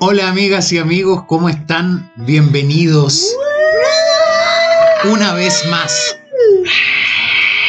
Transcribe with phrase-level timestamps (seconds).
[0.00, 2.10] Hola amigas y amigos, ¿cómo están?
[2.16, 3.26] Bienvenidos
[5.12, 6.16] una vez más.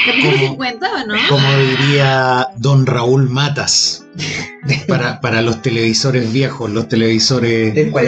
[0.06, 1.16] ¿Capítulo Como- 50 o no?
[1.30, 4.06] Como diría don Raúl Matas,
[4.88, 8.02] para, para los televisores viejos, los televisores es el con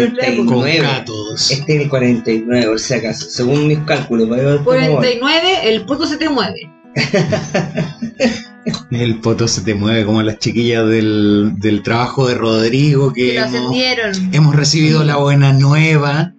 [0.47, 0.79] 49.
[0.81, 1.51] cátodos.
[1.51, 3.29] Este es el 49, por si acaso.
[3.29, 4.29] Según mis cálculos.
[4.29, 4.85] para ver cómo va.
[4.87, 6.71] 49, el puto se te mueve.
[8.91, 13.33] El poto se te mueve como las chiquillas del, del trabajo de Rodrigo Que que
[13.35, 14.29] lo hemos, ascendieron.
[14.33, 16.33] hemos recibido la buena nueva.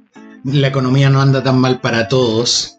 [0.44, 2.78] La economía no anda tan mal para todos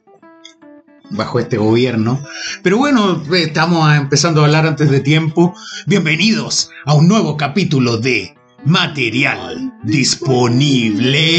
[1.11, 2.22] bajo este gobierno.
[2.64, 5.53] Pero bueno, estamos empezando a hablar antes de tiempo.
[5.86, 8.33] Bienvenidos a un nuevo capítulo de
[8.66, 11.36] Material Disponible.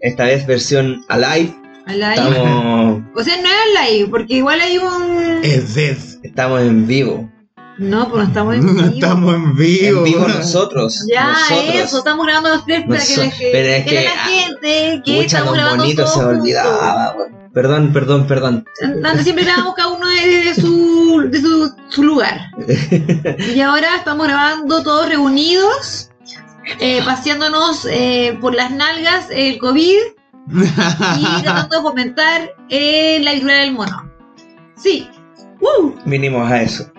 [0.00, 1.54] Esta vez versión alive.
[1.86, 2.02] Al.
[2.02, 5.40] Estamos, O sea, no es live, porque igual hay un.
[5.42, 5.96] Es dead.
[6.22, 7.30] estamos en vivo.
[7.78, 8.94] No, pues no estamos en No vivo.
[8.94, 9.98] estamos en vivo.
[9.98, 11.06] En vivo nosotros.
[11.12, 11.74] Ya, nosotros.
[11.74, 15.24] eso, estamos grabando los tres para que pero es que que, la ah, gente que
[15.24, 16.40] estamos grabando bonito se todos juntos.
[16.40, 17.16] olvidaba.
[17.52, 18.66] Perdón, perdón, perdón.
[19.02, 22.50] Antes siempre grabamos cada uno desde su, de su, su lugar.
[23.54, 26.10] Y ahora estamos grabando todos reunidos,
[26.80, 29.96] eh, paseándonos eh, por las nalgas el COVID
[30.48, 34.10] y tratando de fomentar eh, la viruela del mono.
[34.76, 35.08] Sí.
[35.60, 35.96] ¡Woo!
[36.04, 36.90] Vinimos a eso.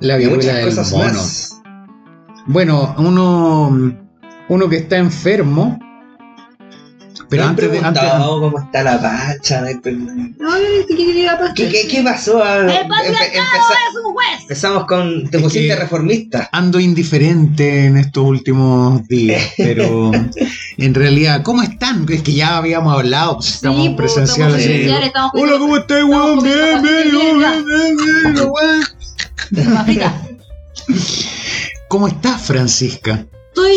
[0.00, 1.04] La viruela del cosas mono.
[1.12, 1.62] más.
[2.46, 3.96] Bueno, uno,
[4.48, 5.78] uno que está enfermo.
[7.28, 7.78] Pero ¿No han antes de.
[7.78, 9.60] Antes, cómo está la pacha.
[9.62, 9.68] ¿no?
[11.54, 12.44] ¿Qué, qué, qué pasó?
[12.44, 14.40] ¡El empe- patriarcado empeza- es un juez!
[14.42, 15.28] empezamos con.
[15.30, 16.48] Te Es pusiste reformista.
[16.52, 20.12] ando indiferente en estos últimos días, pero
[20.78, 22.06] en realidad, ¿cómo están?
[22.10, 24.60] Es que ya habíamos hablado, pues, estamos Sí, pues, presenciales.
[24.60, 25.06] estamos presenciales, Sí.
[25.06, 26.42] estamos Hola, ¿cómo estás, weón?
[26.42, 27.94] Bien, bien, bien, bien,
[29.86, 30.12] bien.
[31.88, 33.24] ¿Cómo estás, Francisca?
[33.54, 33.76] Estoy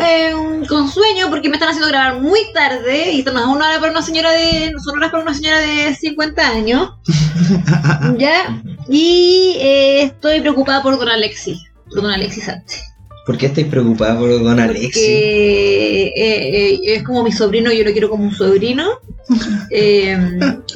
[0.00, 0.32] eh,
[0.70, 3.92] con sueño porque me están haciendo grabar muy tarde y no es una hora para
[3.92, 4.70] una señora de.
[4.72, 6.94] no son horas para una señora de 50 años.
[8.16, 8.62] ¿Ya?
[8.88, 11.58] Y eh, estoy preocupada por Don Alexis.
[11.90, 12.84] Por Don Alexis Sánchez.
[13.26, 14.84] ¿Por qué estáis preocupada por don Alexis?
[14.84, 18.88] Porque eh, eh, es como mi sobrino, yo lo quiero como un sobrino.
[19.70, 20.16] eh,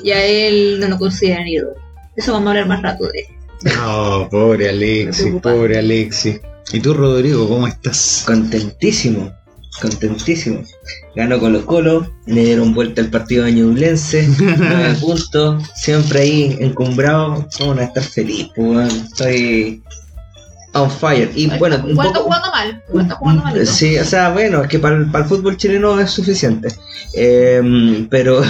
[0.04, 1.70] y a él no lo consideran ídolo.
[2.16, 3.39] Eso vamos a hablar más rato de él.
[3.64, 6.40] No, pobre Alexis, pobre Alexis.
[6.72, 8.22] ¿Y tú, Rodrigo, cómo estás?
[8.26, 9.32] Contentísimo,
[9.80, 10.62] contentísimo.
[11.14, 17.46] Ganó Colo Colo, le dieron vuelta al partido añublense, nueve puntos, siempre ahí encumbrado.
[17.58, 19.82] Vamos a estar feliz, pues, estoy
[20.74, 21.30] on fire.
[21.34, 22.82] Y bueno, un Igual está poco, jugando mal.
[22.88, 23.66] Igual está jugando mal.
[23.66, 26.68] Sí, o sea, bueno, es que para el, para el fútbol chileno es suficiente.
[27.14, 28.42] Eh, pero,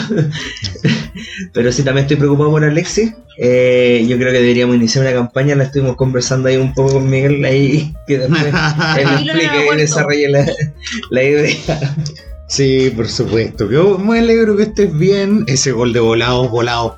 [1.53, 3.14] pero sí, también estoy preocupado por Alexis.
[3.38, 7.08] Eh, yo creo que deberíamos iniciar una campaña, la estuvimos conversando ahí un poco con
[7.08, 8.42] Miguel, ahí que después
[8.98, 10.47] él explique y desarrolle la,
[11.10, 11.56] la idea.
[12.48, 13.70] Sí, por supuesto.
[13.70, 15.44] Yo me alegro que estés bien.
[15.47, 16.94] Ese gol de volados, volados,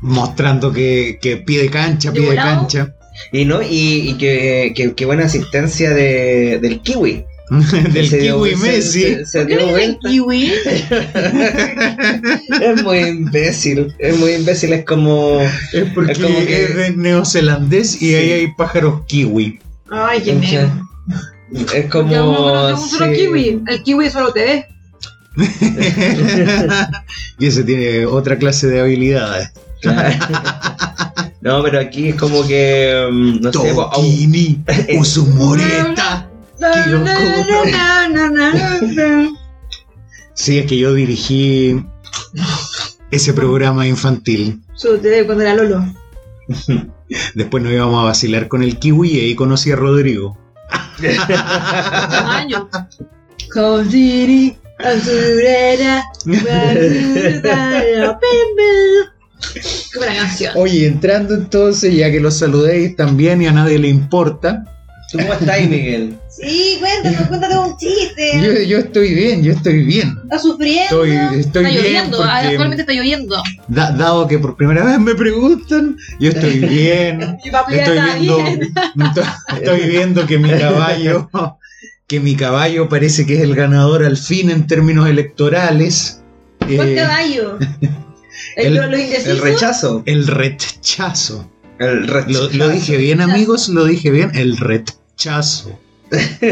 [0.00, 2.60] mostrando que, que pide cancha, ¿De pide volado?
[2.60, 2.94] cancha.
[3.32, 7.24] Y no, y, y que, que, que buena asistencia de, del Kiwi.
[7.94, 9.02] Del Se dio- Kiwi se- Messi.
[9.02, 10.08] Se, se ¿Por qué dio vuelta.
[10.08, 10.52] kiwi?
[12.62, 13.94] Es muy imbécil.
[13.98, 15.40] Es muy imbécil, es como.
[15.72, 18.14] Es porque Es como que- es de neozelandés y Sí.
[18.14, 19.58] ahí hay pájaros kiwi.
[19.90, 20.70] Ay, qué miedo.
[21.74, 22.12] Es como.
[22.12, 23.62] Yo no solo kiwi.
[23.66, 24.66] El kiwi solo te ve.
[27.38, 29.50] y ese tiene otra clase de habilidades.
[29.80, 30.18] Claro.
[31.40, 33.08] No, pero aquí es como que.
[33.10, 34.64] mm, No sé, pues, Tokini,
[34.98, 36.28] Usumoreta.
[36.58, 38.08] Qué locura.
[38.08, 39.38] No, no, no, no, no.
[40.34, 41.84] Sí, es que yo dirigí
[43.10, 44.62] ese programa infantil.
[45.26, 45.84] Cuando era Lolo.
[47.34, 50.36] Después nos íbamos a vacilar con el kiwi y ahí conocí a Rodrigo.
[59.54, 60.52] Qué buena canción.
[60.56, 64.64] Oye, entrando entonces, ya que los saludéis también y a nadie le importa,
[65.10, 66.18] ¿Tú cómo estás, Miguel?
[66.28, 68.42] Sí, cuéntame, cuéntate un chiste.
[68.42, 70.14] yo, yo estoy bien, yo estoy bien.
[70.24, 71.02] ¿Estás sufriendo?
[71.02, 73.42] Estoy, estoy está bien lloviendo, porque, actualmente está lloviendo.
[73.68, 77.18] da- dado que por primera vez me preguntan, yo estoy bien.
[77.18, 78.60] Mi Estoy está viendo, bien.
[79.56, 81.30] estoy viendo que mi caballo,
[82.06, 86.22] que mi caballo parece que es el ganador al fin en términos electorales.
[86.58, 87.58] ¿Cuál Eh, caballo?
[88.58, 89.30] el- ¿El, lo indeciso?
[89.30, 90.02] El rechazo.
[90.06, 91.50] el rechazo.
[91.78, 92.48] El rechazo.
[92.52, 94.30] Lo, lo dije bien, amigos, lo dije bien.
[94.34, 95.78] El rechazo.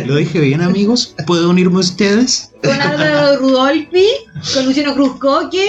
[0.07, 1.15] Lo dije bien, amigos.
[1.27, 2.53] ¿Puedo unirme a ustedes?
[2.63, 4.07] Con Álvaro Rudolfi,
[4.55, 5.69] con Luciano Cruzcoque.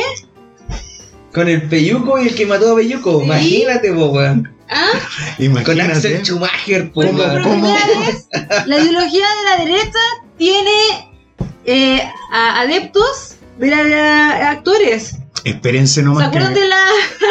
[1.34, 3.20] Con el Peyuco y el que mató a Peyuco.
[3.20, 3.26] Sí.
[3.26, 4.52] Imagínate, po, weón.
[4.70, 4.90] ¿Ah?
[5.38, 5.80] Con.
[5.80, 7.16] Axel Schumacher, ¿Cómo- Por
[8.06, 8.28] vez,
[8.66, 10.00] la ideología de la derecha
[10.38, 10.72] tiene
[11.66, 12.02] eh,
[12.34, 13.96] a- adeptos de la, de
[14.44, 15.16] actores.
[15.50, 16.60] Espérense ¿Se nomás acuerdan que...
[16.62, 16.86] de, la,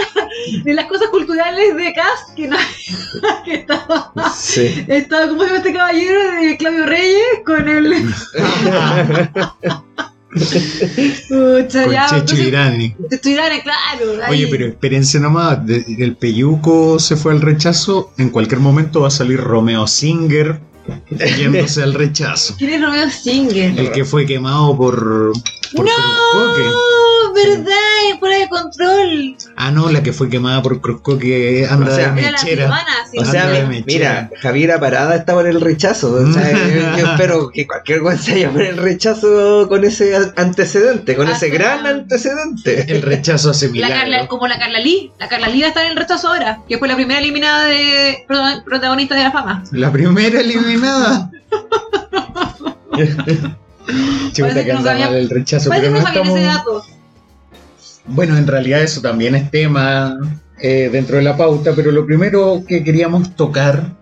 [0.64, 2.34] de las cosas culturales de Cast?
[2.34, 2.56] Que, no,
[3.44, 4.84] que estaba, Sí.
[4.88, 6.20] estaba, ¿cómo se llama este caballero?
[6.40, 7.94] De Claudio Reyes con el.
[10.36, 12.94] Pucha, Con ya, Checho Irani.
[13.22, 13.54] Claro.
[14.24, 14.30] ahí.
[14.32, 19.08] Oye, pero espérense nomás, de- el Peyuco se fue al rechazo, en cualquier momento va
[19.08, 20.60] a salir Romeo Singer
[21.38, 22.54] yéndose al rechazo.
[22.58, 23.78] ¿Quién es Romeo Singer?
[23.78, 25.32] El que fue quemado por,
[25.74, 26.62] por Cruzcoque.
[26.62, 27.32] ¡No!
[27.34, 28.18] ¿Verdad?
[28.18, 29.36] Fuera de control.
[29.56, 32.62] Ah, no, la que fue quemada por Cruzcoque anda O sea, de mechera.
[32.64, 33.18] semana, sí.
[33.18, 33.84] O sea, de mechera.
[33.86, 36.12] mira, Javiera Parada está por el rechazo.
[36.12, 40.16] O sea, yo, yo espero que cualquier cual se haya por el rechazo con ese
[40.36, 42.90] antecedente, con ese gran antecedente.
[42.90, 45.12] El rechazo hace La Carla, como la Carla Lee.
[45.18, 47.66] La Carla Lee va a estar en el rechazo ahora, que fue la primera eliminada
[47.66, 49.62] de protagon- protagonista de la fama.
[49.72, 51.30] La primera eliminada.
[53.86, 56.14] Chuta Parece que que no anda sabía- mal el rechazo, Parece pero que no no
[56.14, 56.64] sabían ese estamos...
[56.86, 56.96] dato.
[58.06, 60.16] Bueno, en realidad eso también es tema
[60.60, 63.92] eh, dentro de la pauta, pero lo primero que queríamos tocar,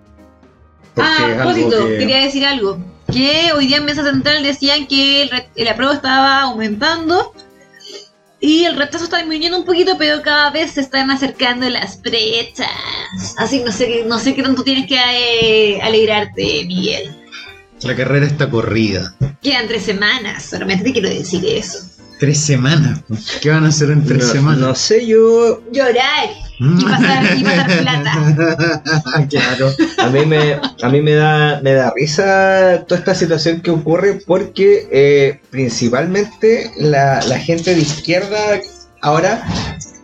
[0.97, 1.99] Ah, a propósito, que...
[1.99, 2.79] quería decir algo.
[3.13, 7.33] Que hoy día en Mesa Central decían que el, el apruebo estaba aumentando
[8.41, 12.69] y el retraso está disminuyendo un poquito, pero cada vez se están acercando las brechas.
[13.39, 17.11] Así no sé, qué- no sé qué tanto tienes que eh, alegrarte, Miguel.
[17.85, 19.15] La carrera está corrida.
[19.43, 21.79] Quedan tres semanas, solamente te quiero decir eso.
[22.19, 23.01] Tres semanas.
[23.43, 24.59] ¿Qué van a hacer en tres no, semanas?
[24.61, 25.61] no sé, yo.
[25.73, 28.83] Llorar y pasar, y pasar plata.
[29.29, 29.73] claro.
[29.99, 34.21] A mí me, a mí me da, me da risa toda esta situación que ocurre
[34.27, 38.39] porque eh, principalmente la, la gente de izquierda
[39.03, 39.45] ahora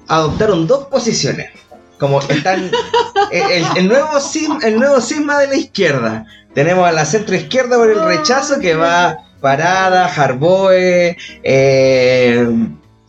[0.08, 1.50] adoptaron dos posiciones.
[1.98, 2.70] Como están
[3.30, 6.26] el, el- el nuevo sim, el nuevo cisma de la izquierda.
[6.54, 12.46] Tenemos a la centro izquierda por el rechazo que va Parada, Jarboe, eh,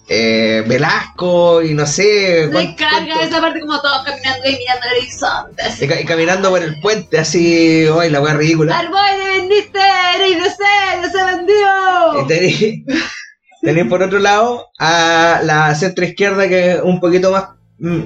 [0.07, 2.49] eh, Velasco y no sé.
[2.51, 5.61] Me carga cuánto- esa parte como todos caminando y mirando el horizonte.
[5.63, 5.85] así.
[5.85, 8.77] y, ca- y caminando por el puente así, hoy la wea ridícula.
[8.77, 9.79] Arboy, te vendiste,
[10.15, 12.27] eres inocente, se Y vendió.
[12.27, 12.83] Tenéis
[13.61, 17.45] tenéis por otro lado a la centro izquierda que es un poquito más,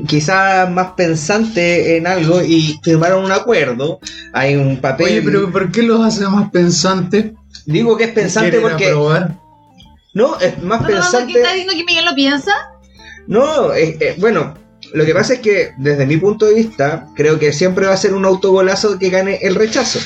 [0.08, 4.00] quizás más pensante en algo y firmaron un acuerdo.
[4.34, 5.08] Hay un papel.
[5.08, 7.32] Oye, pero ¿por qué los hace más pensantes?
[7.66, 8.88] Digo que es pensante ¿Quieren porque.
[8.88, 9.38] aprobar?
[10.14, 11.34] No, es más ¿No, no, no, ¿Qué pensante.
[11.34, 12.54] está diciendo que Miguel lo piensa?
[13.28, 14.54] No, eh, eh, bueno,
[14.94, 17.98] lo que pasa es que desde mi punto de vista, creo que siempre va a
[17.98, 20.00] ser un autogolazo que gane el rechazo.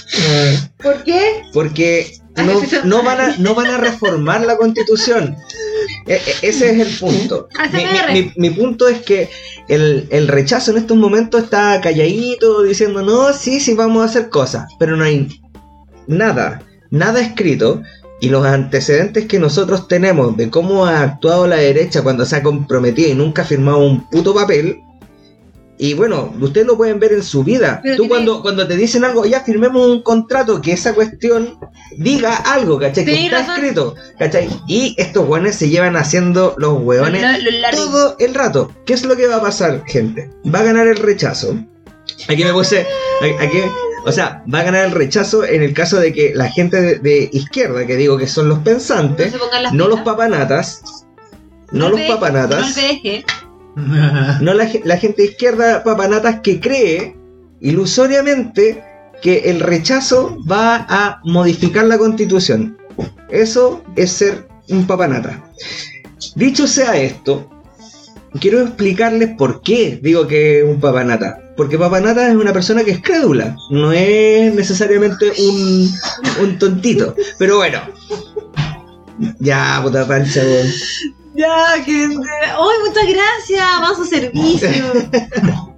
[0.82, 1.44] ¿Por qué?
[1.54, 2.54] Porque no,
[2.86, 5.36] no van, a, no van a reformar la constitución.
[6.08, 7.48] E- e- ese es el punto.
[8.14, 9.30] Mi, mi- mi punto es que
[9.68, 14.30] el, el rechazo en estos momentos está calladito, diciendo, no, sí, sí, vamos a hacer
[14.30, 15.42] cosas, pero no hay
[16.08, 17.82] nada, nada escrito.
[18.22, 22.44] Y los antecedentes que nosotros tenemos de cómo ha actuado la derecha cuando se ha
[22.44, 24.82] comprometido y nunca ha firmado un puto papel.
[25.82, 27.80] Y bueno, ustedes lo pueden ver en su vida.
[27.82, 31.58] Pero Tú cuando, cuando te dicen algo, ya firmemos un contrato, que esa cuestión
[31.98, 33.06] diga algo, ¿cachai?
[33.06, 33.56] Que está razón.
[33.56, 34.50] escrito, ¿cachai?
[34.68, 37.78] Y estos hueones se llevan haciendo los hueones Lo- lo largo.
[37.86, 38.72] todo el rato.
[38.86, 40.30] ¿Qué es lo que va a pasar, gente?
[40.54, 41.56] Va a ganar el rechazo.
[42.28, 42.86] Aquí me puse.
[43.40, 43.60] Aquí,
[44.06, 47.00] o sea, va a ganar el rechazo en el caso de que la gente de,
[47.00, 49.34] de izquierda, que digo que son los pensantes,
[49.72, 51.06] no los papanatas,
[51.72, 53.26] no los papanatas, No el.
[54.42, 57.16] no la, ge- la gente de izquierda papanatas que cree
[57.62, 58.84] ilusoriamente
[59.22, 62.78] que el rechazo va a modificar la constitución.
[63.30, 65.44] Eso es ser un papanata.
[66.36, 67.50] Dicho sea esto,
[68.40, 71.42] quiero explicarles por qué digo que es un papanata.
[71.58, 75.92] Porque papanata es una persona que es crédula, no es necesariamente un,
[76.42, 77.14] un tontito.
[77.38, 77.80] Pero bueno.
[79.40, 80.42] Ya, puta pancha.
[81.36, 82.28] Ya, gente.
[82.44, 83.66] ¡Ay, muchas gracias!
[83.80, 84.94] Vamos a servicio.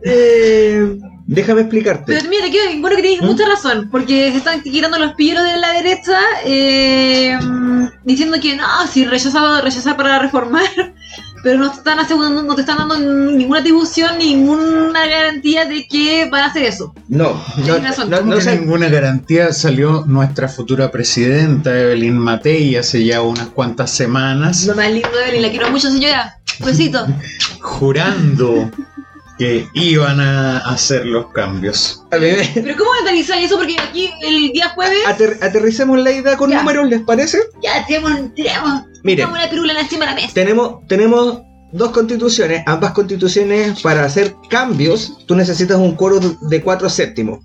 [0.04, 2.04] eh, Déjame explicarte.
[2.06, 3.26] pero mira, que, bueno que tienes ¿Mm?
[3.26, 7.38] mucha razón, porque se están quitando los pillos de la derecha eh,
[8.04, 10.94] diciendo que no, si rechazaba rechazar para reformar,
[11.44, 16.28] pero no te están asegurando, no te están dando ninguna atribución, ninguna garantía de que
[16.30, 16.94] van a hacer eso.
[17.08, 18.10] No, no, razón.
[18.10, 23.92] no, no sé- ninguna garantía salió nuestra futura presidenta, Evelyn Matei, hace ya unas cuantas
[23.92, 26.38] semanas, Lo más lindo de Evelyn, la quiero mucho, señora.
[26.64, 27.06] Besito.
[27.62, 28.70] jurando
[29.38, 32.04] que iban a hacer los cambios.
[32.12, 33.58] Pero ¿cómo analizáis eso?
[33.58, 36.60] Porque aquí el día jueves Ater- aterricemos la idea con Ya.
[36.60, 37.40] números, ¿les parece?
[37.64, 40.34] ya tenemos, tenemos, Miren, tenemos una pirula encima de la mesa.
[40.34, 41.42] tenemos, tenemos
[41.72, 47.40] dos constituciones, ambas constituciones para hacer cambios, tú necesitas un quórum de 4 séptimos.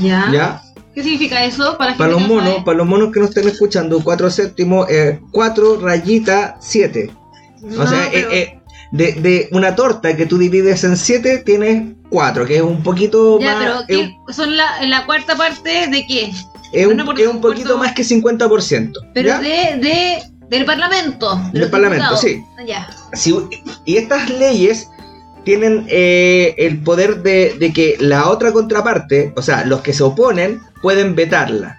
[0.00, 0.28] ¿Ya?
[0.32, 0.62] ¿Ya?
[0.94, 1.76] ¿Qué significa eso?
[1.76, 2.64] Para, Para los no monos, sabe?
[2.64, 4.86] para los monos que no estén escuchando, 4 séptimos,
[5.30, 7.10] 4 rayita 7.
[7.78, 8.60] O sea, pero- eh, eh,
[8.92, 13.38] de, de una torta que tú divides en 7, tienes 4, que es un poquito
[13.40, 13.58] Ya, más.
[13.62, 13.96] pero es ¿qué-
[14.26, 16.30] un- son la, la cuarta parte de qué?
[16.72, 18.92] es, Bueno, un, es un poquito cuarto- más que 50%.
[19.12, 19.38] Pero ¿ya?
[19.40, 19.48] de,
[19.78, 21.40] de del Parlamento.
[21.52, 22.20] de Del Parlamento, diputados.
[22.20, 22.44] sí.
[22.66, 22.88] Ya.
[23.12, 23.48] Si-
[23.84, 24.88] y estas leyes
[25.44, 30.02] tienen eh, el poder de, de que la otra contraparte, o sea, los que se
[30.02, 31.78] oponen, pueden vetarla.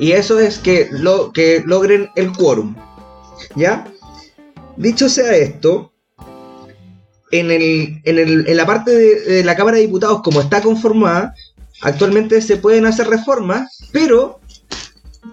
[0.00, 2.74] Y eso es que, lo, que logren el quórum.
[3.54, 3.86] ¿Ya?
[4.76, 5.92] Dicho sea esto,
[7.30, 10.60] en, el, en, el- en la parte de, de la Cámara de Diputados, como está
[10.62, 11.34] conformada,
[11.82, 14.40] actualmente se pueden hacer reformas, pero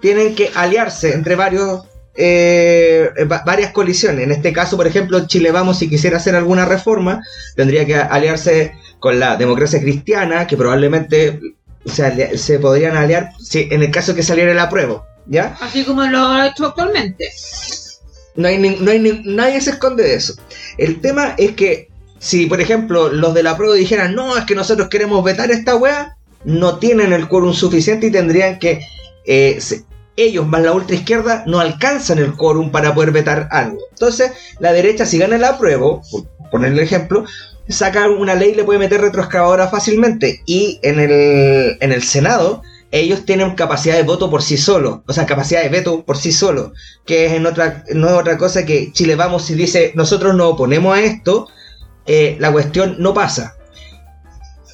[0.01, 1.83] tienen que aliarse entre varios
[2.15, 4.23] eh, va- varias colisiones.
[4.23, 7.21] En este caso, por ejemplo, Chile Vamos, si quisiera hacer alguna reforma,
[7.55, 11.39] tendría que aliarse con la democracia cristiana, que probablemente
[11.85, 15.05] se, alia- se podrían aliar si, en el caso que saliera el apruebo.
[15.25, 15.55] ¿Ya?
[15.61, 17.29] Así como lo ha hecho actualmente.
[18.35, 20.33] No hay, ni- no hay ni- nadie se esconde de eso.
[20.77, 21.87] El tema es que
[22.19, 25.75] si, por ejemplo, los de la prueba dijeran, no, es que nosotros queremos vetar esta
[25.75, 28.81] wea, no tienen el quórum suficiente y tendrían que
[29.25, 29.83] eh, se-
[30.15, 33.79] ellos más la ultra izquierda no alcanzan el quórum para poder vetar algo.
[33.91, 37.25] Entonces, la derecha, si gana el apruebo, por ponerle el ejemplo,
[37.67, 40.41] saca una ley y le puede meter retroexcavadora fácilmente.
[40.45, 45.13] Y en el, en el Senado, ellos tienen capacidad de voto por sí solos, o
[45.13, 46.73] sea, capacidad de veto por sí solos,
[47.05, 50.53] que es en otra, no es otra cosa que Chile Vamos y dice, nosotros nos
[50.53, 51.47] oponemos a esto,
[52.05, 53.55] eh, la cuestión no pasa.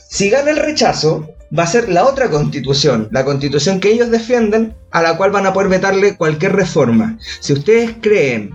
[0.09, 4.75] Si gana el rechazo, va a ser la otra constitución, la constitución que ellos defienden,
[4.91, 7.17] a la cual van a poder vetarle cualquier reforma.
[7.39, 8.51] Si ustedes creen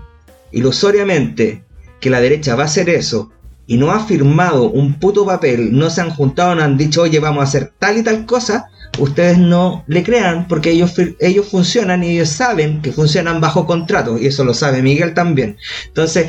[0.53, 1.65] ilusoriamente
[2.01, 3.31] que la derecha va a hacer eso
[3.67, 7.19] y no ha firmado un puto papel, no se han juntado, no han dicho, oye,
[7.19, 12.05] vamos a hacer tal y tal cosa, ustedes no le crean porque ellos, ellos funcionan
[12.05, 15.57] y ellos saben que funcionan bajo contrato y eso lo sabe Miguel también.
[15.89, 16.29] Entonces,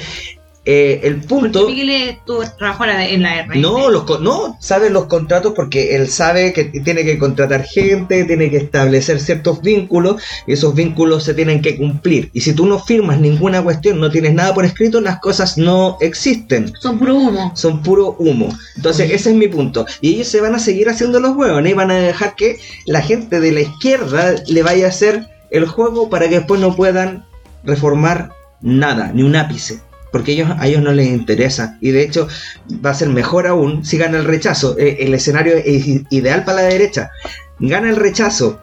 [0.65, 1.62] eh, el punto...
[1.62, 3.60] Porque Miguel estuvo trabajó en la- en la R.
[3.60, 8.50] No, los, no, sabe los contratos porque él sabe que tiene que contratar gente, tiene
[8.50, 12.29] que establecer ciertos vínculos y esos vínculos se tienen que cumplir.
[12.34, 15.98] Y si tú no firmas ninguna cuestión, no tienes nada por escrito, las cosas no
[16.01, 16.74] existen.
[16.81, 17.51] Son puro humo.
[17.55, 18.50] Son puro humo.
[18.75, 19.86] Entonces, ese es mi punto.
[20.01, 23.01] Y ellos se van a seguir haciendo los huevos, y van a dejar que la
[23.01, 27.24] gente de la izquierda le vaya a hacer el juego para que después no puedan
[27.63, 28.31] reformar
[28.62, 29.79] nada, ni un ápice.
[30.15, 31.77] Porque ellos, a ellos no les interesa.
[31.81, 32.29] Y de hecho,
[32.74, 34.77] va a ser mejor aún si gana el rechazo.
[34.79, 37.12] Eh, el escenario es ideal para la derecha.
[37.60, 38.62] Gana el rechazo.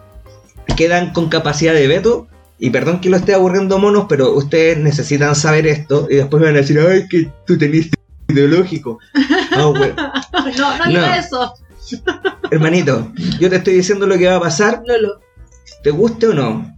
[0.79, 2.27] Quedan con capacidad de veto.
[2.59, 6.07] Y perdón que lo esté aburriendo monos, pero ustedes necesitan saber esto.
[6.09, 7.91] Y después me van a decir, ay, que tú tenés
[8.29, 8.99] ideológico.
[9.55, 11.15] No, no No.
[11.15, 11.55] eso.
[12.51, 15.21] Hermanito, yo te estoy diciendo lo que va a pasar, Lolo.
[15.83, 16.72] ¿te guste o no?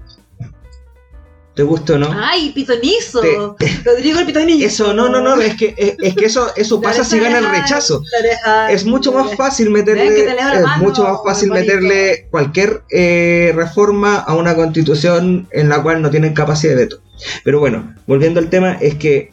[1.54, 2.08] ¿Te guste o no?
[2.12, 3.20] Ay, pitonizo.
[3.58, 4.66] Te- Rodrigo el pitonizo.
[4.66, 7.44] Eso, no, no, no, es que, es, es que eso, eso pasa si gana el
[7.62, 8.02] rechazo.
[8.72, 14.56] Es mucho más fácil meterle, es mucho más fácil meterle cualquier eh, reforma a una
[14.56, 17.00] constitución en la cual no tienen capacidad de veto.
[17.44, 19.32] Pero bueno, volviendo al tema, es que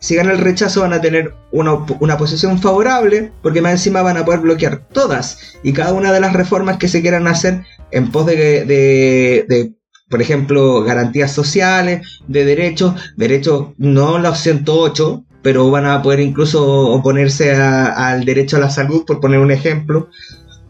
[0.00, 4.16] si gana el rechazo van a tener una, una posición favorable, porque más encima van
[4.16, 8.10] a poder bloquear todas y cada una de las reformas que se quieran hacer en
[8.10, 9.72] pos de, de- de,
[10.08, 16.88] por ejemplo, garantías sociales, de derechos, derechos no los 108, pero van a poder incluso
[16.90, 20.08] oponerse a- al derecho a la salud, por poner un ejemplo.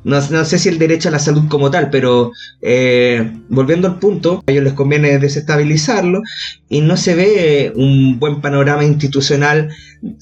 [0.05, 2.31] No, no sé si el derecho a la salud como tal, pero
[2.63, 6.23] eh, volviendo al punto, a ellos les conviene desestabilizarlo
[6.69, 9.71] y no se ve un buen panorama institucional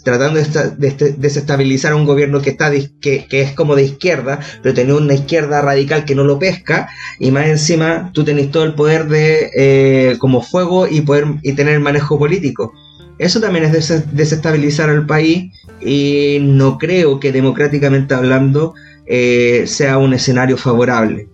[0.02, 4.40] tratando de, este- desestabilizar a un gobierno que, está que, que es como de izquierda,
[4.62, 6.88] pero tiene una izquierda radical que no lo pesca
[7.20, 11.52] y más encima tú tenés todo el poder de eh, como fuego y poder y
[11.52, 12.72] tener manejo político.
[13.18, 18.74] Eso también es des- desestabilizar al país y no creo que democráticamente hablando
[19.06, 21.28] eh, sea un escenario favorable.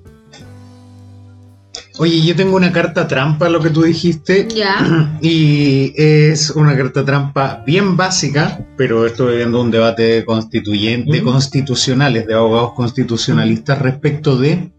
[1.98, 5.18] Oye, yo tengo una carta trampa, lo que tú dijiste, Ya.
[5.20, 11.20] y es una carta trampa bien básica, pero estoy viendo un debate de, constituyen- de
[11.20, 11.24] Mm.
[11.24, 14.72] constitucionales, de abogados constitucionalistas respecto de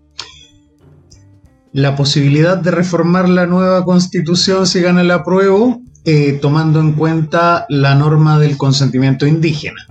[1.71, 7.65] la posibilidad de reformar la nueva constitución si gana el apruebo, eh, tomando en cuenta
[7.69, 9.81] la norma del consentimiento indígena.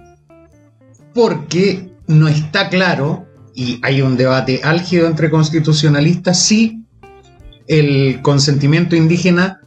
[1.15, 6.85] Porque no está claro, y hay un debate álgido entre constitucionalistas, si
[7.69, 9.61] el consentimiento indígena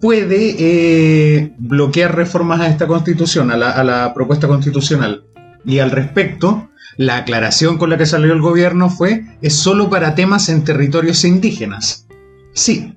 [0.00, 5.24] puede eh, bloquear reformas a esta constitución, a la, a la propuesta constitucional.
[5.64, 10.14] Y al respecto, la aclaración con la que salió el gobierno fue, es solo para
[10.14, 12.06] temas en territorios indígenas.
[12.54, 12.94] Sí,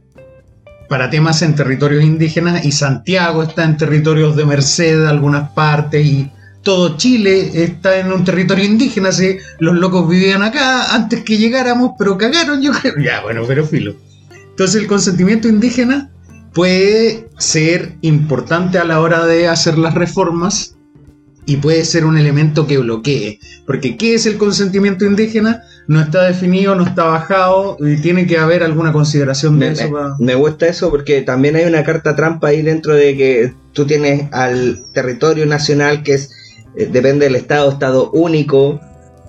[0.88, 6.32] para temas en territorios indígenas y Santiago está en territorios de Merced, algunas partes y
[6.64, 11.92] todo Chile está en un territorio indígena, así los locos vivían acá antes que llegáramos,
[12.00, 12.94] pero cagaron, yo creo.
[13.04, 13.96] Ya, bueno, pero filo.
[14.50, 16.10] Entonces el consentimiento indígena
[16.54, 20.78] puede ser importante a la hora de hacer las reformas
[21.46, 23.40] y puede ser un elemento que bloquee.
[23.66, 25.64] Porque ¿qué es el consentimiento indígena?
[25.88, 30.16] No está definido, no está bajado y tiene que haber alguna consideración de Me, eso.
[30.20, 34.32] me gusta eso porque también hay una carta trampa ahí dentro de que tú tienes
[34.32, 36.30] al territorio nacional que es
[36.76, 38.80] eh, depende del estado, estado único,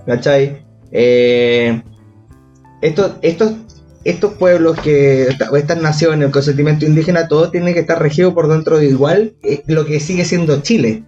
[0.07, 0.65] ¿cachai?
[0.93, 1.83] Eh,
[2.83, 3.53] estos, estos,
[4.05, 8.79] estos pueblos que, estas naciones, el consentimiento indígena, todo tiene que estar regido por dentro
[8.79, 11.05] de igual eh, lo que sigue siendo Chile.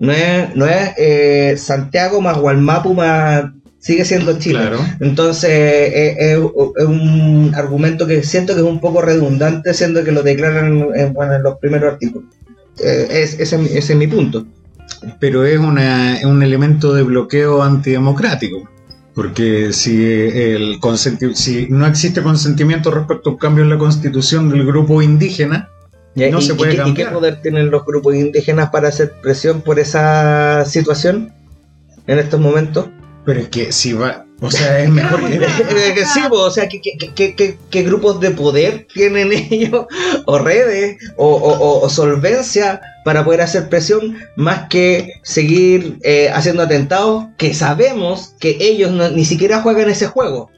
[0.00, 3.44] No es, no es eh, Santiago más Gualmapu más...
[3.78, 4.60] Sigue siendo Chile.
[4.60, 4.78] Claro.
[5.00, 10.10] Entonces, eh, es, es un argumento que siento que es un poco redundante, siendo que
[10.10, 12.30] lo declaran en, bueno, en los primeros artículos.
[12.82, 14.46] Eh, es, ese, ese es mi punto.
[15.20, 18.68] Pero es, una- es un elemento de bloqueo antidemocrático.
[19.14, 24.50] Porque si, el consenti- si no existe consentimiento respecto a un cambio en la constitución
[24.50, 25.68] del grupo indígena,
[26.16, 27.12] ¿Y, No y- se puede y qué- y qué cambiar.
[27.12, 31.32] poder tienen los grupos indígenas para hacer presión por esa situación
[32.06, 32.86] en estos momentos?
[33.24, 35.38] pero es que si va, o sea, es mejor que...
[35.94, 39.86] Que sí, o sea, ¿qué, qué, qué- qué- qué grupos de poder tienen ellos?
[40.26, 40.96] ¿O redes?
[41.16, 44.18] ¿O, o- o- o solvencia para poder hacer presión?
[44.36, 50.06] Más que seguir eh, haciendo atentados que sabemos que ellos no- ni siquiera juegan ese
[50.06, 50.50] juego.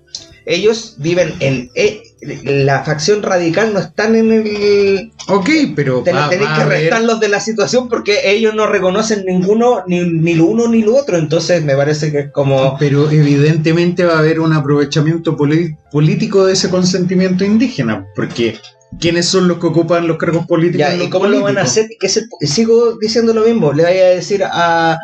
[0.46, 1.70] Ellos viven en...
[1.74, 5.12] eh, la facción radical no están en el...
[5.28, 9.24] Ok, pero ten- va- tenéis va que restarlos de la situación porque ellos no reconocen
[9.26, 11.18] ninguno, ni, ni lo uno ni lo otro.
[11.18, 12.76] Entonces me parece que es como...
[12.78, 18.56] Pero evidentemente va a haber un aprovechamiento político de ese consentimiento indígena, porque
[18.98, 20.88] ¿quiénes son los que ocupan los cargos políticos?
[20.88, 21.86] Ya, ¿y cómo lo van a hacer?
[22.00, 23.72] Que es el- sigo diciendo lo mismo.
[23.74, 24.96] Le vaya a decir a,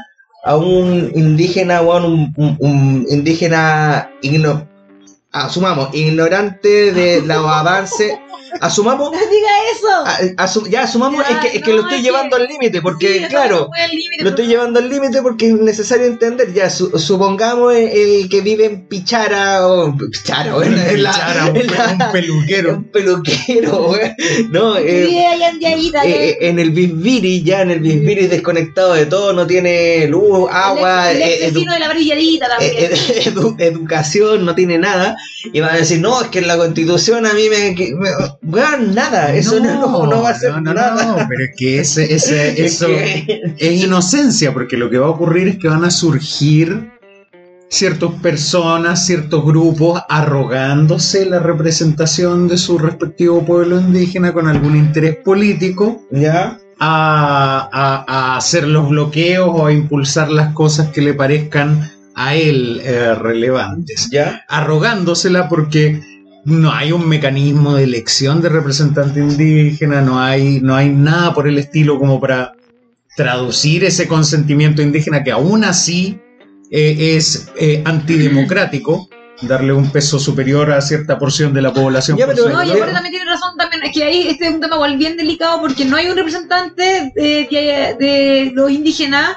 [0.44, 4.66] a un indígena o a un, un- un indígena igno-
[5.32, 8.12] asumamos, ignorante de los avances.
[8.60, 9.10] Asumamos.
[9.12, 10.36] No diga eso.
[10.36, 12.42] a- asu- ya asumamos, Ya, es que, es que no, lo estoy es llevando que-
[12.42, 16.52] al límite, porque Sí, claro, el lo estoy llevando al límite porque es necesario entender.
[16.52, 21.46] Ya, su- supongamos el, el que vive en Pichara o Pichara, o en, la- Pichara,
[21.46, 22.74] un, en la- un peluquero.
[22.76, 24.00] un peluquero, güey.
[24.50, 28.26] No, eh, Vive allá en Diaguita, eh, eh, en el Bisbiri, ya en el Bisbiri
[28.26, 32.72] desconectado de todo, no tiene luz, agua, el, ex eh, edu- de la brilladita también.
[32.76, 35.16] eh, eh, edu- educación, no tiene nada.
[35.52, 37.74] Y va a decir, no, es que en la constitución a mí me.
[37.96, 38.10] me-
[38.42, 41.04] weón, nada, eso no, no, no va a ser no, nada.
[41.04, 42.88] no, pero es que ese, ese, Es eso
[43.58, 46.90] es inocencia, porque lo que va a ocurrir es que van a surgir
[47.68, 55.16] ciertas personas, ciertos grupos arrogándose la representación de su respectivo pueblo indígena con algún interés
[55.24, 61.14] político ya, a, a- a hacer los bloqueos o a impulsar las cosas que le
[61.14, 64.08] parezcan a él eh, relevantes.
[64.10, 64.42] ya.
[64.48, 66.02] Arrogándosela porque
[66.44, 71.46] no hay un mecanismo de elección de representante indígena, no hay, no hay nada por
[71.46, 72.52] el estilo como para
[73.16, 76.18] traducir ese consentimiento indígena que aún así
[76.70, 79.08] eh, es eh, antidemocrático,
[79.42, 82.16] darle un peso superior a cierta porción de la población.
[82.16, 82.44] Ya, pero-
[82.92, 85.84] también tiene razón también, es que ahí este es un tema igual bien delicado porque
[85.84, 89.36] no hay un representante de, de- de los indígenas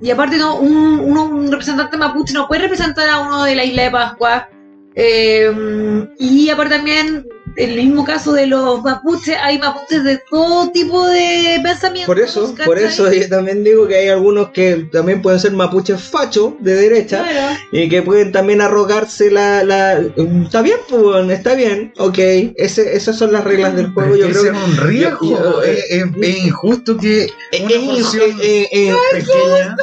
[0.00, 3.64] y aparte no, un, uno- un representante mapuche no puede representar a uno de la
[3.64, 4.48] isla de Pascua.
[4.96, 10.70] Eh, y aparte también, en el mismo caso de los mapuches, hay mapuches de todo
[10.70, 12.06] tipo de pensamientos.
[12.06, 12.66] Por eso, ¿cachai?
[12.66, 16.74] por eso yo también digo que hay algunos que también pueden ser mapuches fachos de
[16.74, 17.22] derecha.
[17.22, 17.56] Claro.
[17.72, 19.64] Y que pueden también arrogarse la...
[19.64, 20.00] la
[20.44, 22.18] está bien, pues, está bien, ok.
[22.56, 24.14] Ese, esas son las reglas del juego.
[24.14, 25.18] es Yo que creo ese es un riesgo.
[25.30, 29.76] yo- yo- es, es- es injusto que Es, una es eh, eh, pequeña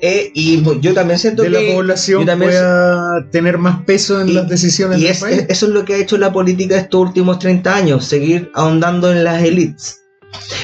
[0.00, 1.68] eh, y pues, yo también siento de que...
[1.68, 5.44] la población pueda tener más peso en Y- las decisiones Y del es- país.
[5.48, 9.42] eso es lo que ha hecho la política últimos 30 años, seguir ahondando en las
[9.42, 9.94] élites.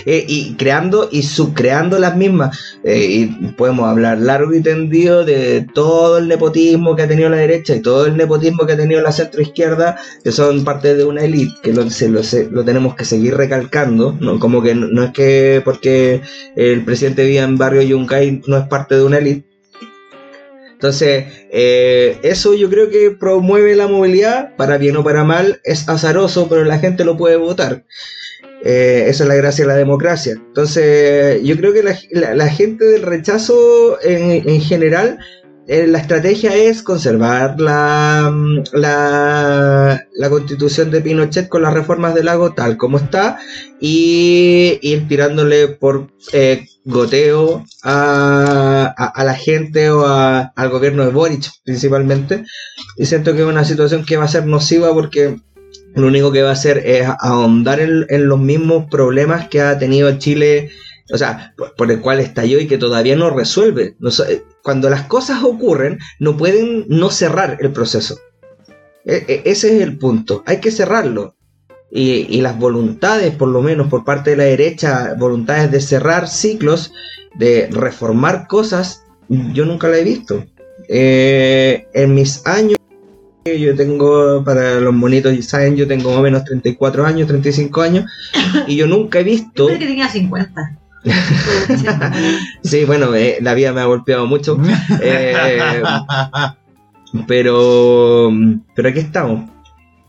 [0.04, 2.76] Eh, y creando y subcreando las mismas.
[2.84, 7.38] Eh, y podemos hablar largo y tendido de todo el nepotismo que ha tenido la
[7.38, 11.24] derecha y todo el nepotismo que ha tenido la centroizquierda, que son parte de una
[11.24, 12.10] élite, que lo, se-
[12.50, 14.14] lo tenemos que seguir recalcando.
[14.20, 14.38] ¿no?
[14.38, 16.20] Como que no, no es que porque
[16.56, 19.48] el presidente viva en barrio Yungay no es parte de una élite.
[20.84, 25.88] Entonces, eh, eso yo creo que promueve la movilidad, para bien o para mal, es
[25.88, 27.86] azaroso, pero la gente lo puede votar.
[28.62, 30.34] Eh, esa es la gracia de la democracia.
[30.34, 31.96] Entonces, yo creo que la,
[32.34, 35.18] la- gente del rechazo en, en general,
[35.66, 42.14] eh, la estrategia es conservar la, mm, la, la constitución de Pinochet con las reformas
[42.14, 43.38] del lago tal como está
[43.80, 51.10] y ir tirándole por eh, goteo a, a- la gente o a- al gobierno de
[51.12, 52.44] Boric principalmente.
[52.96, 55.38] Y siento que es una situación que va a ser nociva porque
[55.94, 60.18] lo único que va a hacer es ahondar en, los mismos problemas que ha tenido
[60.18, 60.70] Chile,
[61.12, 63.96] o sea, por, el cual estalló y que todavía no resuelve.
[64.64, 68.18] Cuando las cosas ocurren, no pueden no cerrar el proceso.
[69.04, 71.36] E- e- ese es el punto, hay que cerrarlo.
[71.92, 76.28] Y, y las voluntades, por lo menos por parte de la derecha, voluntades de cerrar
[76.28, 76.92] ciclos,
[77.34, 80.44] de reformar cosas, yo nunca la he visto.
[80.88, 82.78] Eh, en mis años,
[83.44, 88.06] yo tengo, para los monitos, saben, yo tengo más o menos 34 años, 35 años,
[88.66, 89.66] y yo nunca he visto...
[89.66, 90.78] Pensé que tenía 50.
[92.62, 94.58] Sí, bueno, eh, la vida me ha golpeado mucho,
[95.02, 95.82] eh,
[97.26, 98.30] pero,
[98.74, 99.50] pero aquí estamos.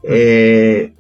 [0.04, 0.94] Eh,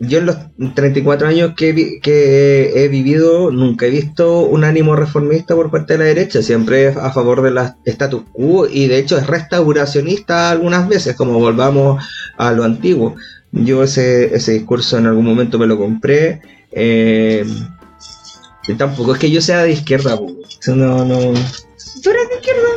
[0.00, 0.36] yo en los
[0.74, 6.04] 34 años que, he vivido nunca he visto un ánimo reformista por parte de la
[6.06, 10.88] derecha, siempre es a favor de la status quo y de hecho es restauracionista algunas
[10.88, 12.04] veces, como volvamos
[12.36, 13.14] a lo antiguo.
[13.52, 16.40] Yo ese, ese discurso en algún momento me lo compré.
[16.72, 17.44] eh,
[18.72, 20.32] tampoco es que yo sea de izquierda, po.
[20.68, 21.18] No, no.
[22.02, 22.68] ¿Tú eres de izquierda?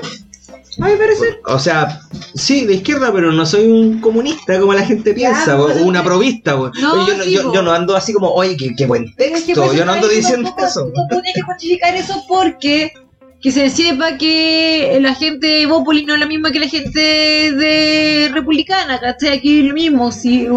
[0.79, 1.39] A mi parecer.
[1.45, 2.01] O sea,
[2.35, 6.51] sí, de izquierda, pero no soy un comunista como la gente piensa, o una provista.
[6.55, 6.71] No,
[7.07, 9.53] yo, no- sí, yo- yo no ando así como, oye, qué, qué buen Es que
[9.53, 9.63] texto.
[9.65, 10.91] pues, yo no ando diciendo tampoco- eso.
[10.93, 12.93] No tienes que justificar eso porque
[13.41, 16.99] que se sepa que la gente de Bópoli no es la misma que la gente
[16.99, 19.37] de Republicana, ¿cachai?
[19.37, 20.47] Aquí es lo mismo, si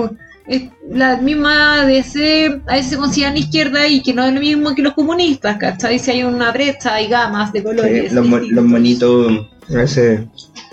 [0.91, 4.83] la misma DC a veces se consideran izquierda y que no es lo mismo que
[4.83, 5.99] los comunistas, ¿cachai?
[5.99, 8.09] Si hay una brecha, hay gamas de colores.
[8.11, 10.21] Sí, los, los monitos, a veces.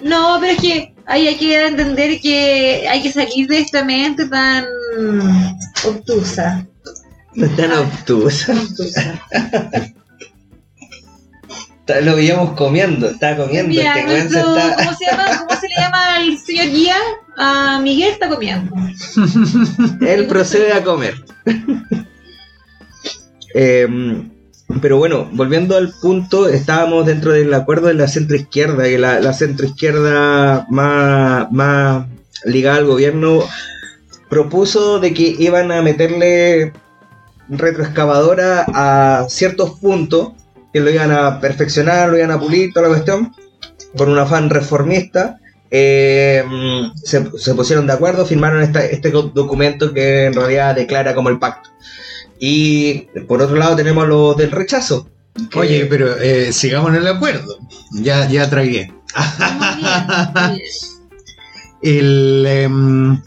[0.03, 4.27] No, pero es que ahí hay que entender que hay que salir de esta mente
[4.27, 4.65] tan
[5.87, 6.65] obtusa.
[7.35, 8.49] Obtusas.
[8.49, 9.21] obtusa.
[11.79, 13.69] Está- Lo veíamos comiendo, estaba comiendo.
[13.69, 16.95] Mira, este nuestro- está- ¿cómo, se llama, ¿Cómo se le llama al señor guía?
[17.37, 18.75] A Miguel está comiendo.
[20.01, 21.15] Él procede a comer.
[23.53, 24.29] Em,
[24.81, 29.33] pero bueno, volviendo al punto, estábamos dentro del acuerdo de la centroizquierda, que la, la
[29.33, 32.05] centroizquierda más, más
[32.45, 33.39] ligada al gobierno
[34.29, 36.73] propuso de que iban a meterle
[37.49, 40.33] retroexcavadora a ciertos puntos,
[40.73, 43.33] que lo iban a perfeccionar, lo iban a pulir, toda la cuestión,
[43.97, 45.39] con un afán reformista.
[45.69, 46.43] Eh,
[47.03, 51.39] se, se pusieron de acuerdo, firmaron esta- este documento que en realidad declara como el
[51.39, 51.69] pacto.
[52.39, 55.09] Y por otro lado tenemos los del rechazo.
[55.51, 57.57] que- Oye, pero eh, sigamos en el acuerdo.
[57.93, 58.91] Ya, ya tragué.
[59.37, 60.67] Muy bien, muy bien.
[61.81, 63.21] El, em,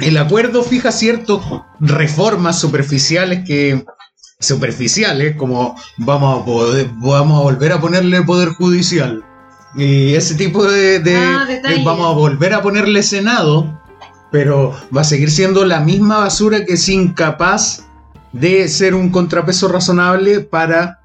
[0.00, 1.38] el acuerdo fija ciertas
[1.80, 3.84] reformas superficiales que
[4.38, 9.24] superficiales como vamos a poder, vamos a volver a ponerle poder judicial
[9.76, 11.46] y ese tipo de, de- Ah,
[11.84, 13.80] vamos a volver a ponerle senado
[14.32, 17.84] pero va a seguir siendo la misma basura que es incapaz
[18.32, 20.98] de ser un contrapeso razonable para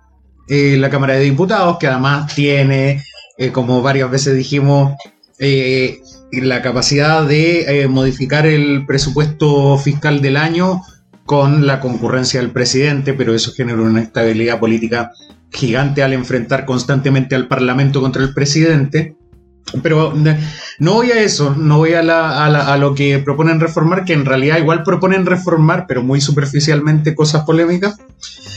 [0.47, 3.03] eh, la Cámara de Diputados que además tiene
[3.37, 4.93] eh, como varias veces dijimos
[5.39, 10.81] eh, la capacidad de eh, modificar el presupuesto fiscal del año
[11.25, 15.11] con la concurrencia del presidente, pero eso genera una estabilidad política
[15.51, 19.15] gigante al enfrentar constantemente al Parlamento contra el presidente.
[19.83, 20.39] Pero ne-
[20.79, 24.83] no voy a eso, no voy a, lo que proponen reformar, que en realidad igual
[24.83, 27.95] proponen reformar, pero muy superficialmente cosas polémicas,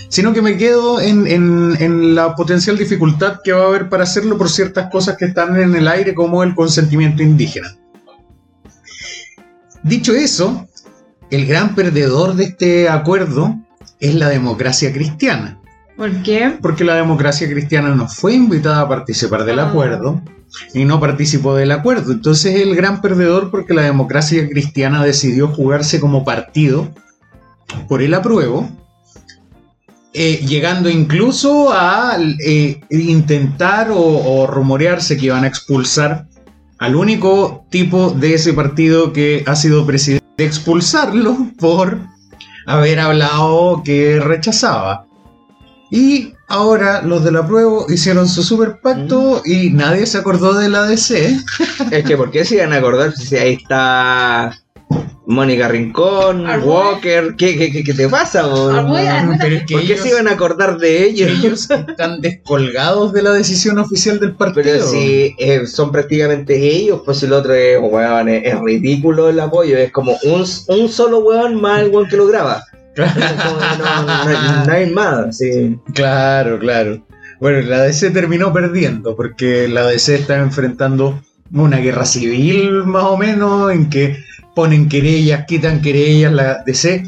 [0.08, 4.48] sino que me quedo en la potencial dificultad que va a haber para hacerlo por
[4.48, 7.76] ciertas cosas que están en el aire, como el consentimiento indígena.
[9.82, 10.66] Dicho eso,
[11.30, 13.54] el gran perdedor de este acuerdo
[14.00, 15.60] es la democracia cristiana,
[15.96, 16.56] ¿Por qué?
[16.60, 19.68] porque la democracia cristiana no fue invitada a participar del Ah.
[19.68, 20.20] acuerdo
[20.72, 22.12] y no participó del acuerdo.
[22.12, 26.88] Entonces es el gran perdedor porque la democracia cristiana decidió jugarse como partido
[27.88, 28.68] por el apruebo,
[30.12, 36.26] eh, llegando incluso a eh, intentar o, o rumorearse que iban a expulsar
[36.78, 41.98] al único tipo de ese partido que ha sido presidente, expulsarlo por
[42.66, 45.06] haber hablado que rechazaba.
[45.94, 50.82] Y ahora los del apruebo hicieron su super pacto y nadie se acordó de la
[50.86, 51.38] DC.
[51.92, 54.52] Es que, ¿por qué se iban a acordar si ahí está
[55.28, 56.94] Mónica Rincón, Arboe.
[56.94, 58.40] Walker, ¿qué, qué, qué, qué te pasa?
[58.40, 59.06] Arboe
[59.40, 61.30] Pero es que ¿Por qué ellos, se iban a acordar de ellos?
[61.38, 64.64] ellos están descolgados de la decisión oficial del partido.
[64.64, 69.38] Pero si eh, son prácticamente ellos, pues el otro es, weón, es, es ridículo el
[69.38, 72.64] apoyo, es como un, un solo weón más el weón que lo graba.
[72.96, 75.78] No, no, hay- más, sí.
[75.94, 77.04] Claro, claro.
[77.40, 81.20] Bueno, la DC terminó perdiendo porque la DC está enfrentando
[81.52, 84.16] una guerra civil más o menos en que
[84.54, 86.32] ponen querellas, quitan querellas.
[86.32, 87.04] La DC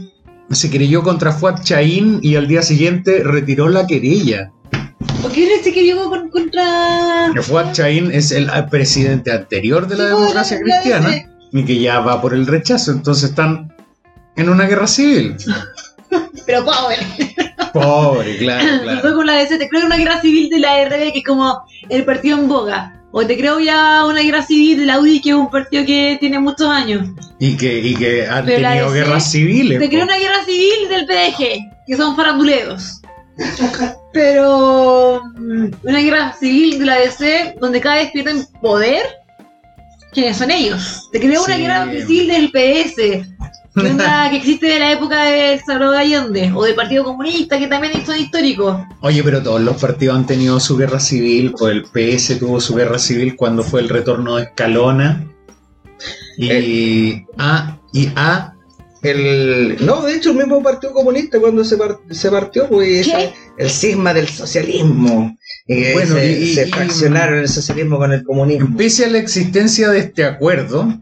[0.51, 4.51] se querelló contra Fuad Chaín y al día siguiente retiró la querella.
[5.23, 7.31] ¿Por qué este que llegó con- contra.
[7.43, 11.11] Fuad Chaín es el presidente anterior de la pues, democracia cristiana
[11.53, 13.73] y que ya va por el rechazo, entonces están
[14.37, 15.37] en una guerra civil.
[16.47, 16.97] Pero pobre.
[17.73, 19.17] Pobre, claro, Nosotros claro.
[19.17, 22.05] con la DC, te creo una guerra civil de la RB que es como el
[22.05, 22.93] partido en boga.
[23.13, 26.17] O te creo ya una guerra civil de la UDI que es un partido que
[26.21, 27.09] tiene muchos años.
[27.39, 29.79] Y que, y que han Pero tenido DC guerras civiles.
[29.81, 33.01] Te creo una guerra civil del PDG, que son faranduleros.
[34.13, 39.03] Pero mm, una guerra civil de la DC donde cada vez pierden poder.
[40.13, 41.09] ¿Quiénes son ellos?
[41.13, 41.61] Te creo una Sí.
[41.63, 43.27] guerra civil del PS.
[43.77, 47.67] Que, onda que existe de la época de Salvador Allende o del Partido Comunista, que
[47.67, 48.77] también son históricos.
[49.01, 52.75] Oye, pero todos los partidos han tenido su guerra civil, pues el PS tuvo su
[52.75, 55.27] guerra civil cuando fue el retorno de Escalona.
[56.39, 57.27] Y Eh.
[57.39, 58.53] A y A.
[59.03, 63.11] El, no, de hecho, el mismo Partido Comunista cuando se, par- se partió, pues ¿Qué?
[63.13, 65.37] ese- el cisma del socialismo.
[65.69, 68.77] Y que Bueno, se, y- se y- fraccionaron el socialismo con el comunismo.
[68.77, 70.93] Pese a la existencia de este acuerdo,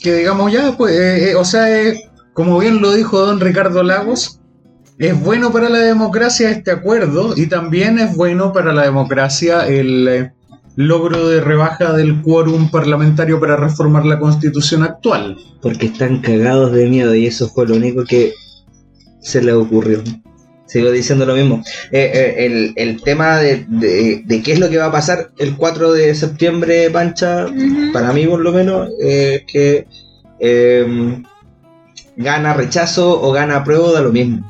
[0.00, 2.00] que digamos ya, pues, eh, eh, o sea, eh,
[2.40, 4.40] como bien lo dijo don Ricardo Lagos,
[4.98, 10.08] es bueno para la democracia este acuerdo y también es bueno para la democracia el
[10.08, 10.32] eh,
[10.74, 15.36] logro de rebaja del quórum parlamentario para reformar la constitución actual.
[15.60, 18.32] Porque están cagados de miedo y eso fue lo único que
[19.20, 20.02] se les ocurrió.
[20.64, 21.62] Sigo diciendo lo mismo.
[21.92, 25.30] Eh, eh, el, el tema de, de- de qué es lo que va a pasar
[25.38, 27.46] el 4 de septiembre, Pancha,
[27.92, 29.86] para mí por lo menos, eh, que
[30.38, 31.22] eh,
[32.20, 34.46] gana rechazo o gana apruebo da lo mismo.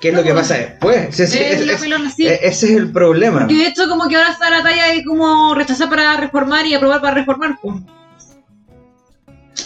[0.00, 1.08] ¿Qué es lo que pasa después?
[1.18, 2.26] Ese, Es ese- la ese- pelona, sí.
[2.26, 3.40] ese es el problema.
[3.40, 6.74] Porque de hecho como que ahora está la talla de como rechazar para reformar y
[6.74, 7.56] aprobar para reformar.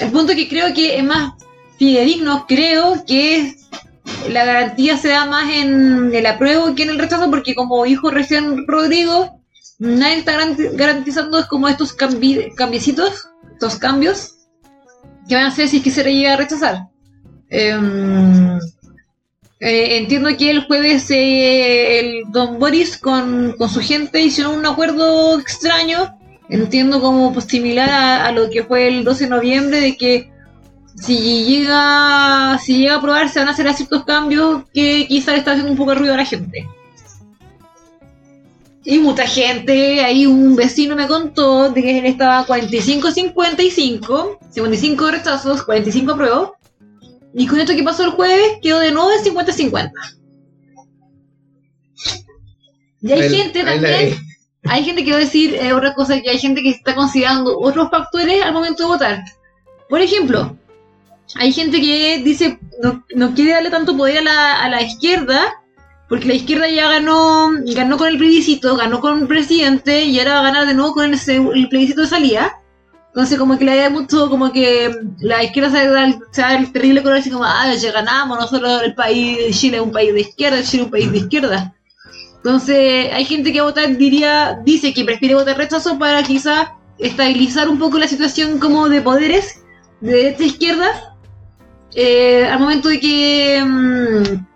[0.00, 1.32] El punto que creo que es más
[1.78, 3.68] fidedigno, creo que es
[4.30, 8.10] la garantía se da más en el apruebo que en el rechazo, porque como dijo
[8.10, 9.40] recién Rodrigo,
[9.80, 14.34] nadie está garanti- garantizando como estos cambi cambiecitos, estos cambios,
[15.28, 16.86] que van a hacer si es que se le llega a rechazar.
[17.50, 18.58] Em,
[19.60, 24.66] eh, entiendo que el jueves eh, el Don Boris con, con su gente hicieron un
[24.66, 26.14] acuerdo extraño.
[26.48, 30.30] Entiendo como pues, similar a, lo que fue el 12 de noviembre, de que
[30.96, 35.52] si llega, si llega a aprobar se van a hacer ciertos cambios que quizás está
[35.52, 36.66] haciendo un poco de ruido a la gente.
[38.84, 45.62] Y mucha gente, ahí un vecino me contó de que él estaba 45-55, 55 rechazos,
[45.64, 46.52] 45 apruebos.
[47.34, 49.92] Y con esto que pasó el jueves, quedó de nuevo en 50-50.
[53.00, 54.18] Y hay El- gente también,
[54.64, 57.58] hay gente que va a decir eh, otra cosa, que hay gente que está considerando
[57.58, 59.24] otros factores al momento de votar.
[59.88, 60.56] Por ejemplo,
[61.36, 65.54] hay gente que dice no, no quiere darle tanto poder a la, a la izquierda,
[66.08, 70.34] porque la izquierda ya ganó, ganó con el plebiscito, ganó con un presidente y ahora
[70.34, 72.57] va a ganar de nuevo con ese, el plebiscito de salida.
[73.18, 76.54] Entonces como que le da mucho, como que la izquierda se da el, se da
[76.56, 80.14] el terrible color así como, ah, ya ganamos, nosotros el país, Chile es un país
[80.14, 81.74] de izquierda, Chile es un país de izquierda.
[82.36, 87.80] Entonces hay gente que vota, diría, dice que prefiere votar rechazo para quizá estabilizar un
[87.80, 89.64] poco la situación como de poderes
[90.00, 91.16] de derecha e izquierda
[91.96, 94.46] eh, al momento de que mm,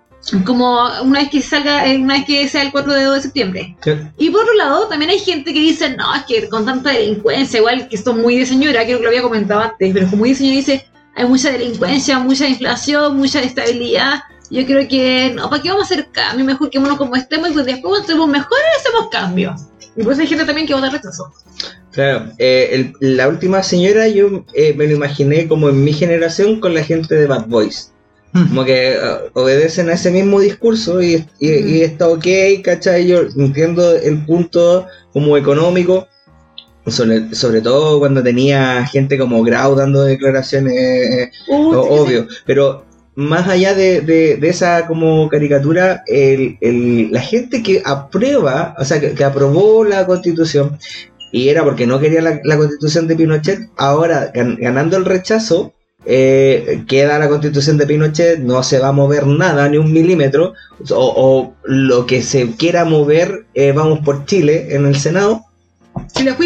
[0.45, 3.23] como una vez que salga eh, una vez que sea el 4 de, 2 de
[3.23, 3.77] septiembre
[4.19, 7.59] y por otro lado también hay gente que dice no es que con tanta delincuencia
[7.59, 10.19] igual que esto es muy de señora creo que lo había comentado antes pero como
[10.19, 15.49] muy de señora dice hay mucha delincuencia mucha inflación mucha inestabilidad yo creo que no,
[15.49, 16.45] ¿para qué vamos a hacer cambio?
[16.45, 19.63] Mejor que uno como estemos y pues después cuando estemos mejores hacemos cambios.
[19.97, 21.33] Y por eso hay gente también que vota rechazo.
[21.91, 26.61] Claro, eh, el- la última señora yo eh, me lo imaginé como en mi generación
[26.61, 27.92] con la gente de Bad Boys.
[28.33, 32.27] Como que ah, obedecen a ese mismo discurso y, y- y está ok,
[32.65, 33.07] ¿cachai?
[33.07, 36.09] Yo entiendo el punto como económico,
[36.87, 41.95] sobre, sobre todo cuando tenía gente como Grau dando declaraciones, eh, Uh, o- sí, sí,
[41.95, 42.01] sí.
[42.01, 47.83] obvio, pero más allá de, de- de esa como caricatura, el, el- la gente que
[47.85, 50.79] aprueba, o sea, que, que aprobó la constitución,
[51.31, 55.75] y era porque no quería la, la constitución de Pinochet, ahora gan- ganando el rechazo,
[56.05, 60.55] eh, queda la constitución de Pinochet, no se va a mover nada, ni un milímetro,
[60.91, 65.45] o, o lo que se quiera mover, eh, vamos por Chile en el Senado,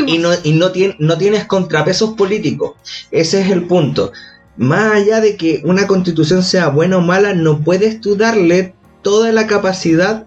[0.07, 2.73] y no, y no, tien- no tienes contrapesos políticos.
[3.11, 4.13] Ese es el punto.
[4.57, 9.31] Más allá de que una constitución sea buena o mala, no puedes tú darle toda
[9.31, 10.27] la capacidad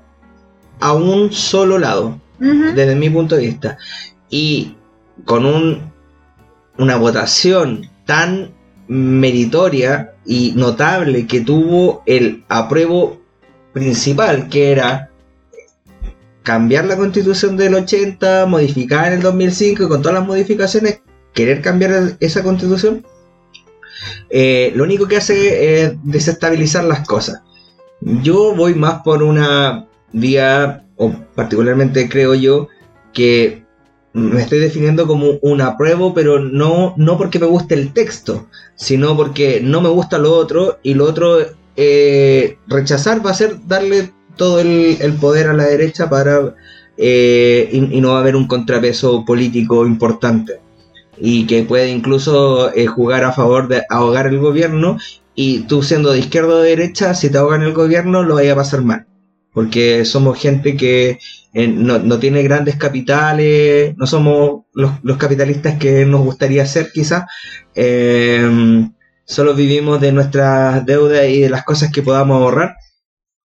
[0.79, 3.77] a un solo lado, desde mi punto de vista.
[4.29, 4.75] Y
[5.25, 5.91] con un,
[6.77, 8.51] una votación tan
[8.89, 13.21] meritoria y notable que tuvo el apruebo
[13.71, 15.11] principal, que era
[16.41, 21.01] cambiar la constitución del 80, modificar en el 2005 y con todas las modificaciones,
[21.33, 23.05] querer cambiar esa constitución,
[24.31, 27.43] eh, lo único que hace es desestabilizar las cosas.
[28.01, 32.69] Yo voy más por una vía, o particularmente creo yo,
[33.13, 33.63] que
[34.13, 39.15] me estoy definiendo como un apruebo, pero no, no porque me guste el texto, sino
[39.15, 41.37] porque no me gusta lo otro y lo otro
[41.75, 46.55] eh, rechazar va a ser darle todo el, el poder a la derecha para
[46.97, 50.59] eh, y, y no va a haber un contrapeso político importante.
[51.17, 54.97] Y que puede incluso eh, jugar a favor de ahogar el gobierno
[55.35, 58.53] y tú siendo de izquierda o de derecha si te ahogan el gobierno lo vaya
[58.53, 59.05] a pasar mal.
[59.53, 61.19] Porque somos gente que
[61.53, 66.91] eh, no, no tiene grandes capitales, no somos los, los capitalistas que nos gustaría ser
[66.93, 67.23] quizás,
[67.75, 68.87] eh,
[69.25, 72.75] solo vivimos de nuestras deudas y de las cosas que podamos ahorrar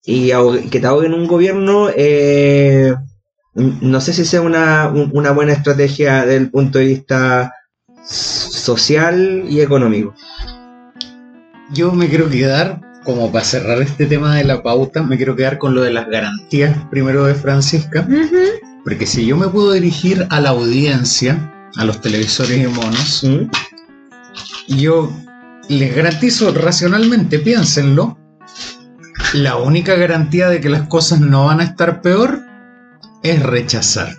[0.04, 0.32] y
[0.70, 2.94] que te ahoguen un gobierno, eh,
[3.54, 7.54] no sé si sea una, un- una buena estrategia desde el punto de vista
[8.04, 10.14] social y económico.
[11.74, 15.58] Yo me quiero quedar, como para cerrar este tema de la pauta, me quiero quedar
[15.58, 18.08] con lo de las garantías primero de Francisca,
[18.84, 23.26] porque si yo me puedo dirigir a la audiencia, a los televisores y monos,
[24.68, 25.12] yo
[25.70, 28.18] les garantizo racionalmente, piénsenlo,
[29.34, 32.42] la única garantía de que las cosas no van a estar peor
[33.24, 34.10] es rechazar.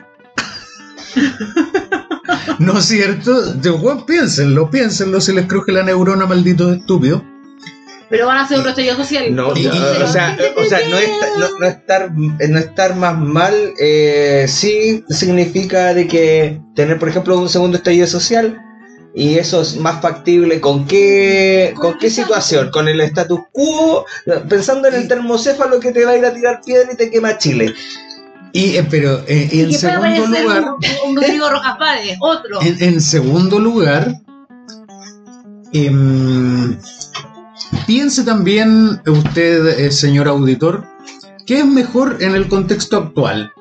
[2.59, 3.53] ¿No es cierto?
[3.55, 7.23] De- bueno, piénsenlo, piénsenlo, si les cruje la neurona, malditos estúpidos.
[8.13, 9.35] Pero van a hacer un estallido social.
[9.35, 12.95] No, Y- no, y- o sea, o sea, no, esta- no- no estar, no estar
[12.95, 18.61] más mal eh, sí significa de que tener, por ejemplo, un segundo estallido social
[19.15, 24.05] y eso es más factible con qué, con qué situación, con el status quo,
[24.47, 27.39] pensando en el termocéfalo que te va a ir a tirar piedra y te quema
[27.39, 27.73] Chile.
[28.53, 30.65] Y, eh, pero eh, Y en segundo lugar,
[31.05, 32.61] un, un Rodrigo Rojas Párez, otro.
[32.61, 34.15] En, en segundo lugar,
[35.73, 36.77] em,
[37.87, 40.85] piense también usted, eh, señor auditor,
[41.47, 43.53] ¿qué es mejor en el contexto actual?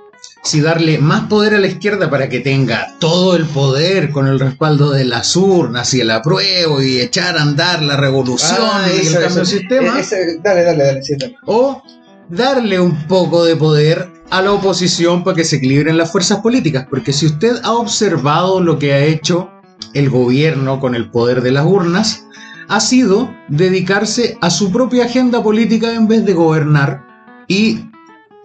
[0.43, 4.39] Si darle más poder a la izquierda para que tenga todo el poder con el
[4.39, 9.01] respaldo de las urnas y el apruebo y echar a andar la revolución Ah, y
[9.01, 11.04] eso, el cambio sistema, ese- dale, dale, dale.
[11.04, 11.36] sí, dale.
[11.45, 11.84] o
[12.30, 16.88] darle un poco de poder a la oposición para que se equilibren las fuerzas políticas.
[16.89, 19.51] Porque si usted ha observado lo que ha hecho
[19.93, 22.23] el gobierno con el poder de las urnas,
[22.71, 27.03] ha sido dedicarse a su propia agenda política en vez de gobernar.
[27.47, 27.81] Y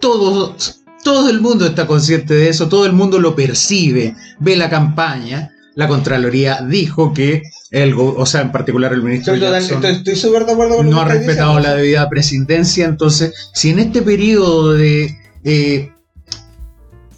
[0.01, 4.69] todos, todo el mundo está consciente de eso, todo el mundo lo percibe, ve la
[4.69, 5.51] campaña.
[5.75, 9.97] La Contraloría dijo que, el, o sea, en particular el ministro Estoy total- Jackson, estoy-
[9.99, 12.85] estoy súper de acuerdo con no ha respetado la debida presidencia.
[12.85, 15.91] Entonces, si en este periodo de eh,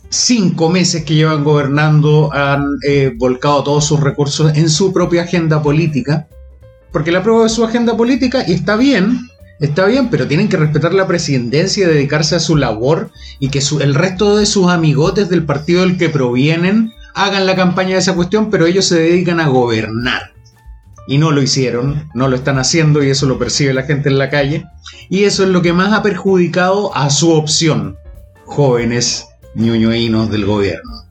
[0.10, 5.62] cinco meses que llevan gobernando han eh, volcado todos sus recursos en su propia agenda
[5.62, 6.28] política,
[6.92, 9.28] porque la prueba de su agenda política y está bien,
[9.60, 13.62] está bien, pero tienen que respetar la presidencia y dedicarse a su labor y que
[13.62, 18.00] su- el resto de sus amigotes del partido del que provienen hagan la campaña de
[18.00, 20.32] esa cuestión, pero ellos se dedican a gobernar.
[21.08, 24.20] Y no lo hicieron, no lo están haciendo y eso lo percibe la gente en
[24.20, 24.66] la calle.
[25.10, 27.98] Y eso es lo que más ha perjudicado a su opción,
[28.46, 29.26] jóvenes
[29.56, 31.04] ñoñoínos del gobierno.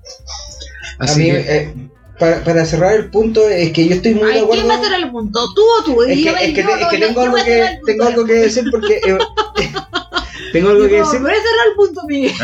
[1.00, 1.74] Así mí, que, eh,
[2.18, 4.52] para, para cerrar el punto, es que yo estoy muy de acuerdo.
[4.54, 5.40] ¿quién va a cerrar el punto?
[5.54, 6.02] ¿Tú o tú?
[6.02, 8.32] Es que, yo- es que- yo- es que yo- tengo, algo que, tengo algo que
[8.34, 8.94] decir porque.
[8.96, 9.18] eh,
[10.52, 11.20] tengo algo que decir.
[11.20, 12.32] voy a cerrar el punto, Miguel.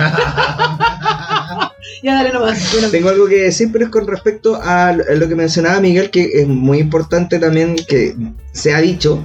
[2.03, 2.71] Ya dale nomás.
[2.91, 6.11] Tengo algo que decir, pero es con respecto a lo a lo que mencionaba Miguel,
[6.11, 8.15] que es muy importante también que
[8.53, 9.23] se ha dicho,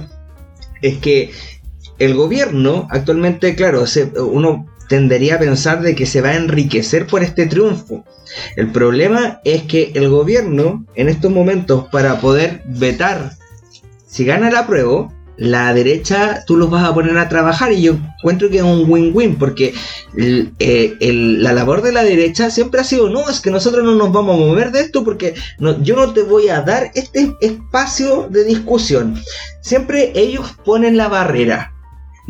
[0.80, 1.30] es que
[1.98, 7.06] el gobierno actualmente, claro, se- uno tendería a pensar de que se va a enriquecer
[7.06, 8.04] por este triunfo.
[8.56, 13.30] El problema es que el gobierno, en estos momentos, para poder vetar,
[14.06, 17.92] si gana el apruebo, la derecha tú los vas a poner a trabajar y yo
[18.18, 19.72] encuentro que es un win-win porque
[20.58, 20.96] eh,
[21.38, 24.34] la labor de la derecha siempre ha sido, no, es que nosotros no nos vamos
[24.34, 28.44] a mover de esto porque no- yo no te voy a dar este espacio de
[28.44, 29.14] discusión.
[29.62, 31.72] Siempre ellos ponen la barrera.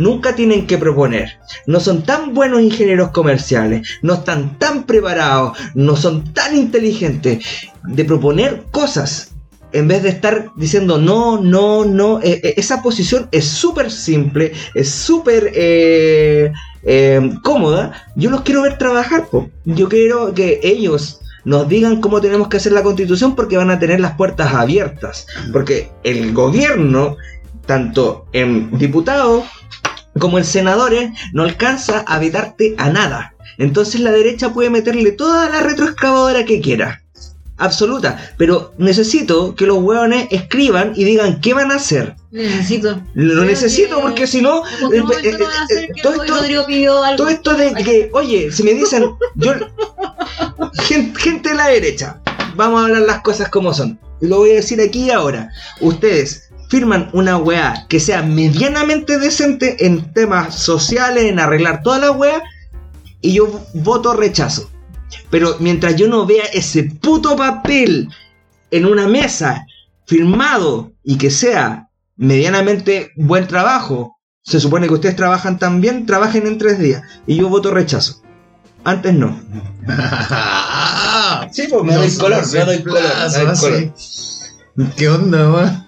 [0.01, 1.38] Nunca tienen que proponer.
[1.66, 3.86] No son tan buenos ingenieros comerciales.
[4.01, 5.59] No están tan preparados.
[5.74, 7.44] No son tan inteligentes
[7.84, 9.32] de proponer cosas.
[9.72, 12.18] En vez de estar diciendo no, no, no.
[12.22, 14.55] Eh, eh, esa posición es súper simple.
[14.74, 16.51] Es súper eh,
[16.82, 17.92] eh, cómoda.
[18.16, 19.26] Yo los quiero ver trabajar.
[19.26, 19.51] po.
[19.66, 23.78] Yo quiero que ellos nos digan cómo tenemos que hacer la constitución porque van a
[23.78, 25.26] tener las puertas abiertas.
[25.53, 27.18] Porque el gobierno,
[27.66, 29.44] tanto en diputados
[30.21, 33.35] como en senadores, no alcanza a vetarte a nada.
[33.59, 37.03] Entonces la derecha puede meterle toda la retroexcavadora que quiera.
[37.59, 38.33] Absoluta.
[38.39, 42.16] Pero necesito que los hueones escriban y digan qué van a hacer.
[42.31, 43.03] Necesito.
[43.12, 44.62] Lo necesito que porque si no...
[44.64, 45.37] Eh, eh,
[45.68, 46.27] eh, todo esto-
[47.43, 49.05] todo de que, oye, si me dicen,
[49.35, 49.53] yo,
[50.85, 52.21] gente, gente de la derecha,
[52.57, 53.99] vamos a hablar las cosas como son.
[54.21, 55.51] Lo voy a decir aquí y ahora.
[55.81, 62.12] Ustedes firman una weá que sea medianamente decente en temas sociales, en arreglar toda la
[62.12, 62.43] weá,
[63.21, 64.71] y yo voto rechazo.
[65.31, 68.09] Pero mientras yo no vea ese puto papel
[68.71, 69.66] en una mesa
[70.07, 76.57] firmado y que sea medianamente buen trabajo, se supone que ustedes trabajan también, trabajen en
[76.59, 77.03] tres días.
[77.27, 78.23] Y yo voto rechazo.
[78.85, 79.39] Antes no.
[81.53, 83.93] Sí, pues No se emplaza, así.
[84.97, 85.80] ¿Qué onda, weón?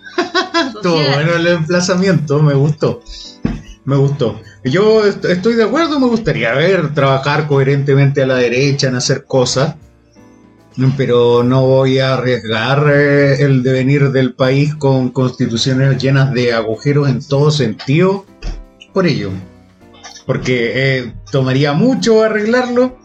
[0.91, 3.03] Bueno el emplazamiento, me gustó.
[3.85, 4.41] Me gustó.
[4.64, 9.24] Yo est- estoy de acuerdo, me gustaría ver trabajar coherentemente a la derecha en hacer
[9.24, 9.74] cosas,
[10.97, 17.09] pero no voy a arriesgar eh, el devenir del país con constituciones llenas de agujeros
[17.09, 18.24] en todo sentido
[18.93, 19.30] por ello.
[20.26, 22.97] Porque eh, tomaría mucho arreglarlo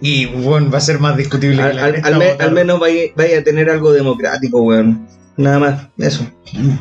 [0.00, 1.56] y bueno, va a ser más discutible.
[1.56, 2.46] que Al, la al- derecha al me- votar.
[2.48, 5.08] al menos vaya, vaya a tener algo democrático, weón.
[5.38, 6.26] Nada más, eso.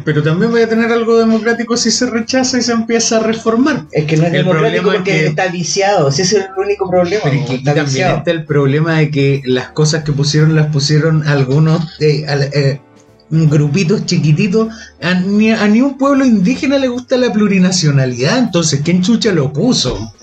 [0.06, 3.86] Pero también voy a tener algo democrático si se rechaza y se empieza a reformar.
[3.92, 6.08] Es que no es El democrático problema es porque que- está viciado.
[6.08, 7.22] Ese es el único problema.
[7.24, 8.18] Pero es que está también viciado.
[8.20, 12.80] está el problema de que las cosas que pusieron las pusieron algunos eh, al- eh,
[13.30, 14.70] grupitos chiquititos.
[15.02, 19.52] A ni, a ni un pueblo indígena le gusta la plurinacionalidad, entonces ¿quién chucha lo
[19.52, 20.14] puso?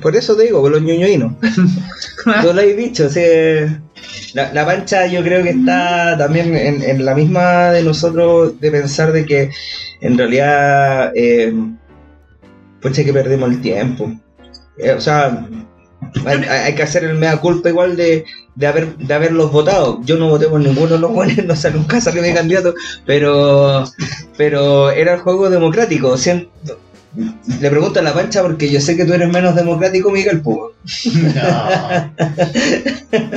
[0.00, 1.32] Por eso te digo, por los ñoñoínos.
[2.42, 3.82] Tú lo has dicho, o sea,
[4.34, 8.70] la, la pancha yo creo que está también en, en la misma de nosotros de
[8.70, 9.50] pensar de que
[10.00, 11.54] en realidad, eh,
[12.80, 14.12] pucha que perdemos el tiempo.
[14.76, 15.46] Eh, o sea,
[16.26, 18.24] hay, que hacer el mea culpa igual de,
[18.56, 20.00] de, haber, de haberlos votado.
[20.04, 22.74] Yo no voté por ninguno de los buenos, no sé, nunca salió mi candidato,
[23.06, 23.84] pero,
[24.36, 26.16] pero era el juego democrático.
[26.16, 26.48] Sien-
[27.14, 30.72] le pregunto a la pancha porque yo sé que tú eres menos democrático, Miguel Pugo.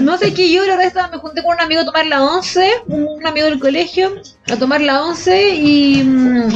[0.02, 2.72] No sé qué yo la vez me junté con un amigo a tomar la 11,
[2.88, 4.14] un amigo del colegio,
[4.52, 6.54] a tomar la 11 y, mm,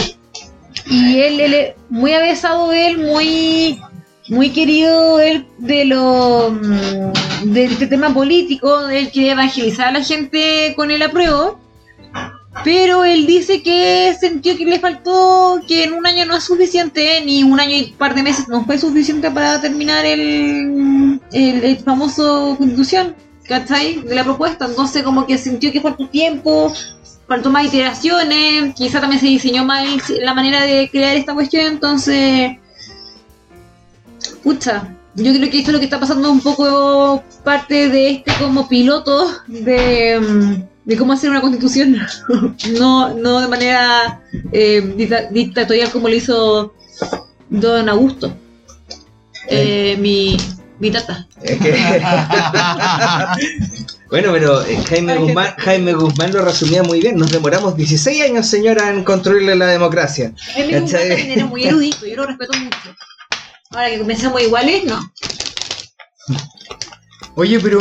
[0.88, 3.82] y él, él, muy avesado él, muy,
[4.30, 10.04] muy querido él de lo mm, de este tema político, él quería evangelizar a la
[10.04, 11.60] gente con el apruebo.
[12.64, 17.22] Pero él dice que sintió que le faltó, que en un año no es suficiente,
[17.26, 21.64] ni un año y un par de meses no fue suficiente para terminar el, el,
[21.64, 23.16] el famoso constitución,
[23.48, 24.02] ¿cachai?
[24.02, 24.66] De la propuesta.
[24.66, 26.74] Entonces como que sintió que faltó tiempo,
[27.28, 29.88] faltó más iteraciones, quizá también se diseñó mal
[30.22, 32.58] la manera de crear esta cuestión, entonces...
[34.44, 38.32] Pucha, yo creo que esto es lo que está pasando un poco parte de este
[38.40, 41.96] como piloto de, mm, de cómo hacer una constitución.
[42.80, 44.22] no, no de manera
[44.52, 46.74] eh, dicta- dictatorial como lo hizo
[47.50, 48.36] Don Augusto.
[49.48, 50.36] Eh, mi,
[50.80, 51.28] mi tata.
[54.10, 57.16] Bueno, pero eh, Jaime, Ay, Guzmán, Jaime Guzmán lo resumía muy bien.
[57.16, 60.34] Nos demoramos 16 años, señora, en construirle la democracia.
[60.56, 61.10] Él me gusta ¿Cachai?
[61.16, 62.78] también era muy erudito, yo lo respeto mucho.
[63.70, 65.14] Ahora que pensamos iguales, no.
[67.36, 67.78] Oye, pero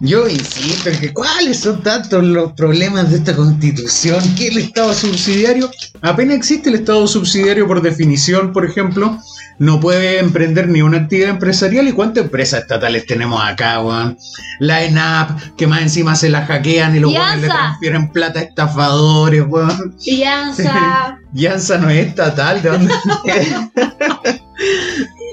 [0.00, 4.94] yo insisto en que cuáles son tantos los problemas de esta constitución, que el Estado
[4.94, 5.70] subsidiario,
[6.02, 9.18] apenas existe el Estado subsidiario por definición, por ejemplo,
[9.58, 11.88] no puede emprender ni una actividad empresarial.
[11.88, 14.16] ¿Y cuántas empresas estatales tenemos acá, weón?
[14.60, 18.42] La ENAP, que más encima se la hackean y los weones le transfieren plata a
[18.42, 19.96] estafadores, weón.
[20.00, 21.18] Fianza.
[21.32, 22.94] Yansa no es estatal, ¿de dónde?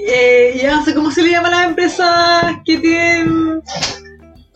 [0.08, 3.62] eh, ya no sé cómo se le llama a las empresas que tienen.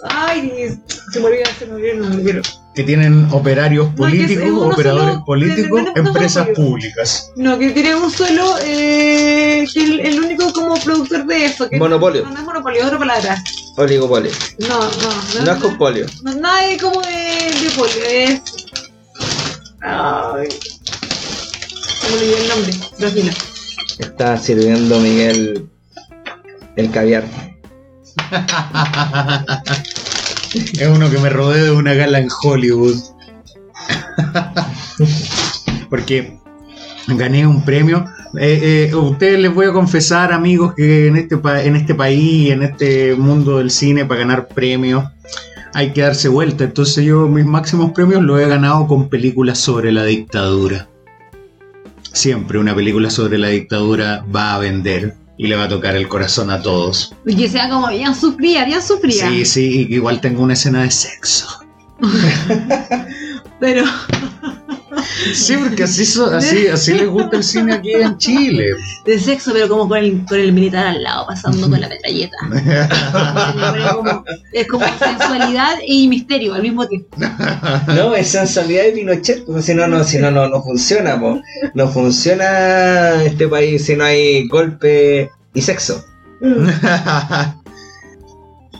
[0.08, 0.78] Ay,
[1.12, 2.42] se me olvidó, se me olvidó, se me olvidó.
[2.74, 7.30] que tienen operarios No, políticos, operadores solo políticos, empresas públicas.
[7.36, 11.68] No, que tiene un solo, eh, que el, el único como productor de eso.
[11.68, 12.24] Que Monopolio.
[12.24, 13.42] No, no es monopolio, otra palabra.
[13.76, 14.30] Oligopolio.
[14.68, 16.06] No, no, No es compolio.
[16.22, 17.08] No, nada de como de,
[17.62, 18.40] de polio, es.
[19.82, 20.48] Ay.
[20.50, 23.32] Se me olvidó el nombre, tranquila.
[23.98, 25.68] Está sirviendo Miguel
[26.76, 27.24] el caviar.
[30.52, 32.96] Es uno que me rodea de una gala en Hollywood.
[35.88, 36.38] Porque
[37.08, 38.04] gané un premio.
[38.38, 42.62] Eh, eh, ustedes les voy a confesar, amigos, que en este, en este país, en
[42.62, 45.04] este mundo del cine, para ganar premios,
[45.74, 46.64] hay que darse vuelta.
[46.64, 50.88] Entonces yo mis máximos premios los he ganado con películas sobre la dictadura.
[52.12, 56.06] Siempre una película sobre la dictadura va a vender y le va a tocar el
[56.06, 57.14] corazón a todos.
[57.24, 59.26] Y que sea como bien sufrida, bien sufrida.
[59.30, 61.64] Sí, sí, igual tengo una escena de sexo.
[63.60, 63.84] Pero
[65.34, 68.64] Sí, porque así, so- así, así les gusta el cine aquí en Chile.
[69.04, 72.36] de sexo, pero como con el, con el militar al lado, pasando con la metralleta.
[73.94, 77.16] Como- es como sensualidad y misterio al mismo tiempo.
[77.88, 81.40] No, es sensualidad de Pinochet, si no, no, si no, no, no funciona, po.
[81.74, 86.04] No funciona este país si no hay golpe y sexo.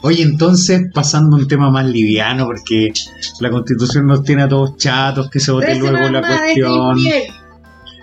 [0.03, 2.92] Oye, entonces, pasando a un tema más liviano, porque
[3.40, 6.98] la constitución nos tiene a todos chatos, que se vote luego la cuestión.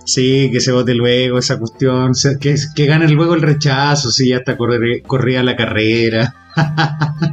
[0.06, 2.12] Sí, que se vote luego esa cuestión.
[2.40, 6.36] Que, que gane luego el rechazo, sí, ya está corre- corrida la carrera.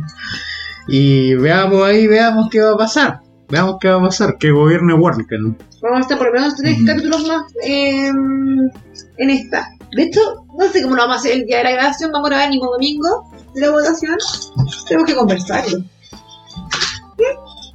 [0.89, 3.21] y veamos ahí, veamos qué va a pasar.
[3.49, 5.27] Veamos qué va a pasar, que gobierne Warren.
[5.83, 8.71] Vamos a estar por lo menos tres capítulos más em,
[9.19, 9.69] en esta.
[9.95, 10.21] De hecho,
[10.59, 12.11] no sé cómo lo vamos a hacer el día de la grabación.
[12.11, 14.17] Vamos a grabar el mismo domingo de la votación.
[14.89, 15.79] Tenemos que conversarlo.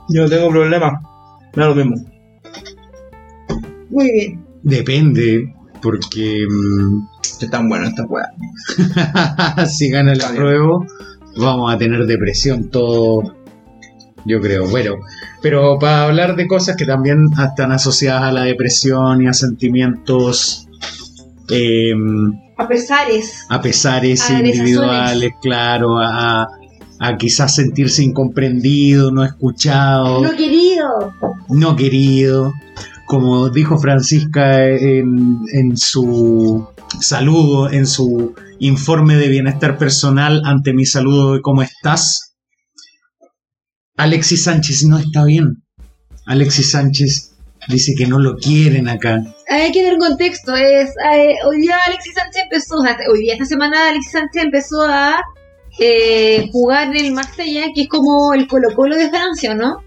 [0.09, 1.01] Yo no tengo problema.
[1.55, 1.95] No es lo mismo.
[3.89, 4.45] Muy bien.
[4.63, 8.29] Depende, porque mm, Están buenas estas weas.
[9.71, 10.85] si gana el apruebo,
[11.37, 13.35] vamos a tener depresión todo,
[14.25, 14.67] yo creo.
[14.67, 14.95] Bueno,
[15.41, 20.67] pero para hablar de cosas que también están asociadas a la depresión y a sentimientos,
[21.49, 21.93] eh,
[22.59, 23.45] A pesares.
[23.49, 26.47] a pesares A individuales, claro, a,
[26.99, 31.13] a quizás sentirse incomprendido, no escuchado, No querido.
[31.49, 32.53] no querido.
[33.07, 36.67] Como dijo Francisca en, en su
[36.99, 42.35] saludo, en su informe de bienestar personal ante mi saludo de cómo estás,
[43.97, 45.63] Alexis Sánchez no está bien.
[46.25, 47.35] Alexis Sánchez
[47.67, 49.23] dice que no lo quieren acá.
[49.49, 50.55] Hay que dar un contexto.
[50.55, 54.43] Es, eh, hoy día Alexis Sánchez empezó, o sea, hoy día, esta semana Alexis Sánchez
[54.43, 55.21] empezó a
[55.79, 59.83] eh, jugar en el Marsella, que es como el Colo Colo de Francia, ¿no?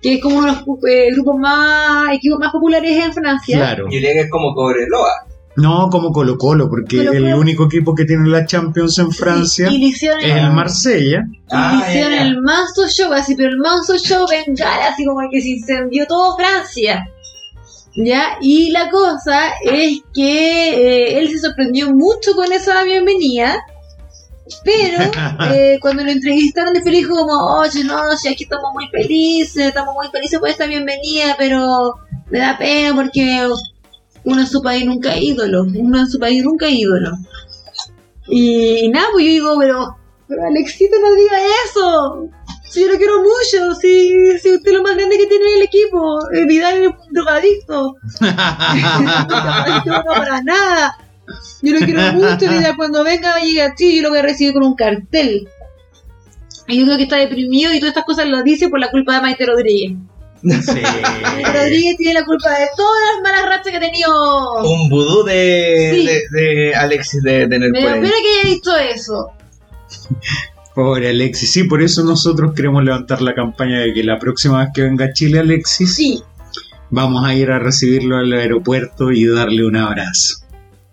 [0.00, 3.56] Que es como uno de los eh, grupos más, equipos más populares en Francia.
[3.58, 3.84] Claro.
[3.84, 5.10] Yo diría que es como Cobreloa.
[5.56, 9.68] No como Colo Colo, porque Colo el único equipo que tiene la Champions en Francia
[9.70, 11.22] Y, y es el Marsella.
[11.26, 15.20] y Ah, le hicieron el manso show, así, pero el manso show bengala, así como
[15.30, 17.06] que se incendió todo Francia.
[17.96, 18.36] ¿Ya?
[18.40, 23.58] Y la cosa es que eh, él se sorprendió mucho con esa bienvenida.
[24.62, 25.10] Pero
[25.52, 29.94] eh, cuando lo entrevistaron de feliz, como, oye, no, si aquí estamos muy felices, estamos
[29.94, 31.94] muy felices por esta bienvenida, pero
[32.30, 33.48] me da pena porque
[34.24, 37.12] uno en su país nunca es ídolo, uno en su país nunca es ídolo.
[38.28, 39.96] Y nada, pues yo digo, pero,
[40.28, 42.28] pero Alexito no diga eso.
[42.76, 45.56] Si yo lo quiero mucho, si, si usted es lo más grande que tiene en
[45.56, 47.94] el equipo, eh, Vidal es un drogadicto.
[49.86, 50.98] no para nada.
[51.62, 54.52] Yo lo quiero mucho, Vidal cuando venga va a Chile, yo lo voy a recibir
[54.52, 55.48] con un cartel.
[56.68, 59.14] Y yo creo que está deprimido y todas estas cosas lo dice por la culpa
[59.14, 59.96] de Maite Rodríguez.
[60.42, 60.82] Sí.
[61.54, 64.62] Rodríguez tiene la culpa de todas las malas rachas que ha tenido.
[64.64, 66.06] Un vudú de, Sí.
[66.06, 67.82] de, de Alexis de tener ahí.
[67.84, 69.30] pena que haya visto eso.
[70.76, 74.68] Pobre Alexis, sí, por eso nosotros queremos levantar la campaña de que la próxima vez
[74.74, 76.22] que venga a Chile Alexis, Sí,
[76.90, 80.34] vamos a ir a recibirlo al aeropuerto y darle un abrazo.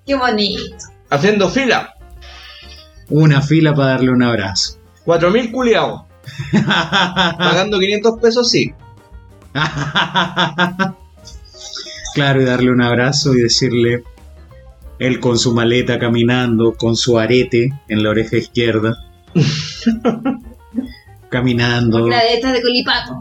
[0.05, 0.61] qué bonito.
[1.09, 1.95] Haciendo fila.
[3.09, 4.79] Una fila para darle un abrazo.
[5.05, 6.03] 4.000 culiados.
[7.37, 8.71] Pagando 500 pesos, sí.
[12.15, 14.01] claro, y darle un abrazo y decirle,
[14.99, 18.95] él con su maleta caminando, con su arete en la oreja izquierda,
[21.29, 23.13] caminando, La de de Colipato.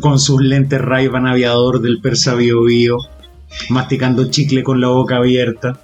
[0.00, 2.96] con sus lentes ray aviador del Persa Bio Bio,
[3.70, 5.80] masticando chicle con la boca abierta.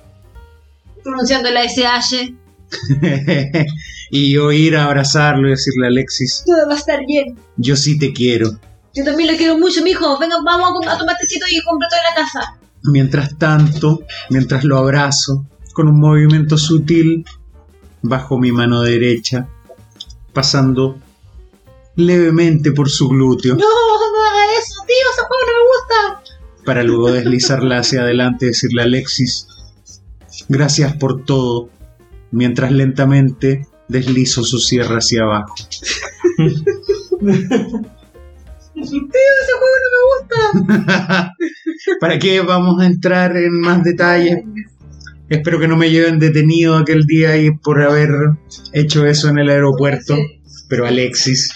[1.02, 2.34] Pronunciando la SH.
[4.10, 7.36] y yo ir a abrazarlo y decirle, Alexis, Todo va a estar bien.
[7.56, 8.50] yo sí te quiero.
[8.94, 10.18] Yo también lo quiero mucho, mijo.
[10.18, 12.58] Venga, vamos a tomar tecito y comprar toda la casa.
[12.84, 17.24] Mientras tanto, mientras lo abrazo, con un movimiento sutil,
[18.02, 19.48] bajo mi mano derecha,
[20.34, 20.98] pasando
[21.96, 23.54] levemente por su glúteo.
[23.54, 26.22] No, no haga eso, tío, ese juego no me gusta.
[26.64, 29.46] Para luego deslizarla hacia adelante y decirle a Alexis,
[30.48, 31.70] gracias por todo,
[32.30, 35.54] mientras lentamente deslizo su sierra hacia abajo.
[38.74, 41.34] Tío, ese juego no me gusta.
[42.00, 44.38] ¿Para qué vamos a entrar en más detalles?
[45.28, 48.10] Espero que no me lleven detenido aquel día y por haber
[48.72, 50.16] hecho eso en el aeropuerto.
[50.68, 51.50] Pero Alexis,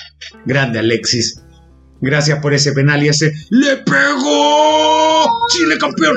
[0.47, 1.43] grande Alexis,
[2.01, 5.27] gracias por ese penal y ese ¡Le pegó!
[5.51, 6.17] ¡Chile campeón!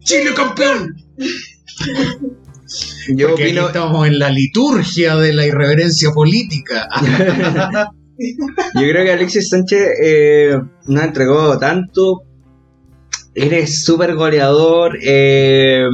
[0.00, 0.94] ¡Chile campeón!
[3.08, 6.88] Yo Porque aquí opino, estamos en la liturgia de la irreverencia política.
[8.74, 12.22] yo creo que Alexis Sánchez eh, no entregó tanto.
[13.34, 15.84] Eres súper goleador, eh,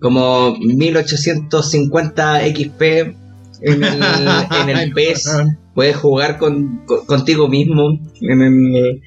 [0.00, 4.02] como 1850 XP en el,
[4.68, 5.28] en el PES.
[5.74, 9.02] Puedes jugar con, con- contigo mismo en el,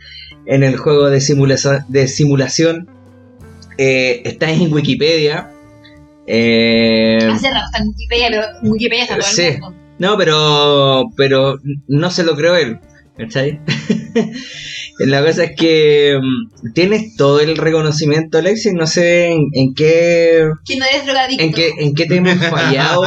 [0.46, 2.90] en el juego de, simulación de simulación.
[3.78, 5.50] Eh, estás en Wikipedia.
[6.28, 9.42] Eh, Hace rato está en Wikipedia, pero en Wikipedia está todo Sí.
[9.44, 9.78] el mundo.
[10.00, 12.80] no, pero, pero no se lo creo él.
[13.18, 13.60] ¿Cachai?
[15.00, 18.74] La cosa es que mm, tienes todo el reconocimiento, Alexis.
[18.74, 21.44] No sé en, en qué Que no eres drogadicto.
[21.44, 23.04] en qué en qué te hemos fallado.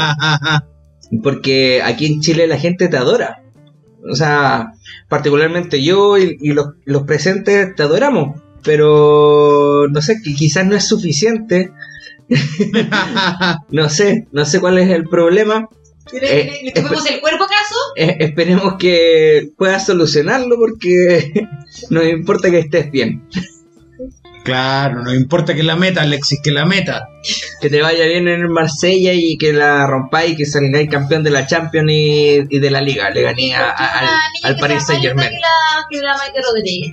[1.22, 3.42] Porque aquí en Chile la gente te adora.
[4.10, 4.72] O sea,
[5.08, 8.40] particularmente yo y, y los, los presentes te adoramos.
[8.62, 11.70] Pero no sé, que quizás no es suficiente.
[13.70, 15.68] No sé, no sé cuál es el problema.
[16.12, 17.74] ¿Le, Eh, le, el cuerpo acaso?
[17.96, 21.46] Eh, esperemos que puedas solucionarlo porque
[21.90, 23.22] nos importa que estés bien.
[24.44, 27.08] claro, no importa que la meta, Alexis, que la meta.
[27.60, 31.22] Que te vaya bien en el Marsella y que la rompáis y que salgáis campeón
[31.24, 33.08] de la Champions y, y de la Liga.
[33.10, 34.06] Le gané a- a- al,
[34.42, 35.30] al Paris Saint Germain.
[35.30, 35.40] linda
[35.90, 36.92] Que la, que la Maite Rodríguez.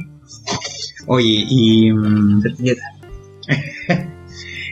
[1.08, 1.90] Oye, y,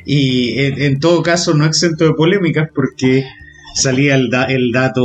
[0.06, 3.26] y en, en todo caso no exento de polémicas porque
[3.76, 5.04] salía el, da- el dato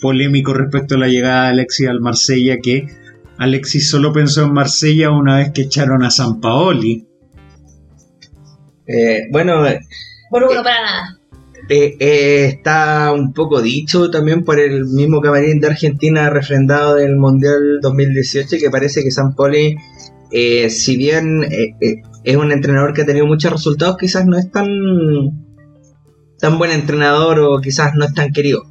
[0.00, 2.86] polémico respecto a la llegada de Alexis al Marsella que
[3.38, 7.06] Alexis solo pensó en Marsella una vez que echaron a San Paoli.
[8.86, 9.80] Eh, bueno, eh,
[10.62, 11.18] para nada.
[11.68, 11.96] eh,
[12.46, 18.56] está un poco dicho también por el mismo camarín de Argentina refrendado del Mundial 2018
[18.60, 19.76] que parece que San Poli,
[20.30, 24.36] eh, si bien eh, eh, es un entrenador que ha tenido muchos resultados, quizás no
[24.38, 24.68] es tan
[26.42, 28.62] tan buen entrenador o quizás no es tan querido.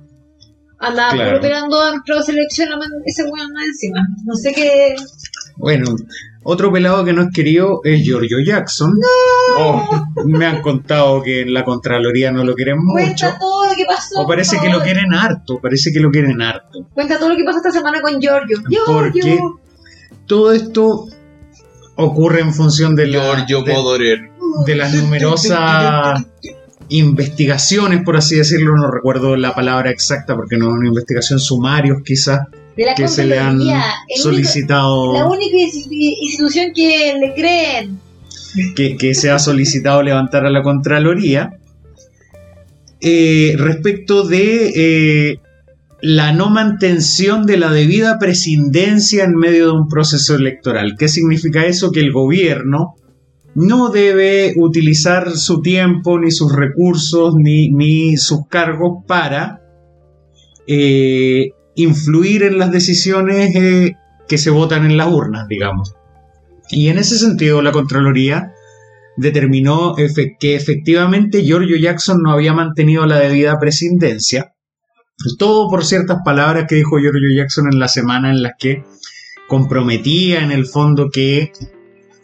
[0.78, 1.40] Anda Claro.
[1.40, 2.68] pegando a nuestra selección
[3.06, 4.02] ese weón más encima.
[4.26, 4.96] No sé qué.
[5.56, 5.96] Bueno,
[6.44, 8.92] otro pelado que no es querido es Giorgio Jackson.
[9.58, 12.94] Oh, me han contado que en la Contraloría no lo quieren mucho.
[13.06, 14.22] Cuenta todo lo que pasó.
[14.22, 16.80] O parece que lo quieren harto, parece que lo quieren harto.
[16.94, 18.58] Cuenta todo lo que pasó esta semana con Giorgio.
[18.86, 19.60] Porque Giorgio.
[20.26, 21.06] todo esto
[21.96, 24.20] ocurre en función de, la- de, Modorer.
[24.66, 26.26] de las numerosas
[26.92, 32.02] investigaciones, por así decirlo, no recuerdo la palabra exacta porque no es una investigación, sumarios
[32.06, 33.78] quizás, De la que se le han único-
[34.22, 38.00] solicitado, la única insti- institución que le creen.
[38.76, 41.58] que, que se ha solicitado levantar a la Contraloría,
[43.00, 45.40] eh, respecto de eh,
[46.02, 50.96] la no mantención de la debida prescindencia en medio de un proceso electoral.
[50.98, 51.92] ¿Qué significa eso?
[51.92, 52.96] Que el gobierno
[53.56, 59.62] no debe utilizar su tiempo, ni sus recursos, ni, ni sus cargos para
[60.68, 63.96] eh, influir en las decisiones eh,
[64.28, 65.96] que se votan en las urnas, digamos.
[66.70, 68.54] Y en ese sentido, la Contraloría
[69.18, 74.54] determinó que efectivamente Giorgio Jackson no había mantenido la debida prescindencia.
[75.38, 78.84] Todo por ciertas palabras que dijo Giorgio Jackson en la semana en las que
[79.48, 81.52] comprometía en el fondo que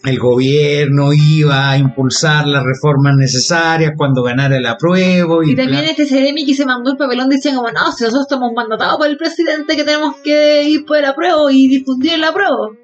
[0.07, 5.85] el gobierno iba a impulsar las reformas necesarias cuando ganara el apruebo y, Y también
[5.85, 9.07] este Ceremi que se mandó el papelón decía como, no, si nosotros estamos mandatados por
[9.07, 12.75] el presidente que tenemos que ir por el apruebo y difundir el apruebo.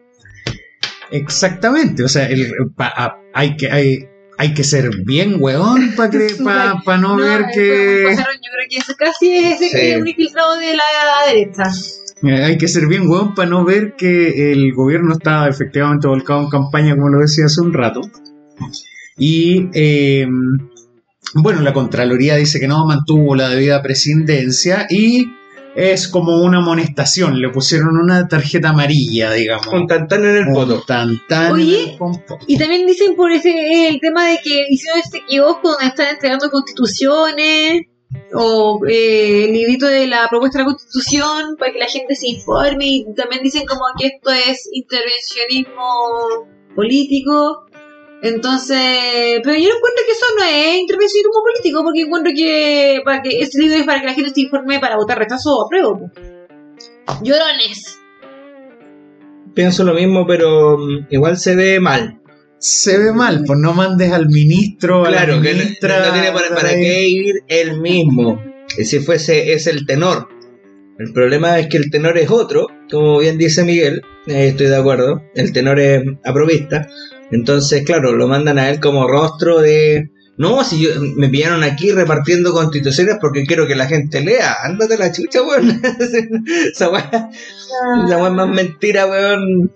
[1.12, 4.08] Exactamente, o sea, el- pa- a- hay, que, hay,
[4.38, 8.04] hay que ser bien weón para pa, no, ver eh, que...
[8.10, 9.96] pasaron, yo creo que eso casi es Sí.
[10.00, 10.84] un infiltrado de la
[11.28, 11.64] derecha.
[12.24, 16.42] Mira, Hay que ser bien weón para no ver que el gobierno está efectivamente volcado
[16.42, 18.00] en campaña, como lo decía hace un rato.
[19.18, 20.26] Y eh,
[21.36, 25.28] bueno, la Contraloría dice que no mantuvo la debida prescindencia y
[25.76, 27.42] es como una amonestación.
[27.42, 29.68] Le pusieron una tarjeta amarilla, digamos.
[29.68, 30.82] Un tantán en el Un poto.
[30.88, 32.38] tantán en Oye, el.
[32.48, 36.50] Y también dicen por ese el tema de que hicieron este equivoco donde están entregando
[36.50, 37.82] constituciones
[38.34, 42.28] o eh, el librito de la propuesta de la constitución para que la gente se
[42.28, 47.66] informe y también dicen como que esto es intervencionismo político.
[48.22, 53.22] Entonces, pero yo no encuentro que eso no es intervencionismo político porque encuentro que para
[53.22, 56.10] que este libro es para que la gente se informe para votar rechazo o apruebo.
[57.22, 58.00] Llorones.
[59.54, 62.23] Pienso lo mismo, pero mm, igual se ve mal.
[62.64, 66.56] Se ve mal, pues no mandes al ministro, a Claro, la que no, tiene para,
[66.56, 68.42] para qué ir él mismo.
[68.78, 70.30] Y Si fuese, es el tenor.
[70.98, 74.78] El problema es que el tenor es otro, como bien dice Miguel, eh, estoy de
[74.78, 76.88] acuerdo, el tenor es aprovista,
[77.32, 81.92] entonces claro, lo mandan a él como rostro de, no, si yo, me pillaron aquí
[81.92, 85.82] repartiendo constituciones porque quiero que la gente lea, ándate la chucha, weón,
[86.72, 87.30] esa weá,
[88.06, 89.74] esa weá es más mentira, weón.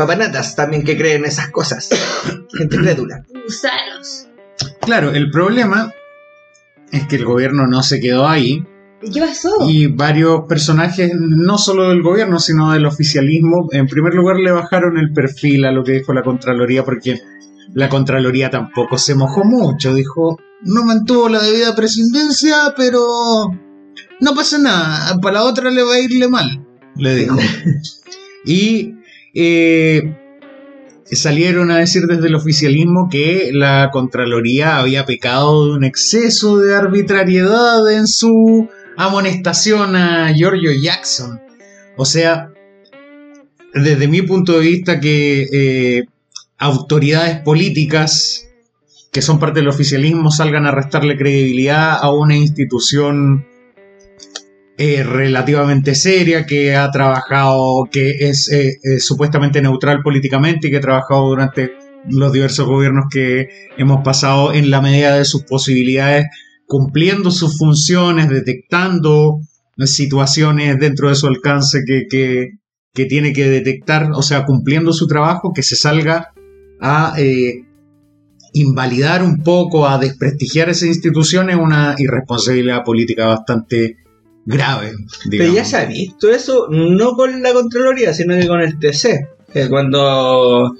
[0.00, 1.90] Papanatas también que creen esas cosas,
[2.56, 3.22] gente crédula.
[3.44, 4.28] Gusanos.
[4.80, 5.92] Claro, el problema
[6.90, 8.64] es que el gobierno no se quedó ahí
[9.02, 9.68] ¿Y qué pasó?
[9.68, 14.96] y varios personajes, no solo del gobierno, sino del oficialismo, en primer lugar le bajaron
[14.96, 17.20] el perfil a lo que dijo la Contraloría porque
[17.74, 23.50] la Contraloría tampoco se mojó mucho, dijo, no mantuvo la debida presidencia, pero
[24.18, 27.36] no pasa nada, para la otra le va a irle mal, le dijo.
[28.46, 28.94] y
[29.34, 30.14] eh,
[31.04, 36.74] salieron a decir desde el oficialismo que la Contraloría había pecado de un exceso de
[36.74, 41.40] arbitrariedad en su amonestación a Giorgio Jackson.
[41.96, 42.52] O sea,
[43.74, 46.04] desde mi punto de vista que eh,
[46.58, 48.46] autoridades políticas
[49.12, 53.46] que son parte del oficialismo salgan a restarle credibilidad a una institución
[54.82, 60.78] eh, relativamente seria que ha trabajado, que es eh, eh, supuestamente neutral políticamente y que
[60.78, 61.72] ha trabajado durante
[62.08, 66.28] los diversos gobiernos que hemos pasado en la medida de sus posibilidades,
[66.66, 69.40] cumpliendo sus funciones, detectando
[69.84, 72.48] situaciones dentro de su alcance que, que,
[72.94, 76.32] que tiene que detectar, o sea, cumpliendo su trabajo, que se salga
[76.80, 77.16] a
[78.54, 83.99] invalidar un poco, a desprestigiar esa institución es una irresponsabilidad política bastante
[84.44, 84.92] grave.
[85.30, 89.28] Pero ya se ha visto eso, no con la Contraloría, sino que con el TC.
[89.52, 90.72] que cuando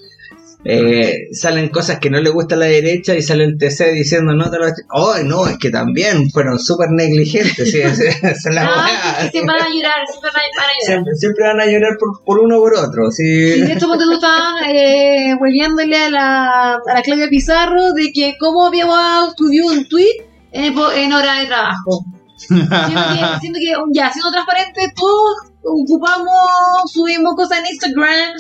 [0.65, 4.35] eh, salen cosas que no le gusta a la derecha y sale el TC diciendo
[4.35, 5.47] no te lo ¡Ay, no!
[5.47, 7.71] Es que también fueron súper negligentes.
[7.71, 7.79] sí,
[8.51, 10.71] la Ah, siempre van a llorar, siempre van a llorar.
[10.85, 13.11] Siempre, siempre van a llorar por, por uno o por otro.
[13.11, 13.25] Sí.
[13.25, 18.35] Y de hecho, ponte tú estabas eh, a la, a la Claudia Pizarro de que
[18.39, 22.05] cómo habíamos subido un tweet en hora de trabajo.
[22.49, 28.35] Siento que, ya, siendo transparente, todos ocupamos, subimos cosas en Instagram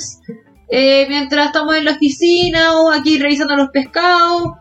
[0.70, 4.52] eh, mientras estamos en la oficina o aquí revisando los pescados.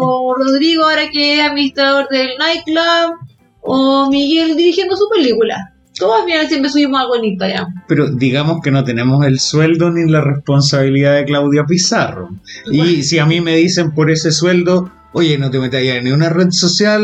[0.00, 3.18] O Rodrigo ahora que es administrador del nightclub.
[3.62, 5.72] O Miguel dirigiendo su película.
[5.98, 7.66] Todos al final siempre subimos algo en Instagram.
[7.88, 12.30] Pero digamos que no tenemos el sueldo ni la responsabilidad de Claudia Pizarro.
[12.70, 16.28] Y si a mí me dicen por ese sueldo, oye, no te metas en una
[16.28, 17.02] red social,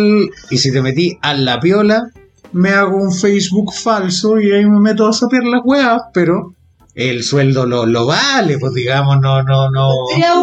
[0.50, 2.10] y si te metí a la piola,
[2.52, 6.54] me hago un Facebook falso y ahí me meto a sapear las weas, pero
[6.94, 9.88] el sueldo lo, lo vale, pues digamos, no, no, no.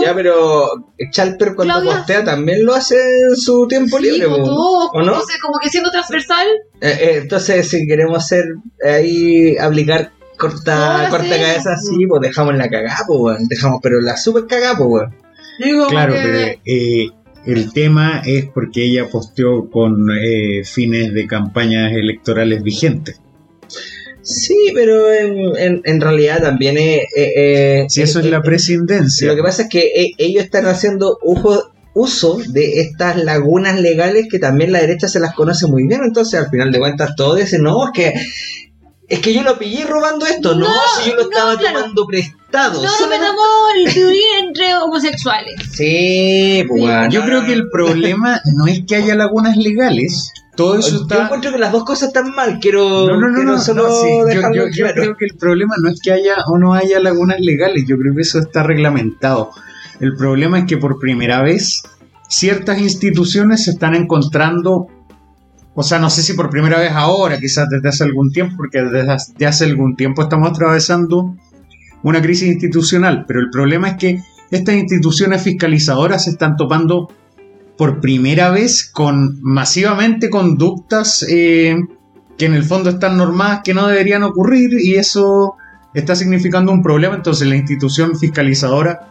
[0.02, 0.70] Ya, pero
[1.12, 1.98] Chalper cuando Claudia.
[1.98, 2.96] postea también lo hace
[3.30, 4.28] en su tiempo Sí, libre.
[4.30, 4.38] po.
[4.44, 5.12] todo, ¿O no?
[5.12, 6.48] Entonces, como que siendo transversal,
[6.82, 8.46] Eh, eh, entonces, si queremos hacer
[8.84, 11.42] ahí, aplicar corta, corta sí.
[11.42, 13.48] cabeza así, pues dejamos la cagada, pues, weón.
[13.50, 15.04] Dejamos, pero la super cagada, pues,
[15.60, 17.10] digo, Claro, pero eh,
[17.48, 23.20] el tema es porque ella posteó con eh, fines de campañas electorales vigentes.
[24.22, 27.00] Sí, pero en, en, en realidad también es.
[27.16, 29.28] eh, eh, Si eso es eh, la eh, presidencia.
[29.30, 34.28] Lo que pasa es que eh, ellos están haciendo uso, uso de estas lagunas legales
[34.30, 36.02] que también la derecha se las conoce muy bien.
[36.04, 38.14] Entonces, al final de cuentas, todos dicen, no, es que.
[39.08, 40.54] Es que yo lo pillé robando esto.
[40.56, 41.80] No, No, si yo lo no, estaba claro.
[41.80, 42.37] tomando prestado.
[42.54, 43.46] No nos solamente- metamos
[43.76, 45.56] el teoría entre homosexuales.
[45.72, 46.88] Sí, pues, Sí.
[46.88, 50.32] weón, Yo creo que el problema no es que haya lagunas legales.
[50.56, 51.26] Todo eso Yo está.
[51.26, 52.58] encuentro que las dos cosas están mal.
[52.60, 54.94] Quiero, No, no, no, solo sí, yo, yo- yo claro.
[55.02, 58.16] creo que el problema no es que haya o no haya lagunas legales, yo creo
[58.16, 59.52] que eso está reglamentado.
[60.00, 61.84] El problema es que por primera vez
[62.28, 64.88] ciertas instituciones se están encontrando,
[65.76, 68.82] o sea, no sé si por primera vez ahora, quizás desde hace algún tiempo, porque
[68.82, 71.36] desde hace algún tiempo estamos atravesando
[72.04, 77.10] una crisis institucional, pero el problema es que estas instituciones fiscalizadoras se están topando
[77.78, 81.76] por primera vez con masivamente conductas eh,
[82.38, 85.56] que en el fondo están normadas que no deberían ocurrir y eso
[85.94, 87.16] está significando un problema.
[87.16, 89.08] Entonces la institución fiscalizadora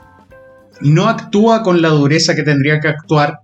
[0.81, 3.41] no actúa con la dureza que tendría que actuar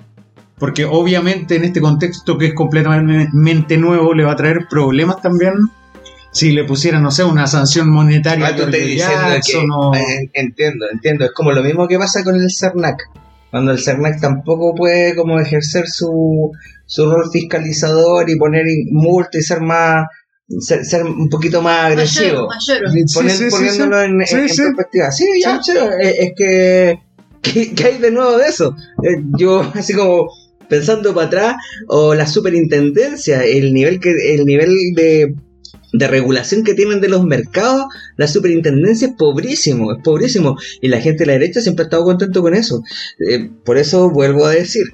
[0.58, 5.54] porque obviamente en este contexto que es completamente nuevo le va a traer problemas también
[6.32, 8.48] si le pusieran, no sé, una sanción monetaria.
[8.48, 11.24] Ah, tú estás diciendo Jackson que, o- eh, entiendo, entiendo.
[11.26, 12.96] Es como lo mismo que pasa con el CERNAC.
[13.50, 16.50] Cuando el CERNAC tampoco puede como ejercer su,
[16.86, 20.06] su rol fiscalizador y poner multa y ser más
[20.60, 22.48] ser, ser un poquito más agresivo.
[22.48, 22.90] Mayor, mayor.
[23.08, 24.36] Sí, Poner- sí, sí, poniéndolo sí.
[24.36, 25.10] en, perspectiva.
[25.12, 25.72] Sí, ya, Sí.
[25.72, 26.98] sí, eh, es que,
[27.42, 28.74] que, que hay de nuevo de eso.
[29.02, 30.28] Eh, Yo así como
[30.68, 31.56] pensando para atrás,
[31.88, 35.34] o la superintendencia, el nivel que, el nivel de,
[35.92, 37.84] de regulación que tienen de los mercados,
[38.16, 40.56] la superintendencia es pobrísimo, es pobrísimo.
[40.80, 42.82] Y la gente de la derecha siempre ha estado contento con eso.
[43.30, 44.84] Eh, por eso vuelvo a decir,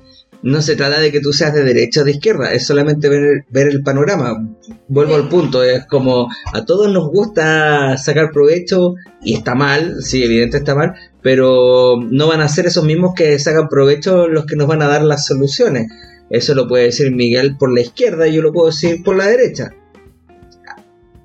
[0.43, 3.45] no se trata de que tú seas de derecha o de izquierda, es solamente ver,
[3.51, 4.49] ver el panorama.
[4.89, 10.23] Vuelvo al punto, es como a todos nos gusta sacar provecho y está mal, sí,
[10.23, 14.57] evidente está mal, pero no van a ser esos mismos que sacan provecho los que
[14.57, 15.89] nos van a dar las soluciones.
[16.31, 19.27] Eso lo puede decir Miguel por la izquierda y yo lo puedo decir por la
[19.27, 19.71] derecha.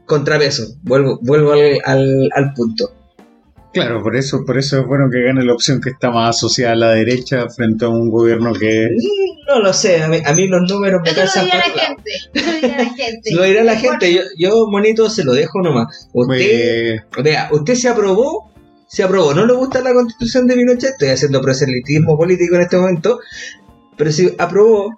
[0.06, 2.91] Contrapeso, vuelvo, vuelvo al, al, al punto.
[3.74, 6.74] Claro, por eso, por eso es bueno que gane la opción que está más asociada
[6.74, 8.89] a la derecha frente a un gobierno que
[9.47, 12.12] No lo sé, a mí, a mí los números me Eso lo dirá la gente.
[12.34, 13.32] Lo dirá la gente.
[13.34, 16.08] Lo dirá la gente, yo, yo monito se lo dejo nomás.
[16.14, 18.51] Usted, vea, usted se aprobó,
[18.88, 19.34] se aprobó.
[19.34, 23.22] No le gusta la constitución de Pinochet, estoy haciendo proselitismo político en este momento,
[23.97, 24.91] pero si aprobó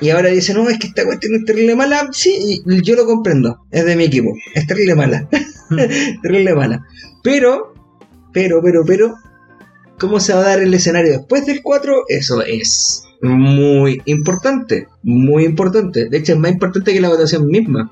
[0.00, 3.06] y ahora dice, no, es que esta cuestión es terrible mala, sí, y yo lo
[3.06, 5.28] comprendo, es de mi equipo, es terrible mala,
[6.22, 6.84] terrible mala.
[7.22, 7.72] Pero,
[8.32, 9.14] pero, pero, pero,
[9.98, 12.04] ¿cómo se va a dar el escenario después del 4?
[12.08, 16.08] Eso es muy importante, muy importante.
[16.10, 17.90] De hecho, es más importante que la votación misma.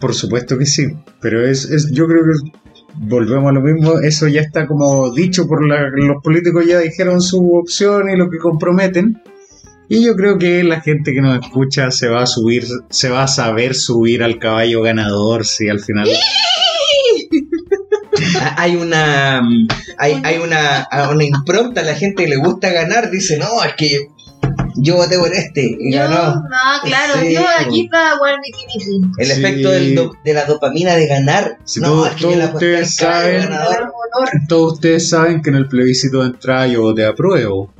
[0.00, 0.86] por supuesto que sí,
[1.20, 2.50] pero es, es yo creo que
[2.96, 7.20] volvemos a lo mismo, eso ya está como dicho por la- los políticos ya dijeron
[7.20, 9.20] su opción y lo que comprometen.
[9.88, 13.24] Y yo creo que la gente que nos escucha se va a subir, se va
[13.24, 16.08] a saber subir al caballo ganador si al final
[18.40, 19.42] Ah, hay una
[19.98, 23.74] hay, hay una, una impronta a la gente que le gusta ganar dice no es
[23.74, 24.06] que
[24.76, 26.40] yo voté por este y Yo, ganó no,
[26.84, 28.50] claro, Sí, yo aquí está igual mi
[29.22, 29.32] el Sí.
[29.40, 32.14] efecto del do- de la dopamina de ganar Si no todos
[32.54, 33.90] ustedes saben- ganador.
[34.48, 37.72] todos ustedes saben que en el plebiscito de entrada yo voté apruebo.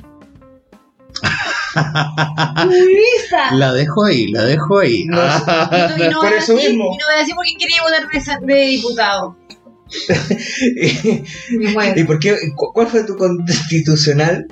[1.75, 3.51] Luisa.
[3.53, 5.05] La dejo ahí, la dejo ahí.
[5.05, 7.19] No, Y no, y no por voy a eso decir- mismo Y no voy a
[7.19, 9.37] decir por quién quería votar de, esa- de diputado.
[11.95, 12.35] ¿Y por qué?
[12.55, 14.45] cu- ¿Cuál fue tu constitucional?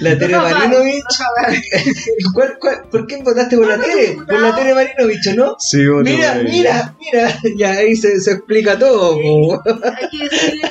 [0.00, 1.04] la Tere favor, Marinovich.
[2.34, 4.16] ¿Cuál, cuál, por qué votaste por la No, no, Tere?
[4.26, 5.54] Por la Tere Marinovich, ¿o ¿no?
[5.58, 9.14] Sí, voté Mira, mira, mira, ya ahí se, se explica todo.
[9.16, 10.62] Hay que decirle,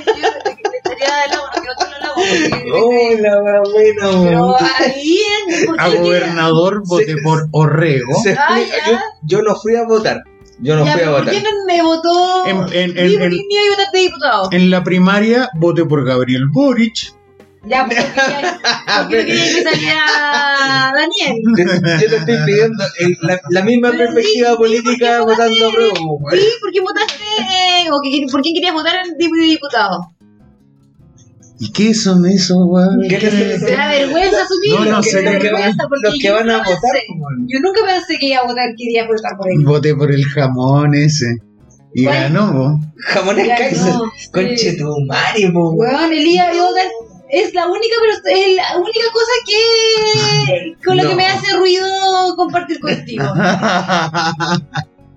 [1.02, 2.16] estaría del agua, no quiero otro al agua.
[2.16, 5.66] porque- la wea buena, Pero ahí en.
[5.66, 8.22] ¿por A gobernador voté por Orrego.
[8.24, 8.92] Se Ah, explica- ya.
[8.92, 10.24] yo, yo no fui a votar.
[10.60, 11.34] Yo no Ya, fui a pero ¿Por votar.
[11.34, 12.46] qué no me votó?
[12.46, 14.50] En- en- en- Sí, ¿por en- qué ni iba a votar de diputado?
[14.52, 17.14] En la primaria voté por Gabriel Boric.
[17.64, 17.96] Ya, porque
[19.04, 21.42] no quería que saliera Daniel.
[22.02, 25.74] Yo te estoy pidiendo el- la, la misma Pero perspectiva sí, política votando a votaste-
[25.74, 25.96] prueba.
[26.32, 27.24] Sí, ¿por qué votaste?
[27.40, 30.12] eh, o que- ¿Por quién querías votar en diputado?
[31.64, 32.98] ¿Y qué son esos, weón?
[33.08, 34.86] ¿Qué les da vergüenza asumirlo.
[34.86, 37.06] No, no sé, que vergüenza porque Los que yo van a votar, pensé-
[37.48, 39.64] Yo nunca pensé que iba a votar, que iba a votar por él.
[39.64, 41.38] Voté por el jamón ese.
[41.94, 42.16] Y ¿Cuál?
[42.34, 42.80] ganó, po.
[42.98, 43.94] Jamones Ya, Kaiser.
[43.94, 45.70] no, Conche tu madre, po.
[45.74, 46.86] Weón, Elías iba a votar.
[47.30, 51.10] Es la única, pero es la única cosa que con la No.
[51.10, 51.86] que me hace ruido
[52.36, 53.24] compartir contigo.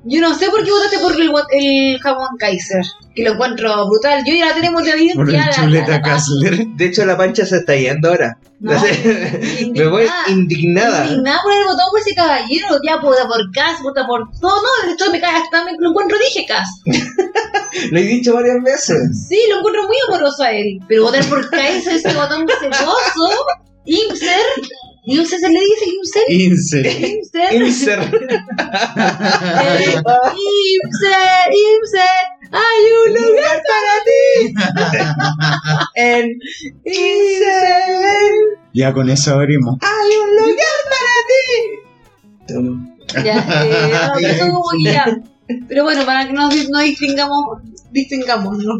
[0.07, 2.85] Yo no sé por qué votaste por el, el jamón Kaiser,
[3.15, 4.23] que lo encuentro brutal.
[4.27, 5.51] Yo ya la tenemos de por el evidencia.
[5.63, 6.67] chuleta Kassler.
[6.77, 8.39] De hecho, la pancha se está yendo ahora.
[8.61, 11.07] No, Me voy indignada.
[11.07, 11.41] indignada.
[11.43, 12.67] Por haber votado por ese caballero.
[12.87, 14.63] Ya vota por Cas, vota por todo.
[14.63, 16.69] No, de hecho me cae hasta me lo encuentro dije Cas.
[17.91, 19.27] Lo he dicho varias veces.
[19.29, 20.79] Sí, lo encuentro muy amoroso a él.
[20.87, 23.45] Pero votar por Kaiser, ese botón celoso.
[23.85, 24.41] Imser.
[25.07, 26.23] ¿Imser se le dice Imser?
[26.29, 26.87] Insel.
[26.87, 27.53] Imser.
[27.63, 28.01] Inser.
[29.61, 30.03] Eh,
[30.77, 32.25] Imser, Imser.
[32.51, 34.25] Hay un lugar para ti.
[35.95, 36.25] En
[36.85, 38.33] Inser.
[38.73, 39.79] Ya con eso abrimos.
[39.81, 41.51] Hay un lugar para ti.
[43.25, 45.05] Ya, eh, no, como ya.
[45.69, 47.61] Pero bueno, para que nos, no distingamos,
[47.93, 48.75] distingamos, no,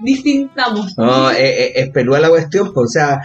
[0.00, 0.98] distintamos.
[0.98, 3.20] No, eh, eh, es pelúa la cuestión, pues, o sea,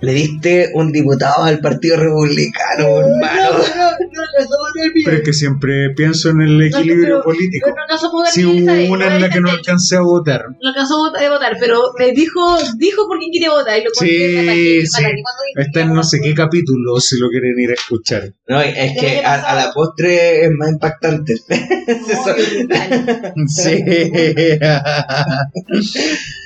[0.00, 3.50] Le diste un diputado al Partido Republicano, hermano.
[3.52, 4.70] No, no, no, no somos
[5.04, 7.70] Pero es que siempre pienso en el equilibrio pero- político.
[7.70, 10.44] No, no somos Si hubo una en la que no alcancé a votar.
[10.60, 13.78] No alcanzó a vot- a votar, pero me dijo, dijo por quién quería votar.
[13.78, 15.02] Y lo Sí, sí.
[15.56, 18.34] Está en no sé qué capítulo, si lo quieren ir a escuchar.
[18.48, 21.36] No, es ¿Qué que a, la postre es más impactante.
[23.46, 23.82] Sí.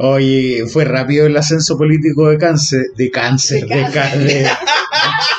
[0.00, 4.20] Oye, fue rápido el ascenso político de cáncer, de cáncer, De cáncer.
[4.22, 4.48] de-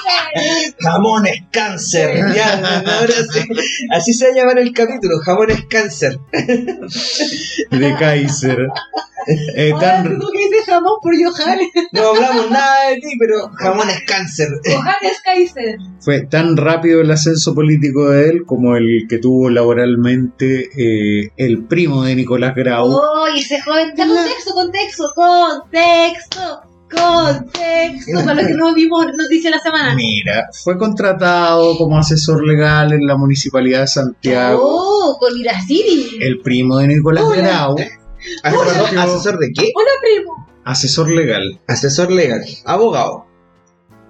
[0.80, 2.34] Jamón es cáncer.
[2.36, 3.40] Ya, ahora sí.
[3.92, 5.20] Así se va a llamar el capítulo.
[5.20, 6.20] Jamón es cáncer.
[7.72, 8.68] de Kaiser.
[9.56, 11.68] Eh, Ahora tan- tú que dices jamón por Johannes.
[11.92, 14.48] No hablamos nada de ti, pero jamón es cáncer.
[14.66, 15.78] Johannes Kaiser.
[16.00, 21.66] fue tan rápido el ascenso político de él como el que tuvo laboralmente eh, el
[21.66, 22.88] primo de Nicolás Grau.
[22.88, 23.90] Oh, y ese joven.
[23.96, 28.12] Contexto, contexto, contexto, contexto.
[28.14, 29.96] Para los que no vimos noticias la semana.
[29.96, 34.60] Mira, fue contratado como asesor legal en la municipalidad de Santiago.
[34.62, 36.18] Oh, con Iraciri.
[36.22, 37.38] El primo de Nicolás Hola.
[37.42, 37.76] Grau,
[38.44, 39.72] ¿Asesor, ¿Asesor de qué?
[39.76, 40.48] Hola, primo.
[40.66, 41.60] asesor legal.
[41.68, 42.44] Asesor legal.
[42.66, 43.26] Abogado.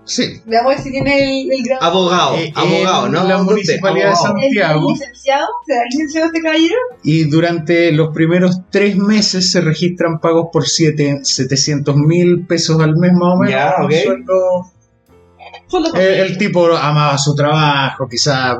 [0.10, 1.84] Sí, Veamos si tiene el, el grado.
[1.84, 2.36] Abogado.
[2.36, 3.24] Eh, abogado, en ¿no?
[3.26, 4.38] la municipalidad de Abogado.
[4.40, 4.92] ¿Es Santiago.
[4.92, 5.48] licenciado?
[5.68, 6.76] ¿Será licenciado este caballero?
[7.04, 12.96] Y durante los primeros tres meses se registran pagos por siete, 700 mil pesos al
[12.98, 13.52] mes más o menos.
[13.52, 13.94] Ya, un ok.
[14.04, 14.72] sueldo.
[15.94, 16.02] El,
[16.32, 18.58] el tipo amaba su trabajo, quizás.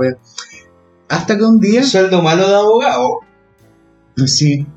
[1.08, 3.22] Hasta que un día, Sueldo malo de abogado.
[4.28, 4.68] sí,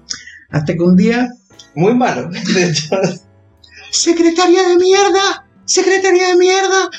[0.48, 1.28] hasta que un día,
[1.74, 2.30] Muy malo.
[2.30, 2.96] De hecho,
[3.90, 6.90] secretaria de mierda, secretaria de mierda,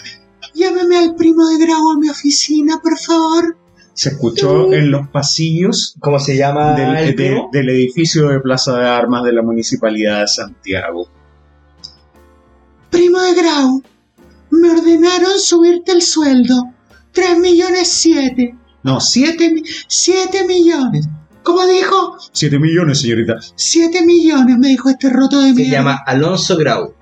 [0.53, 3.57] llámeme al primo de Grau a mi oficina, por favor.
[3.95, 7.49] Se escuchó en los pasillos ¿Cómo se llama del, el de- primo?
[7.51, 11.07] del edificio de Plaza de Armas de la Municipalidad de Santiago.
[12.89, 13.83] Primo de Grau,
[14.51, 16.55] me ordenaron subirte el sueldo.
[17.11, 18.55] 3 millones 7.
[18.83, 21.07] No, 7, 7 millones.
[21.43, 22.17] ¿Cómo dijo?
[22.31, 23.35] 7 millones, señorita.
[23.55, 25.71] 7 millones, me dijo este roto de Se mierda.
[25.71, 26.93] llama Alonso Grau.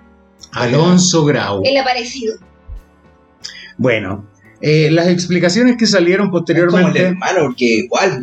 [0.53, 1.61] Alonso Grau.
[1.63, 2.35] El aparecido.
[3.77, 4.27] Bueno,
[4.61, 6.99] eh, las explicaciones que salieron Es como el posteriormente.
[7.01, 8.21] hermano, porque igual.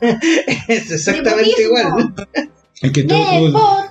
[0.68, 1.78] Es exactamente Nepotismo.
[1.98, 2.14] Igual.
[2.82, 3.90] Es que todo-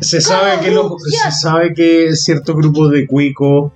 [0.00, 1.32] se, se sabe que Corrupción.
[1.32, 3.72] se sabe que ciertos grupos de cuicos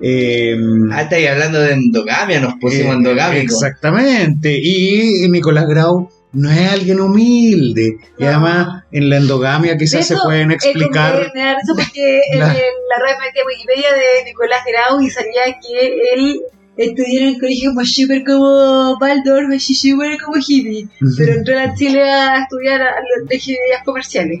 [0.00, 0.56] eh,
[0.92, 3.54] Ah, estáis hablando de endogamia, nos pusimos eh, endogámicos.
[3.60, 8.28] exactamente y Nicolás Grau no es alguien humilde y No.
[8.28, 12.20] además en la endogamia quizás se Eso, pueden eh, explicar que me da risa porque
[12.38, 16.40] La- en la red de Wikipedia de Nicolás Grau y salía que él
[16.76, 22.02] estudió en el colegio como súper como Baldor, súper como hippie, pero entró a Chile
[22.02, 24.40] a estudiar a las ingenierías comerciales,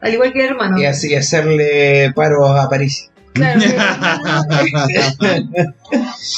[0.00, 0.78] al igual que el hermano.
[0.80, 3.10] Y así hacerle paro a París.
[3.32, 3.66] Claro, no,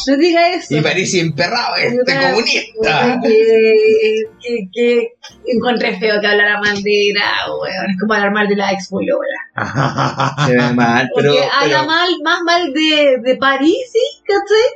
[0.06, 0.76] no diga eso.
[0.76, 3.20] Y París emperrado, este Puta, comunista.
[3.22, 5.08] Que, que, que
[5.46, 7.90] encontré feo que hablara mal de Grau, weón.
[7.90, 9.40] Es como hablar mal de la ex polola.
[10.46, 14.22] Se ve mal, Porque pero, habla pero mal, más mal de, de París, ¿sí?
[14.26, 14.68] ¿Cachai?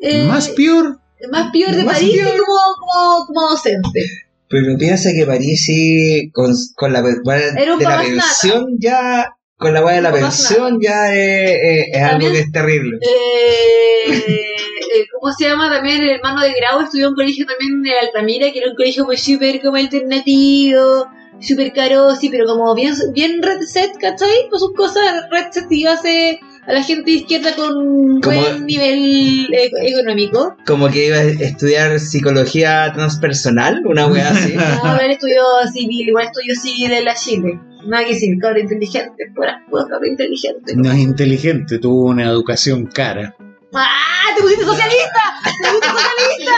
[0.00, 2.38] Eh, más peor más peor de más París peor.
[2.38, 4.00] como, como, como docente.
[4.48, 7.16] Pero piensa que Parisi con, con la weá
[7.56, 9.26] Era un de la pensión ya,
[9.58, 12.98] con la weá de la papás pensión ya es, es- es algo que es terrible.
[13.02, 15.70] Eh, eh, ¿Cómo se llama?
[15.70, 18.76] También el hermano de Grau estudió en un colegio también de Altamira, que era un
[18.76, 21.06] colegio muy súper como alternativo,
[21.40, 24.46] súper caro, sí, pero como bien, bien red set, ¿cachai?
[24.48, 28.66] Pues sus cosas red set y hace a la gente de izquierda con Como- buen
[28.66, 30.56] nivel eh, económico.
[30.66, 34.54] Como que iba a estudiar psicología transpersonal, una weá así.
[34.84, 35.42] No, él estudió
[35.72, 37.58] civil, igual estudió civil en la Chile.
[37.84, 40.74] Nada que inteligente, fuera, fuera, cabrón inteligente.
[40.76, 43.34] no es inteligente tuvo una educación cara
[43.74, 44.32] ¡Ah!
[44.34, 45.22] ¡Te pusiste socialista!
[45.44, 46.56] ¡Te pusiste socialista!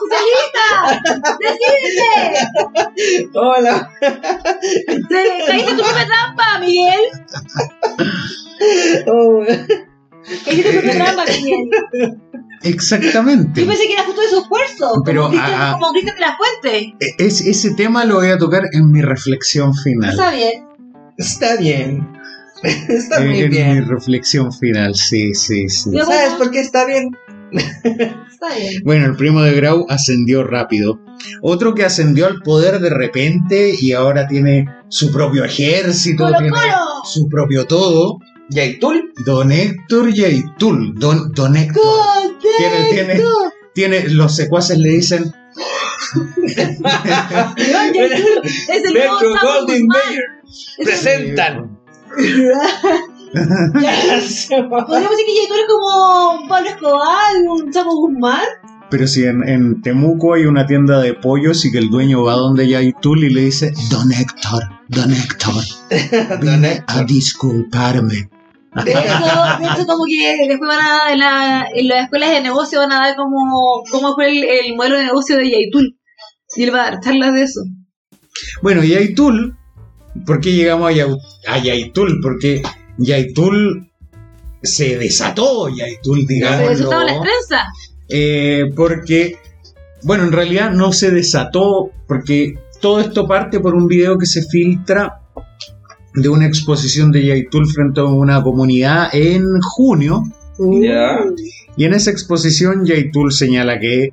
[0.00, 0.66] ¡Socialista!
[1.40, 3.28] ¡Decídete!
[3.34, 3.90] Hola.
[5.08, 7.00] Te caíste tu propia trampa, Miguel.
[9.06, 9.44] Oh.
[10.44, 12.20] Caíste tu propia trampa, Miguel.
[12.62, 15.02] Exactamente Yo pensé que era justo de su esfuerzo.
[15.04, 15.72] Pero, como Cristian, ah, ah.
[15.78, 16.94] como Cristian de la Fuente.
[17.00, 20.64] E- es- ese tema lo voy a tocar en mi reflexión final Está bien.
[21.16, 22.08] Está bien.
[22.88, 27.10] Está en, muy en mi reflexión final sí sí sí ¿Sabes por qué está bien?
[27.52, 28.82] Está bien.
[28.84, 31.00] Bueno, el primo de Grau ascendió rápido.
[31.40, 36.50] Otro que ascendió al poder de repente y ahora tiene su propio ejército, ¡Colo, tiene
[36.50, 37.04] colo!
[37.04, 38.18] su propio todo.
[38.50, 39.12] Yaitul.
[39.24, 40.94] Don Héctor Yaitul.
[40.94, 41.82] Don, Don Héctor.
[42.58, 43.22] Tiene, tiene,
[43.74, 45.32] tiene, los secuaces le dicen,
[48.94, 49.86] Metro Golden.
[49.86, 50.24] Mayer.
[50.82, 51.78] Presentan.
[53.28, 58.46] Podríamos decir que Yaitul es como Pablo Escobar, un Chapo Guzmán.
[58.90, 62.32] Pero si en, en Temuco hay una tienda de pollos y que el dueño va
[62.34, 65.62] donde Yaitul y le dice, Don Héctor, Don Héctor,
[66.40, 68.30] vine a disculparme.
[68.84, 68.98] De hecho,
[69.60, 72.78] de hecho, como que después van a dar en, la, en las escuelas de negocio
[72.80, 75.98] van a dar como cómo fue el, el modelo de negocio de Yaitul.
[76.56, 77.60] Y él va a dar charlas de eso.
[78.62, 79.56] Bueno, Yaitul,
[80.26, 82.20] ¿por qué llegamos a, Yau- a Yaitul?
[82.22, 82.62] Porque
[82.98, 83.90] Yaitul
[84.62, 86.68] se desató, Yaitul, Se digámoslo.
[86.70, 87.62] desataron las trenzas.
[88.08, 89.36] Eh, porque,
[90.02, 94.42] bueno, en realidad no se desató, porque todo esto parte por un video que se
[94.42, 95.20] filtra
[96.14, 100.22] de una exposición de Yaitul frente a una comunidad en junio.
[101.76, 104.12] Y en esa exposición Yaitul señala que,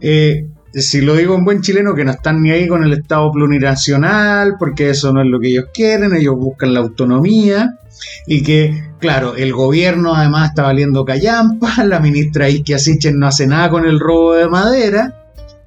[0.00, 3.30] eh, si lo digo en buen chileno, que no están ni ahí con el Estado
[3.30, 7.78] plurinacional, porque eso no es lo que ellos quieren, ellos buscan la autonomía,
[8.26, 13.46] y que, claro, el gobierno además está valiendo callampa, la ministra Isquia Sichen no hace
[13.46, 15.22] nada con el robo de madera,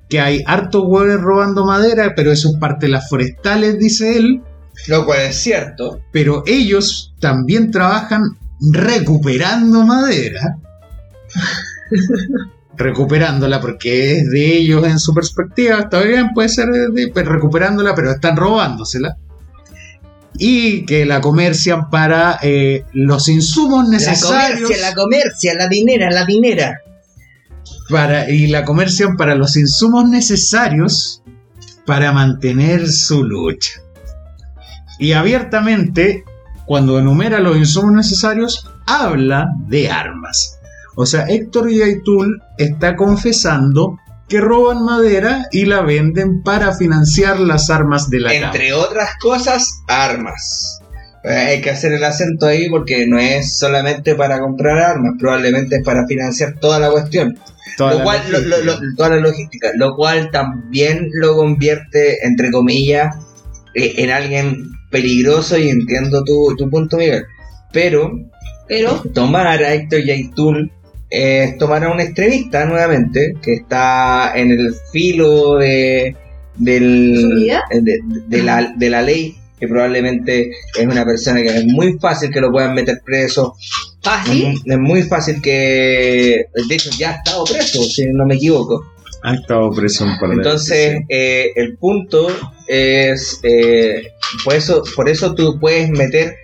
[0.09, 4.41] que hay hartos hueones robando madera, pero eso es parte de las forestales, dice él,
[4.87, 6.01] Lo cual es cierto.
[6.11, 8.21] pero ellos también trabajan
[8.59, 10.57] recuperando madera.
[12.79, 18.11] recuperándola porque es de ellos en su perspectiva, está bien, puede ser de, recuperándola, pero
[18.11, 19.17] están robándosela.
[20.37, 26.09] Y que la comercian para eh, los insumos La necesarios comercia, la comercia, la dinera,
[26.09, 26.81] la dinera.
[27.89, 31.21] para, y la comercian para los insumos necesarios
[31.85, 33.81] para mantener su lucha.
[34.99, 36.23] Y abiertamente,
[36.65, 40.59] cuando enumera los insumos necesarios, habla de armas.
[40.95, 43.97] O sea, Héctor Yaitul está confesando
[44.27, 48.33] que roban madera y la venden para financiar las armas de la.
[48.33, 50.79] Entre otras cosas, armas.
[51.23, 55.77] Eh, hay que hacer el acento ahí porque no es solamente para comprar armas, probablemente
[55.77, 57.37] es para financiar toda la cuestión.
[57.77, 62.51] Toda lo la cual, lo- lo- toda la logística, lo cual también lo convierte, entre
[62.51, 63.15] comillas,
[63.73, 67.23] eh, en alguien peligroso y entiendo tu, tu punto, Miguel.
[67.71, 68.11] Pero
[68.67, 70.71] Pero, tomar a Héctor Yaitul
[71.09, 76.15] es tomar a un extremista nuevamente que está en el filo de,
[76.55, 77.47] del,
[77.81, 82.29] de, de la, de la ley que probablemente es una persona que es muy fácil
[82.31, 83.55] que lo puedan meter preso
[84.01, 84.53] fácil.
[84.53, 88.85] es, es muy fácil que de hecho ya ha estado preso si no me equivoco
[89.23, 92.27] Ha estado preso un par de entonces eh, el punto
[92.67, 94.13] es eh,
[94.43, 96.35] por eso por eso tú puedes meter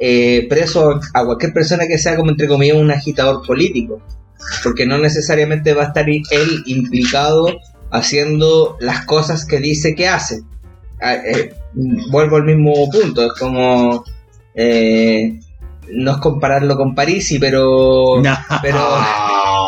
[0.00, 4.02] eh, preso a cualquier persona que sea como entre comillas un agitador político
[4.62, 7.46] porque no necesariamente va a estar él implicado
[7.90, 10.42] haciendo las cosas que dice que hace
[11.00, 11.52] Ah, eh,
[12.10, 14.04] vuelvo al mismo punto es como
[14.54, 15.38] eh,
[15.90, 18.38] no es compararlo con Parisi pero No.
[18.62, 18.80] pero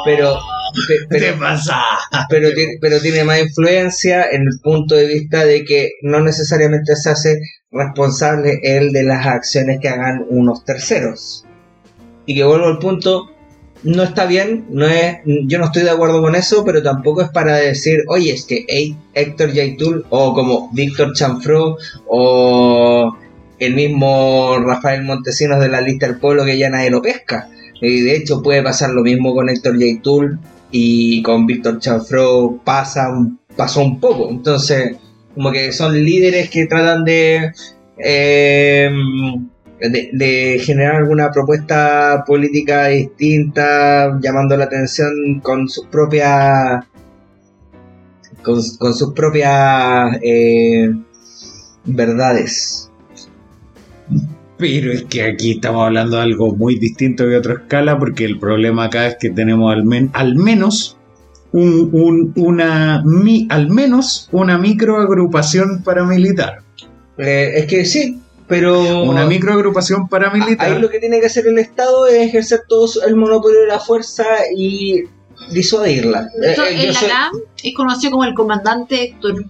[0.04, 0.38] pero
[0.86, 1.80] pe- ¿Qué pero, pasa?
[2.28, 6.96] pero, tiene, pero tiene más influencia en el punto de vista de que no necesariamente
[6.96, 7.40] se hace
[7.70, 11.44] responsable él de las acciones que hagan unos terceros.
[12.26, 13.30] Y que vuelvo al punto,
[13.82, 17.28] no está bien, no es, yo no estoy de acuerdo con eso, pero tampoco es
[17.28, 21.76] para decir, oye, es que Hé- Héctor Yaitul o como Víctor Chanfro
[22.08, 23.16] o
[23.58, 27.48] el mismo Rafael Montesinos de la lista del pueblo que ya nadie lo pesca.
[27.80, 30.38] Y de hecho puede pasar lo mismo con Héctor Yaitul
[30.78, 33.08] y con Víctor Chanfro pasa
[33.56, 34.28] pasó un poco.
[34.30, 34.96] Entonces,
[35.34, 37.52] como que son líderes que tratan de,
[37.98, 38.90] eh,
[39.80, 46.84] de, de generar alguna propuesta política distinta, llamando la atención con sus propias
[48.42, 50.94] con, con sus propias eh,
[51.84, 52.85] verdades.
[54.58, 58.38] Pero es que aquí estamos hablando de algo muy distinto de otra escala, porque el
[58.38, 60.96] problema acá es que tenemos al, men- al menos
[61.52, 66.60] un, un- una mi- al menos una microagrupación paramilitar.
[67.18, 68.18] Eh, es que sí,
[68.48, 70.72] pero Una microagrupación paramilitar.
[70.72, 73.66] Ahí lo que tiene que hacer el Estado es ejercer todo su- el monopolio de
[73.66, 74.24] la fuerza
[74.56, 75.02] y
[75.52, 76.28] disuadirla.
[76.42, 79.44] Hecho, Eh, eh, en la soy- es conocido como el comandante Héctor.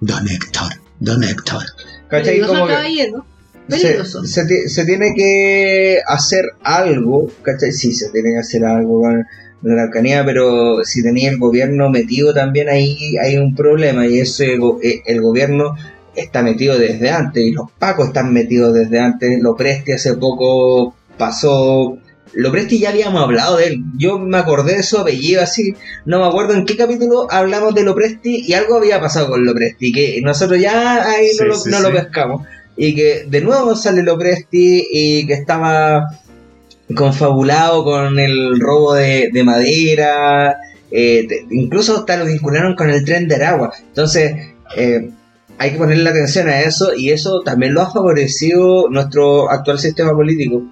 [0.00, 1.62] Don Héctor, Don Héctor.
[2.08, 2.40] ¿cachai?
[2.40, 3.26] Como que caballero.
[3.68, 4.24] Se, Peligroso.
[4.24, 7.72] se ti- se tiene que hacer algo, ¿cachai?
[7.72, 9.24] Sí, se tiene que hacer algo con
[9.62, 14.54] la Araucanía, pero si tenía el gobierno metido también ahí hay un problema y ese
[14.82, 15.76] eh, el gobierno
[16.16, 19.40] está metido desde antes y los pacos están metidos desde antes.
[19.40, 21.96] Lo Presti hace poco pasó.
[22.34, 23.84] Lo Presti ya habíamos hablado de él.
[23.96, 25.74] Yo me acordé de su apellido así.
[26.06, 29.44] No me acuerdo en qué capítulo hablamos de Lo Presti y algo había pasado con
[29.44, 29.92] Lo Presti.
[29.92, 31.82] Que nosotros ya ahí no, Sí, lo, sí, no sí.
[31.84, 32.46] lo pescamos.
[32.76, 36.08] Y que de nuevo sale Lopresti y que estaba
[36.94, 40.58] confabulado con el robo de, de madera,
[40.90, 43.72] eh, incluso hasta lo vincularon con el tren de Aragua.
[43.88, 44.34] Entonces,
[44.76, 45.10] eh,
[45.58, 50.12] hay que ponerle atención a eso y eso también lo ha favorecido nuestro actual sistema
[50.12, 50.62] político.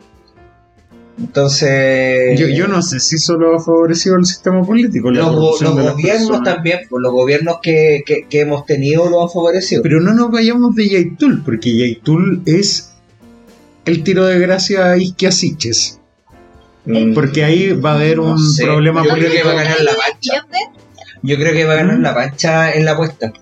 [1.21, 5.11] Entonces, Yo, yo no sé si solo ha favorecido el sistema político.
[5.11, 9.23] la los, corrupción los gobiernos también, pues, los gobiernos que, que- que hemos tenido lo
[9.23, 9.83] han favorecido.
[9.83, 12.93] Pero no nos vayamos de Yaitul, porque Yaitul es
[13.85, 15.99] el tiro de gracia a Isquia Siches.
[16.87, 19.49] Mm, Porque ahí va a haber un No sé, problema yo creo que político.
[19.49, 20.47] va a ganar la pancha.
[21.23, 22.03] Yo creo que va a ganar Mm.
[22.03, 23.33] la pancha en la apuesta.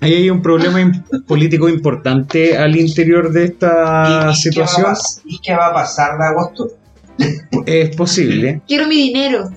[0.00, 0.78] Ahí hay un problema
[1.28, 4.86] político importante al interior de esta situación.
[5.26, 6.68] ¿Y qué va a pasar de agosto?
[7.66, 8.62] Es posible.
[8.66, 9.50] Quiero mi dinero.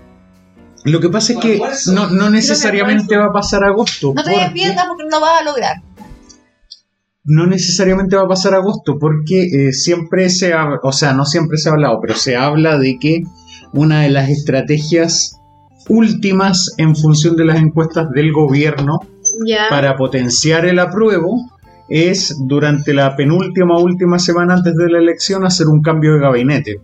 [0.83, 1.61] Lo que pasa es que
[1.93, 4.13] no, no necesariamente va a pasar agosto.
[4.15, 5.75] No te porque- arrepientas porque no lo vas a lograr.
[7.23, 11.57] no necesariamente va a pasar agosto, porque eh, siempre se ha, o sea, no siempre
[11.57, 13.23] se ha hablado, pero se habla de que
[13.73, 15.35] una de las estrategias
[15.89, 18.99] últimas en función de las encuestas del gobierno
[19.71, 21.35] para potenciar el apruebo
[21.89, 26.79] es durante la penúltima última semana antes de la elección hacer un cambio de gabinete.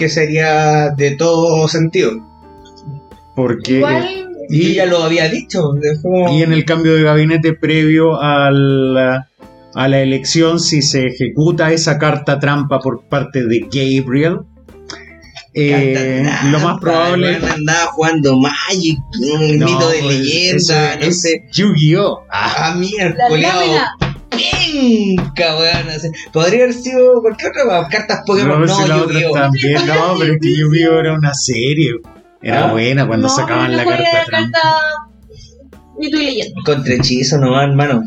[0.00, 2.12] Que sería de todo sentido.
[3.36, 4.08] Porque Igual,
[4.48, 5.74] Y y, ya lo había dicho.
[5.82, 11.06] es como- y en el cambio de gabinete previo al, a la elección, si se
[11.06, 14.38] ejecuta esa carta trampa por parte de Gabriel,
[15.52, 18.98] eh, lo más probable andaba jugando Magic,
[19.50, 21.44] el No, mito de leyenda, eso no es sé.
[21.52, 22.20] Yu-Gi-Oh!
[22.30, 23.90] Ah, mierda, la.
[25.16, 25.86] Penca, weón.
[26.32, 28.60] Podría haber sido cualquier otra cartas Pokémon.
[28.60, 31.00] no, No, si la otra también, no, pero es que Yu-Gi-Oh!
[31.00, 31.92] era una serie.
[32.42, 32.72] Era Ah.
[32.72, 34.58] buena cuando No, sacaban la carta era trampa.
[35.98, 36.54] Mito y leyenda.
[36.64, 38.02] Contra hechizo nomás, hermano.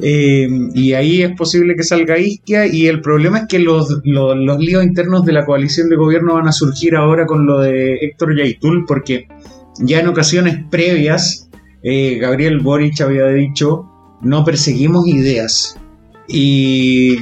[0.00, 4.36] Eh, y ahí es posible que salga Isquia y el problema es que los, los,
[4.36, 7.94] los líos internos de la coalición de gobierno van a surgir ahora con lo de
[7.94, 9.28] Héctor Yaitul porque
[9.78, 11.48] ya en ocasiones previas
[11.84, 13.87] eh, Gabriel Boric había dicho
[14.20, 15.76] no perseguimos ideas
[16.26, 17.16] y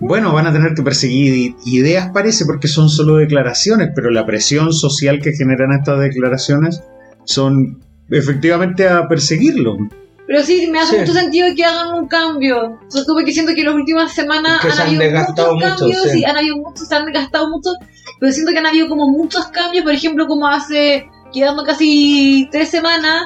[0.00, 4.72] bueno van a tener que perseguir ideas parece porque son solo declaraciones pero la presión
[4.72, 6.82] social que generan estas declaraciones
[7.24, 7.80] son
[8.10, 9.76] efectivamente a perseguirlo
[10.26, 11.00] Pero sí, me hace Sí.
[11.00, 12.78] mucho sentido que hagan un cambio.
[12.88, 15.70] Sobre todo porque siento que las últimas semanas Que han se han habido desgastado muchos
[15.70, 16.20] mucho, cambios sí.
[16.20, 17.70] y han habido muchos, se han desgastado mucho,
[18.20, 22.70] pero siento que han habido como muchos cambios, por ejemplo, como hace, quedando casi tres
[22.70, 23.24] semanas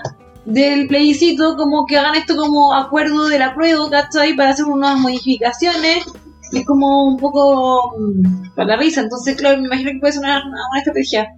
[0.49, 4.35] del plebiscito, como que hagan esto como acuerdo de la prueba, ¿cachai?
[4.35, 6.07] Para hacer unas modificaciones.
[6.53, 10.23] Es como un poco mm, para la risa, entonces claro, me imagino que puede ser
[10.23, 11.29] una, una estrategia.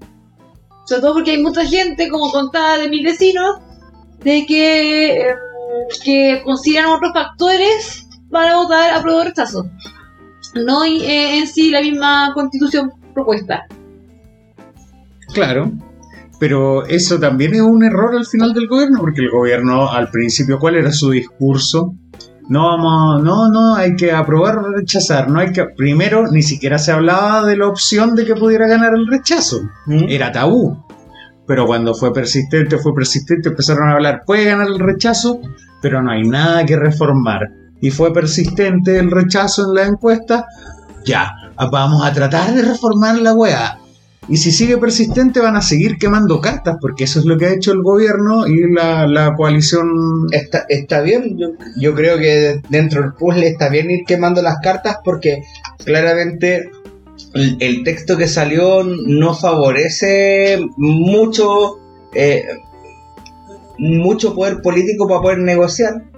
[0.85, 3.59] Sobre todo porque hay mucha gente, como contaba de mis vecinos,
[4.23, 5.37] de que, em,
[6.05, 9.69] que consideran otros factores para votar a prueba o rechazo.
[10.55, 13.67] No eh, en sí la misma constitución propuesta.
[15.35, 15.73] Claro,
[16.41, 20.59] pero eso también es un error al final del gobierno, porque el gobierno al principio,
[20.59, 21.95] ¿cuál era su discurso?
[22.49, 26.79] No vamos, no, no, hay que aprobar o rechazar, no hay que, primero ni siquiera
[26.79, 30.07] se hablaba de la opción de que pudiera ganar el rechazo, ¿Mm?
[30.09, 30.83] era tabú.
[31.47, 35.41] Pero cuando fue persistente, fue persistente, empezaron a hablar, puede ganar el rechazo,
[35.83, 37.41] pero no hay nada que reformar.
[37.83, 40.47] Y fue persistente el rechazo en la encuesta,
[41.05, 41.33] ya,
[41.71, 43.80] vamos a tratar de reformar la weá.
[44.31, 47.53] Y si sigue persistente van a seguir quemando cartas, porque eso es lo que ha
[47.53, 50.29] hecho el gobierno y la, coalición.
[50.31, 51.37] Está, está bien,
[51.77, 55.43] yo, creo que dentro del puzzle está bien ir quemando las cartas porque
[55.85, 56.71] claramente
[57.35, 61.81] el, el texto que salió no favorece mucho
[62.15, 62.45] eh,
[63.79, 66.10] mucho poder político para poder negociar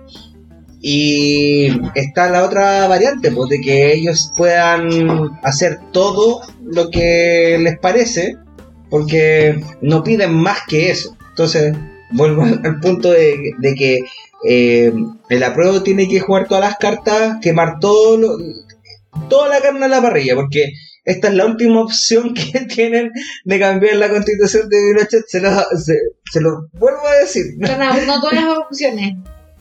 [0.82, 7.78] y está la otra variante pues, de que ellos puedan hacer todo lo que les
[7.78, 8.36] parece
[8.90, 11.74] porque no piden más que eso entonces
[12.10, 14.00] vuelvo al punto de, que
[14.46, 14.92] eh,
[15.30, 18.36] el apruebo tiene que jugar todas las cartas, quemar todo lo-
[19.30, 20.72] toda la carne a la parrilla, porque
[21.04, 23.10] esta es la última opción que tienen
[23.44, 27.44] de cambiar la constitución de Pinochet, se lo, vuelvo a decir.
[28.06, 29.14] No todas las opciones.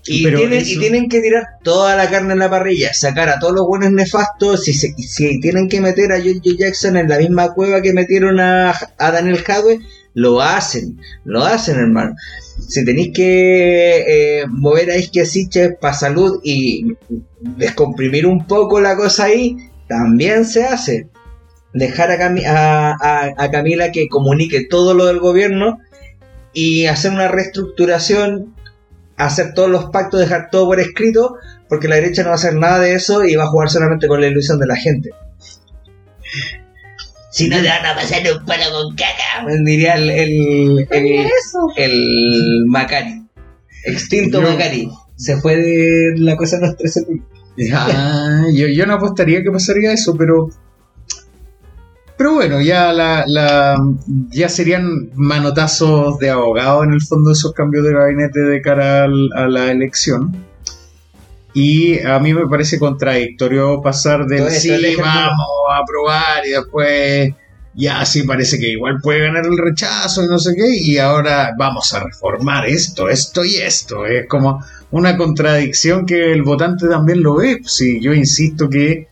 [0.06, 3.40] Y, tienen, eso- y tienen que tirar toda la carne en la parrilla, sacar a
[3.40, 4.64] todos los buenos nefastos.
[4.64, 8.40] Si, se- si tienen que meter a George Jackson en la misma cueva que metieron
[8.40, 9.80] a, a Daniel Jadwe,
[10.14, 12.16] lo hacen, lo hacen, hermano.
[12.68, 16.94] Si tenéis que eh, mover a Isquia Siches para salud y
[17.40, 19.56] descomprimir un poco la cosa ahí,
[19.88, 21.08] también se hace.
[21.74, 25.80] Dejar a, Cami- a- a- a Camila que comunique todo lo del gobierno
[26.54, 28.56] y hacer una reestructuración
[29.26, 31.36] hacer todos los pactos, dejar todo por escrito,
[31.70, 34.08] porque la derecha no va a hacer nada de eso y va a jugar solamente
[34.08, 35.10] con la ilusión de la gente.
[37.32, 41.60] Si no te van a pasar un palo con caca, diría el, el, el, eso?
[41.78, 43.24] el Macari.
[43.86, 44.90] Extinto Yo- Macari.
[45.16, 47.26] Se fue de la cosa nuestra ese tipo.
[47.74, 50.50] Ah, yo, yo no apostaría que pasaría eso, pero.
[52.22, 53.82] Pero bueno, ya la, la-
[54.30, 59.32] ya serían manotazos de abogado en el fondo esos cambios de gabinete de cara al-
[59.36, 60.32] a la elección.
[61.56, 67.34] Y a mí me parece contradictorio pasar del esto, sí, vamos a aprobar y después
[67.74, 71.56] ya sí parece que igual puede ganar el rechazo y no sé qué, y ahora
[71.58, 74.06] vamos a reformar esto, esto y esto.
[74.06, 77.62] Es como una contradicción que el votante también lo ve.
[77.66, 79.08] Si yo insisto que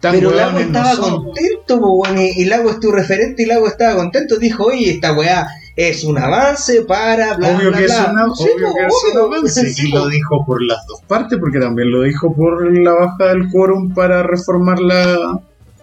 [0.00, 3.96] tan Pero Lago estaba contento, weón, y, y Lago es tu referente y Lago estaba
[3.96, 4.36] contento.
[4.36, 8.44] Dijo, oye, esta weá es un avance para bla, Obvio bla, que, es, una- Sí,
[8.54, 9.70] obvio que es un avance.
[9.74, 13.26] Sí, Y lo dijo por las dos partes, porque también lo dijo por la baja
[13.34, 15.40] del quórum para reformar la,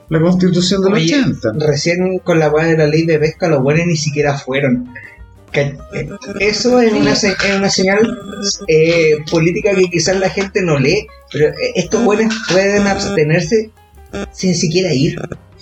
[0.10, 1.50] la constitución del Oye, 80.
[1.66, 4.90] Recién con la weá de la ley de pesca, los buenos ni siquiera fueron.
[5.52, 6.10] Que- eh,
[6.42, 8.18] Eso es una, se- es una señal
[8.68, 13.72] eh, política que quizás la gente no lee, pero eh, estos buenos pueden abstenerse
[14.32, 15.20] sin siquiera ir.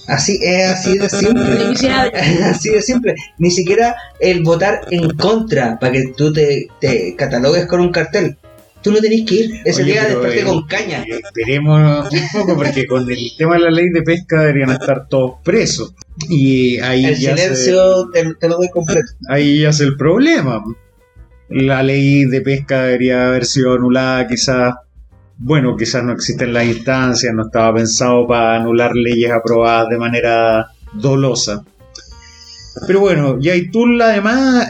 [0.08, 1.90] Así es así de simple.
[2.44, 3.16] Así de simple.
[3.38, 8.38] Ni siquiera el votar en contra para que tú te, te catalogues con un cartel.
[8.82, 9.62] Tú no tenés que ir.
[9.64, 11.06] Ese Oye, día desperté eh, con caña.
[11.08, 15.36] Esperemos un poco, porque con el tema de la ley de pesca deberían estar todos
[15.42, 15.94] presos.
[16.30, 19.08] Y ahí El ya, se, silencio te, te lo doy completo.
[19.30, 20.62] ahí ya es el problema.
[21.48, 24.74] La ley de pesca debería haber sido anulada, quizás.
[25.46, 30.68] Bueno, quizás no existen las instancias, no estaba pensado para anular leyes aprobadas de manera
[30.94, 31.66] dolosa.
[32.88, 34.70] Pero bueno, Yaitul además,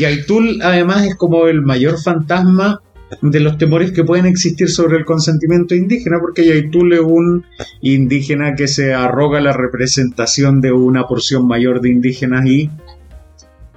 [0.00, 2.80] Yaitul además es como el mayor fantasma
[3.22, 7.44] de los temores que pueden existir sobre el consentimiento indígena, porque Yaitul es un
[7.80, 12.68] indígena que se arroga la representación de una porción mayor de indígenas y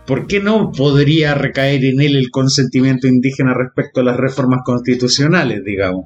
[0.08, 5.64] ¿por qué no podría recaer en él el consentimiento indígena respecto a las reformas constitucionales,
[5.64, 6.06] digamos?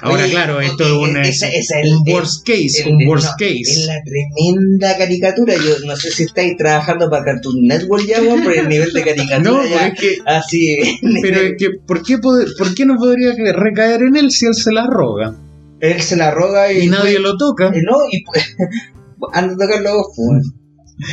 [0.00, 3.08] Ahora, Oye, claro, esto es un, esa- esa es un el- worst case, el- un
[3.08, 3.60] worst no, case.
[3.62, 5.54] Es la tremenda caricatura.
[5.56, 9.02] Yo no sé si estáis trabajando para Cartoon Network ya, weón, por el nivel de
[9.02, 9.88] caricatura No, ya.
[9.88, 10.76] es que Así.
[11.20, 14.54] Pero es que, ¿por qué, pod- ¿por qué no podría recaer en él si él
[14.54, 15.34] se la roga?
[15.80, 16.84] Él se la roga y.
[16.84, 17.66] Y nadie lo toca.
[17.74, 18.56] Eh, no, y pues.
[19.32, 20.48] Anda a tocarlo pues.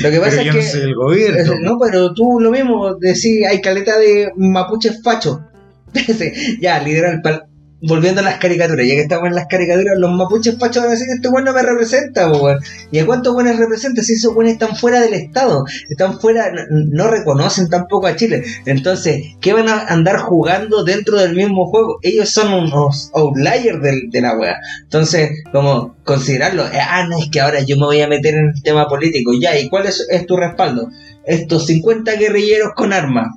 [0.01, 0.61] Lo que pasa Pero es que.
[0.63, 1.53] no soy el gobierno.
[1.61, 5.39] No, pero tú lo mismo, decís, hay caleta de mapuches fachos.
[6.61, 7.45] ya, literal, pal-
[7.81, 10.95] volviendo a las caricaturas, ya que estamos en las caricaturas, los mapuches fachos van a
[10.95, 12.59] decir, este weón no me representa, weón.
[12.91, 15.63] ¿Y a cuántos buenos representa si esos buenos están fuera del Estado?
[15.89, 18.43] Están fuera, no, no reconocen tampoco a Chile.
[18.65, 21.99] Entonces, ¿qué van a andar jugando dentro del mismo juego?
[22.01, 24.57] Ellos son unos outliers del- de la wea.
[24.83, 28.51] Entonces, como considerarlo, eh, ah, no, es que ahora yo me voy a meter en
[28.55, 30.89] el tema político, ya, ¿y cuál es, es tu respaldo?
[31.25, 33.27] Estos 50 guerrilleros con armas.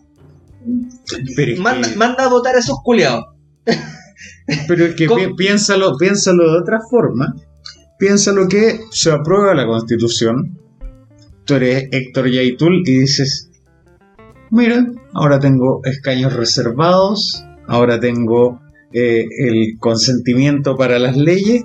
[1.59, 3.25] Manda, que, manda a votar a esos culiados.
[4.69, 7.35] pero es que piénsalo, piénsalo de otra forma.
[7.99, 10.59] Piénsalo que se aprueba la constitución.
[11.45, 13.51] Tú eres Héctor Yaitul y dices,
[14.51, 18.61] mira, ahora tengo escaños reservados, ahora tengo
[18.93, 21.65] eh, el consentimiento para las leyes.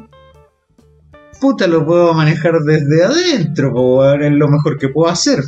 [1.40, 5.44] Puta, lo puedo manejar desde adentro, es lo mejor que puedo hacer.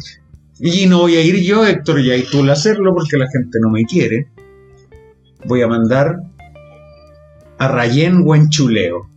[0.59, 3.85] Y no voy a ir yo, Héctor Yaitul, a hacerlo porque la gente no me
[3.85, 4.27] quiere.
[5.45, 6.17] Voy a mandar
[7.59, 9.09] a Rayén Huenchuleo.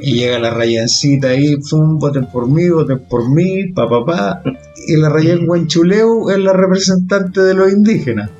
[0.00, 4.42] Y llega la Rayencita ahí, pum, voten por mí, voten por mí, pa pa pa.
[4.88, 8.30] Y la Rayén Huenchuleo es la representante de los indígenas.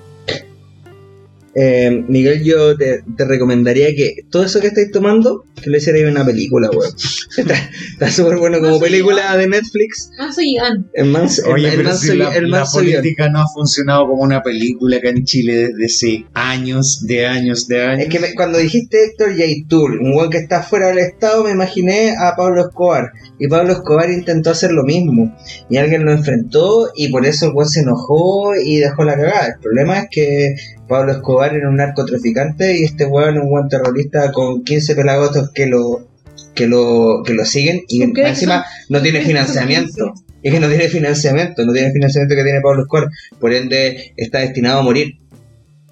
[1.55, 6.05] Eh, Miguel, yo te, te recomendaría que todo eso que estáis tomando, que lo hicierais
[6.05, 6.93] en una película, weón.
[7.37, 7.55] Está
[7.93, 10.11] está súper bueno como película de Netflix.
[10.19, 10.91] Manso Gigán.
[10.95, 14.07] El manso, el- Oye, el pero manso si la, el manso política no ha funcionado
[14.09, 18.03] como una película acá en Chile desde hace años, de años, de años.
[18.05, 21.51] Es que me- cuando dijiste Héctor Yaitul, un weón que está fuera del Estado, me
[21.53, 23.11] imaginé a Pablo Escobar.
[23.39, 25.37] Y Pablo Escobar intentó hacer lo mismo.
[25.69, 29.47] Y alguien lo enfrentó y por eso el weón se enojó y dejó la cagada.
[29.55, 30.55] El problema es que
[30.91, 35.53] Pablo Escobar era un narcotraficante y este weón es un weón terrorista con 15 pelagotos
[35.55, 36.09] que lo
[36.53, 40.12] que lo que lo siguen y ¿Por qué encima no tiene financiamiento.
[40.43, 43.09] Es que no tiene financiamiento, no tiene financiamiento que tiene Pablo Escobar,
[43.39, 45.21] por ende está destinado a morir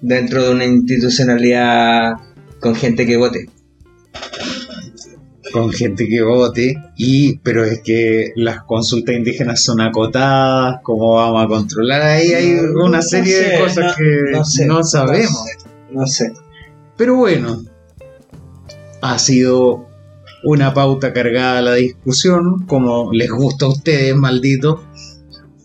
[0.01, 2.15] dentro de una institucionalidad
[2.59, 3.47] con gente que vote.
[5.51, 11.43] Con gente que vote y pero es que las consultas indígenas son acotadas cómo vamos
[11.43, 14.73] a controlar ahí hay una no serie sé, de cosas no- que no sé, no
[14.75, 15.45] no sabemos
[15.91, 16.31] No sé.
[16.97, 17.61] pero bueno
[19.01, 19.87] ha sido
[20.43, 24.81] una pauta cargada a la discusión, como les gusta a ustedes, maldito.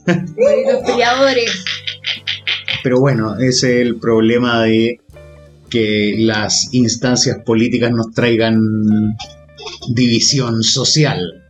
[0.07, 1.65] Los peleadores.
[2.83, 5.01] Pero bueno, ese es el problema de
[5.71, 8.59] que las instancias políticas nos traigan
[9.89, 11.43] división social.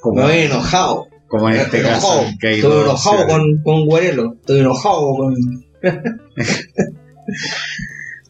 [0.00, 1.08] Como, Me voy enojado.
[1.28, 2.12] como en este Estoy caso.
[2.12, 2.38] enojado.
[2.40, 4.34] que hay Estoy enojado con, con Guarelo.
[4.40, 5.34] Estoy enojado con.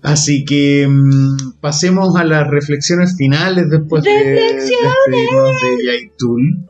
[0.03, 4.93] Así que mm, pasemos a las reflexiones finales después de Reflexiones.
[5.07, 6.69] despedirnos de Yaitul.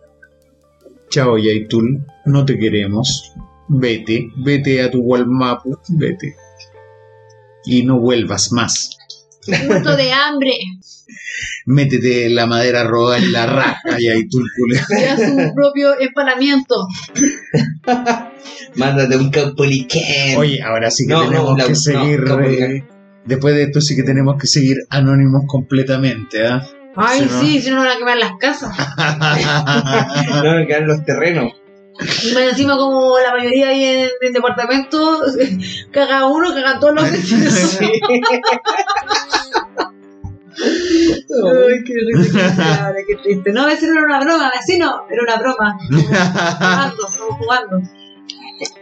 [1.11, 3.33] Chao Yaitul, no te queremos.
[3.69, 6.37] Vete, vete a tu Walmapu, vete.
[7.65, 8.91] Y no vuelvas más.
[9.67, 10.53] Muerto de hambre.
[11.67, 14.85] Métete la madera roja en la raja, Yaitul culero.
[14.99, 16.87] Era su propio empalamiento.
[18.77, 20.37] Mándate un campoliquén.
[20.39, 22.25] Oye, ahora sí que No, no, tenemos la- que no, seguir.
[22.45, 22.85] Eh,
[23.25, 26.63] después de esto sí que tenemos que seguir anónimos completamente, ¿ah?
[26.97, 27.41] Ay, Sí, ¿no?
[27.41, 28.77] sí, si no nos van a quemar las casas.
[30.45, 31.53] No me quedan los terrenos.
[32.25, 35.21] Y más encima, como la mayoría ahí en el departamento,
[35.93, 37.79] caga uno, cagan todos los vecinos.
[40.57, 42.39] Ay, qué triste,
[43.09, 43.53] qué triste.
[43.53, 45.79] No, vecino era una broma, vecino, era una broma.
[45.89, 47.83] Jugando, estamos jugando.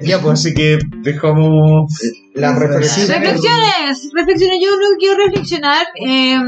[0.00, 1.92] ya, pues así que dejamos.
[2.34, 3.08] Las reflexiones.
[3.08, 4.58] Reflexiones, reflexiones.
[4.62, 6.38] Yo lo que quiero reflexionar, eh,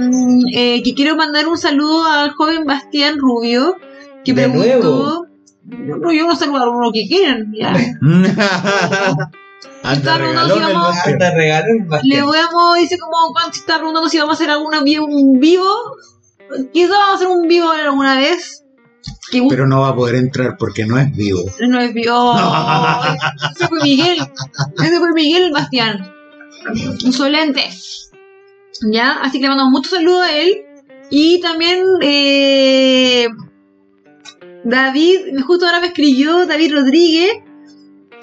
[0.55, 3.77] eh, que quiero mandar un saludo al joven Bastián Rubio,
[4.25, 5.27] que ¿De preguntó.
[5.67, 7.75] No, yo no saludo a uno que quieren, ya.
[9.85, 14.35] Preguntando si el regalón, Le vamos, dice como cuando se está preguntando si vamos a
[14.35, 15.71] hacer alguna vivo, un vivo.
[16.73, 18.65] Quizá vamos a hacer un vivo alguna vez.
[19.49, 21.43] Pero no va a poder entrar porque no es vivo.
[21.69, 22.35] no es vivo.
[23.57, 24.19] Ese fue Miguel.
[24.83, 26.15] Ese fue Miguel Bastián.
[27.01, 27.69] Insolente.
[28.91, 30.63] Ya, así que le mandamos mucho saludo a él.
[31.11, 33.29] Y también eh,
[34.65, 37.33] David, justo ahora me escribió David Rodríguez,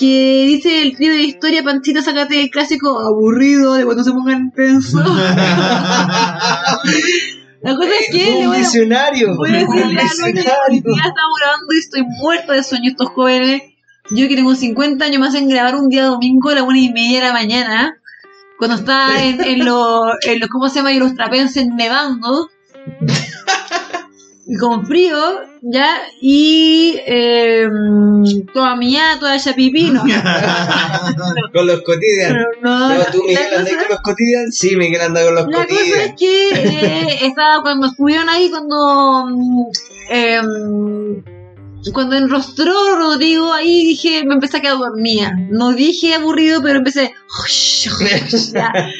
[0.02, 4.12] que dice el trío de la historia, Panchita, sácate el clásico aburrido de cuando se
[4.12, 4.98] pongan tenso.
[7.62, 9.36] La cosa es que un visionario.
[9.36, 10.82] voy a decirle un a los que hoy visionario.
[10.82, 13.62] día estamos grabando y estoy muerta de sueño estos jóvenes.
[14.10, 16.92] Yo que tengo 50 años me hacen grabar un día domingo a la una y
[16.92, 17.96] media de la mañana.
[18.58, 20.94] Cuando está en, en los, en los, ¿cómo se llama?
[20.94, 22.50] Y los trapenses nevando.
[24.54, 25.16] Y con frío,
[25.62, 25.98] ¿ya?
[26.20, 27.70] Y eh,
[28.54, 30.04] toda mía, toda ella pipí, no.
[31.54, 32.46] Con los cotidianos.
[32.62, 34.56] No, ¿No, ¿Tú, Miguel, cosa- con los cotidianos?
[34.58, 36.06] Sí, Miguel anda con los La cosa cotidianos.
[36.06, 39.26] es que eh, estaba cuando estuvieron ahí, cuando.
[40.10, 41.24] em,
[41.94, 45.34] cuando enrostró Rodrigo, ahí dije, me empecé a quedar dormida.
[45.50, 47.14] No dije aburrido, pero empecé.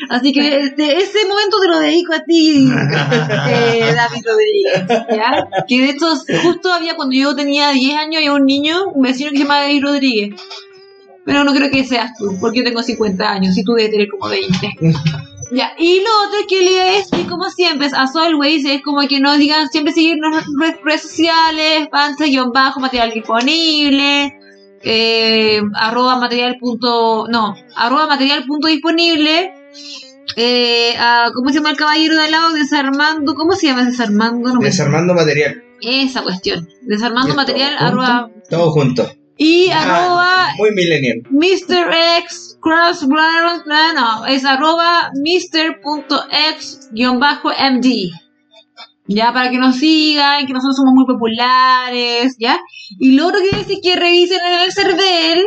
[0.10, 2.68] Así que este, ese momento te lo dedico a ti,
[3.50, 5.06] eh, David Rodríguez.
[5.16, 5.48] ¿ya?
[5.68, 6.08] Que de hecho,
[6.42, 9.62] justo había cuando yo tenía 10 años, había un niño, un vecino que se llama
[9.62, 10.42] David Rodríguez.
[11.24, 14.08] Pero no creo que seas tú, porque yo tengo 50 años y tú debes tener
[14.08, 14.76] como 20.
[15.54, 19.02] Ya, y lo otro que le iba a decir, como siempre, a Solways es como
[19.08, 24.34] que nos digan siempre seguirnos en nuestras redes sociales, panza-bajo, material disponible,
[24.84, 29.54] eh, arroba material punto, no, arroba material punto disponible,
[30.38, 32.54] eh, a- ¿cómo se llama el caballero de al lado?
[32.54, 34.54] Desarmando, ¿cómo se llama desarmando?
[34.54, 35.64] No Desarmando material.
[35.82, 37.86] Esa cuestión, desarmando ¿Y esto material, junto?
[37.86, 39.12] arroba, Todo junto.
[39.38, 41.24] y Ah, arroba muy millennial.
[41.30, 41.92] Mr.
[42.20, 45.82] X Cross Brown, no, no, es arroba Mr.X-MD.
[49.08, 52.62] Ya, para que nos sigan, que nosotros somos muy populares, ¿ya?
[53.00, 55.44] Y lo otro que decir es que revisen en el CERVEL,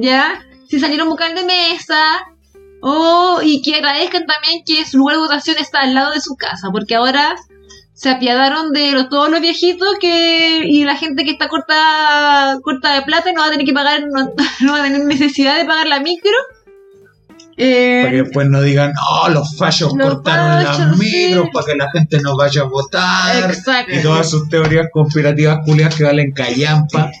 [0.00, 0.42] ¿ya?
[0.68, 2.00] Si salieron vocal de mesa,
[2.80, 6.36] o, y que agradezcan también que su lugar de votación está al lado de su
[6.36, 7.34] casa, porque ahora
[7.94, 12.92] se apiadaron de los- todos los viejitos que y la gente que está corta corta
[12.94, 14.30] de plata y no va a tener que pagar no,
[14.60, 16.32] no va a tener necesidad de pagar la micro
[17.56, 21.50] Eh, Para que después no digan, oh, los fallos Los cortaron las fachos, micros sí.
[21.52, 23.50] para que la gente no vaya a votar.
[23.50, 27.12] exacto Y todas sus teorías conspirativas culias que valen callampa.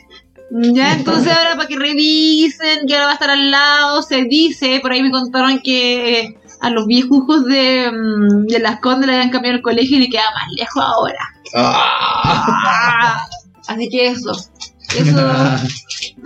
[0.50, 4.80] ya entonces ahora para que revisen que ahora va a estar al lado se dice
[4.82, 9.14] por ahí me contaron que eh, a los viejujos de, mm, de las condes le
[9.14, 11.18] habían cambiado el colegio y le queda más lejos ahora
[11.56, 13.26] Ah,
[13.68, 14.32] así que eso
[14.98, 15.30] eso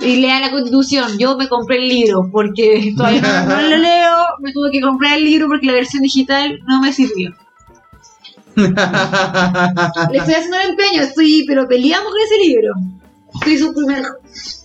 [0.01, 1.19] y lean la constitución.
[1.19, 4.17] Yo me compré el libro porque todavía no, no lo leo.
[4.41, 7.35] Me tuve que comprar el libro porque la versión digital no me sirvió.
[8.57, 12.75] Le estoy haciendo el empeño, estoy pero peleando con ese libro.
[13.35, 14.03] Estoy, super-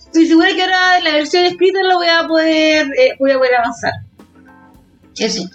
[0.06, 3.54] estoy segura que ahora la versión escrita la voy a poder, eh, voy a poder
[3.56, 3.92] avanzar.
[5.16, 5.48] Eso.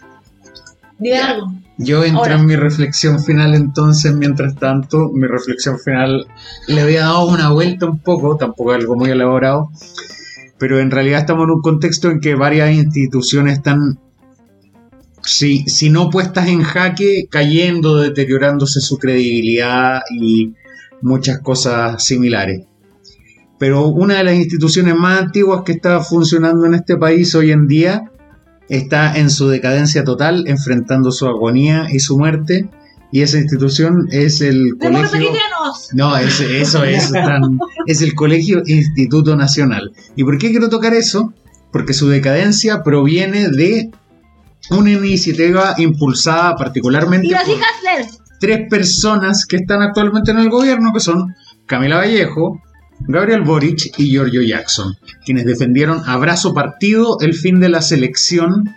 [1.00, 1.54] Algo.
[1.78, 2.36] Yo entro Ahora.
[2.36, 6.28] en mi reflexión final entonces, mientras tanto, mi reflexión final
[6.68, 9.72] le había dado una vuelta un poco, tampoco algo muy elaborado,
[10.58, 13.98] pero en realidad estamos en un contexto en que varias instituciones están,
[15.24, 20.54] si, si no puestas en jaque, cayendo, deteriorándose su credibilidad y
[21.02, 22.66] muchas cosas similares.
[23.58, 27.68] Pero una de las instituciones más antiguas que está funcionando en este país hoy en
[27.68, 28.12] día
[28.70, 32.70] está en su decadencia total, enfrentando su agonía y su muerte.
[33.12, 35.40] Y esa institución es el ¡Demócratas colegio.
[35.94, 39.92] No, es- eso es, tan- es el Colegio Instituto Nacional.
[40.16, 41.34] ¿Y por qué quiero tocar eso?
[41.72, 43.90] Porque su decadencia proviene de
[44.70, 50.94] una iniciativa impulsada particularmente ¡Y así por tres personas que están actualmente en el gobierno,
[50.94, 51.34] que son
[51.66, 52.62] Camila Vallejo,
[53.08, 54.96] Gabriel Boric y Giorgio Jackson,
[55.26, 58.76] quienes defendieron a brazo partido el fin de la selección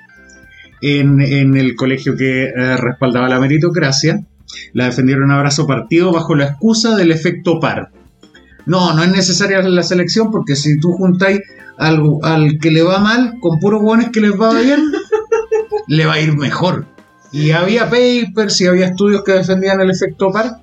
[0.81, 4.24] en, en el colegio que eh, respaldaba la meritocracia.
[4.73, 7.90] La defendieron a brazo partido bajo la excusa del efecto par.
[8.66, 11.40] No, no es necesaria la selección porque si tú juntáis
[11.78, 14.81] al, al que le va mal con puros buenos que les va bien,
[15.89, 16.86] le va a ir mejor.
[17.32, 20.61] Y había papers y había estudios que defendían el efecto par.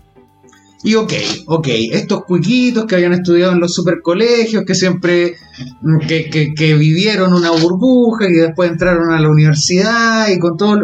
[0.81, 1.11] Y ok,
[1.47, 5.35] ok, estos cuiquitos que habían estudiado en los supercolegios, que siempre,
[5.81, 10.80] mm, que, que- vivieron una burbuja y después entraron a la universidad y con todo,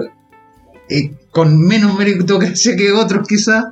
[0.90, 3.64] eh, con menos meritocracia que otros quizás,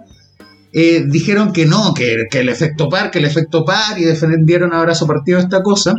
[0.72, 4.74] eh, dijeron que no, que, que el efecto par, que el efecto par y defendieron
[4.74, 5.94] a brazo partido esta cosa.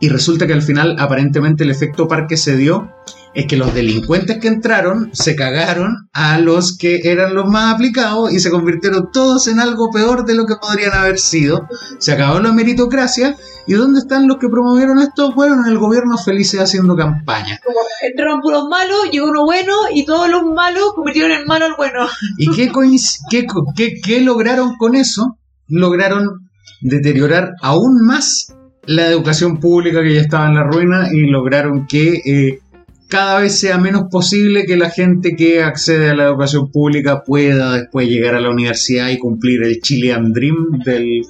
[0.00, 2.90] Y resulta que al final aparentemente el efecto par que se dio
[3.34, 8.32] es que los delincuentes que entraron se cagaron a los que eran los más aplicados
[8.32, 11.68] y se convirtieron todos en algo peor de lo que podrían haber sido.
[11.98, 13.36] Se acabó la meritocracia.
[13.66, 15.32] ¿Y dónde están los que promovieron esto?
[15.32, 17.60] Bueno, en el gobierno felices haciendo campaña.
[18.02, 22.08] Entraron puros malos, llegó uno bueno y todos los malos convirtieron en malo al bueno.
[22.38, 22.72] ¿Y qué,
[23.76, 25.36] qué- qué lograron con eso?
[25.68, 26.48] Lograron
[26.80, 28.54] deteriorar aún más
[28.86, 32.58] la educación pública que ya estaba en la ruina y lograron que eh,
[33.10, 37.74] cada vez sea menos posible que la gente que accede a la educación pública pueda
[37.74, 41.22] después llegar a la universidad y cumplir el Chilean Dream del,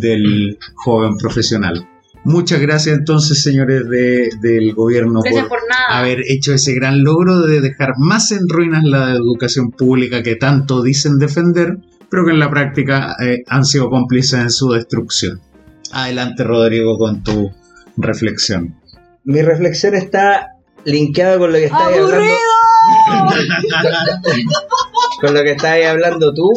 [0.00, 1.86] del joven profesional.
[2.24, 5.98] Muchas gracias entonces, señores de- del gobierno, Gracias por por nada.
[6.00, 10.82] haber hecho ese gran logro de dejar más en ruinas la educación pública que tanto
[10.82, 11.78] dicen defender,
[12.10, 15.40] pero que en la práctica eh, han sido cómplices en su destrucción.
[15.92, 17.50] Adelante, Rodrigo, con tu
[17.96, 18.74] reflexión.
[19.24, 20.48] Mi reflexión está
[20.84, 22.34] linkeada con lo que estabas hablando.
[25.20, 26.50] con lo que estabas hablando tú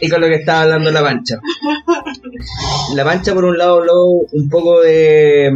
[0.00, 1.40] y con lo que estaba hablando la mancha.
[2.94, 5.50] La mancha por un lado habló un poco de,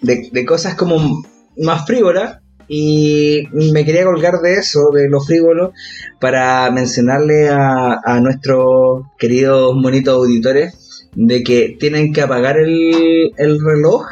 [0.00, 1.22] de, de cosas como
[1.56, 2.38] más frívolas
[2.68, 5.72] y me quería colgar de eso, de lo frívolo,
[6.20, 13.60] para mencionarle a, a nuestros queridos monitos auditores de que tienen que apagar el, el
[13.60, 14.06] reloj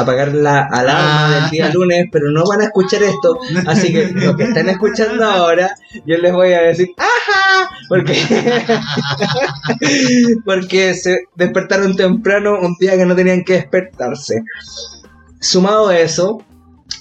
[0.00, 1.40] apagar la alarma Ah.
[1.42, 3.38] del día lunes, pero no van a escuchar esto.
[3.66, 5.74] Así que lo que están escuchando ahora,
[6.06, 7.70] yo les voy a decir ¡ajá!
[7.88, 8.14] Porque,
[10.44, 14.42] porque se despertaron temprano un día que no tenían que despertarse.
[15.40, 16.42] Sumado a eso,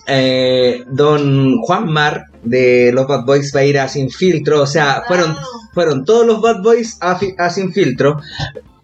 [0.07, 4.68] eh, don Juan Mar de los Bad Boys va a ir a Sin Filtro, o
[4.68, 5.36] sea, fueron,
[5.74, 8.22] fueron todos los Bad Boys a, fi- a Sin Filtro,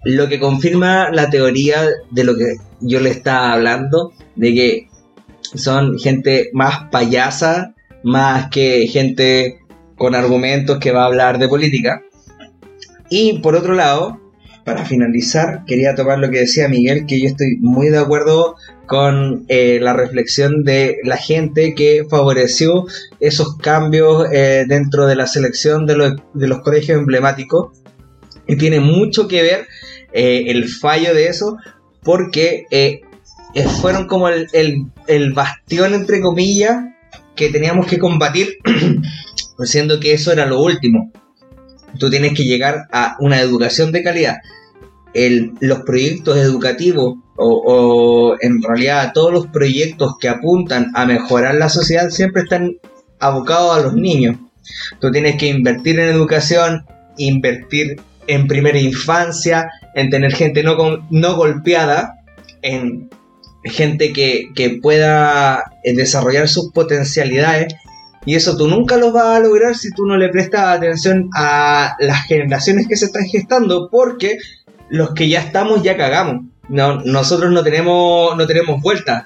[0.03, 4.87] lo que confirma la teoría de lo que yo le estaba hablando, de que
[5.55, 7.73] son gente más payasa,
[8.03, 9.59] más que gente
[9.97, 12.01] con argumentos que va a hablar de política.
[13.09, 14.19] Y por otro lado,
[14.65, 18.55] para finalizar, quería tomar lo que decía Miguel, que yo estoy muy de acuerdo
[18.85, 22.85] con eh, la reflexión de la gente que favoreció
[23.19, 27.77] esos cambios eh, dentro de la selección de los, de los colegios emblemáticos.
[28.47, 29.67] Y tiene mucho que ver
[30.13, 31.57] eh, el fallo de eso,
[32.03, 33.01] porque eh,
[33.53, 34.47] eh, fueron como el,
[35.07, 36.83] el- bastión, entre comillas,
[37.35, 38.57] que teníamos que combatir,
[39.63, 41.11] siendo que eso era lo último.
[41.99, 44.37] Tú tienes que llegar a una educación de calidad.
[45.13, 51.55] El- los proyectos educativos o, o en realidad todos los proyectos que apuntan a mejorar
[51.55, 52.77] la sociedad siempre están
[53.19, 54.37] abocados a los niños.
[54.99, 56.85] Tú tienes que invertir en educación,
[57.17, 60.75] invertir en primera infancia, en tener gente no,
[61.09, 62.19] no golpeada,
[62.61, 63.09] en
[63.63, 67.73] gente que, que pueda eh, desarrollar sus potencialidades.
[68.25, 71.95] Y eso tú nunca lo vas a lograr si tú no le prestas atención a
[71.99, 74.37] las generaciones que se están gestando, porque
[74.89, 76.45] los que ya estamos ya cagamos.
[76.69, 79.25] No, nosotros no tenemos, no tenemos vuelta.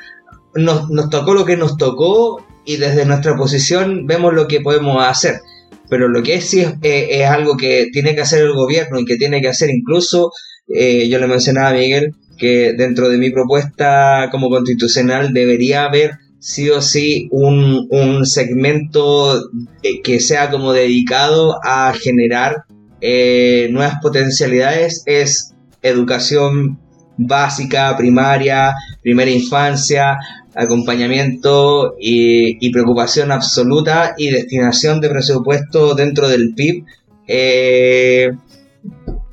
[0.56, 5.06] Nos, nos tocó lo que nos tocó y desde nuestra posición vemos lo que podemos
[5.06, 5.42] hacer.
[5.90, 9.00] Pero lo que es sí es, eh, es algo que tiene que hacer el gobierno
[9.00, 10.32] y que tiene que hacer incluso,
[10.68, 16.12] eh, yo le mencionaba a Miguel, que dentro de mi propuesta como constitucional debería haber
[16.40, 19.50] sí o sí un, un segmento
[19.84, 22.64] eh, que sea como dedicado a generar
[23.02, 26.80] eh, nuevas potencialidades, es educación
[27.18, 30.18] básica, primaria, primera infancia,
[30.56, 36.84] acompañamiento y, preocupación absoluta y destinación de presupuesto dentro del PIB
[37.28, 38.32] eh,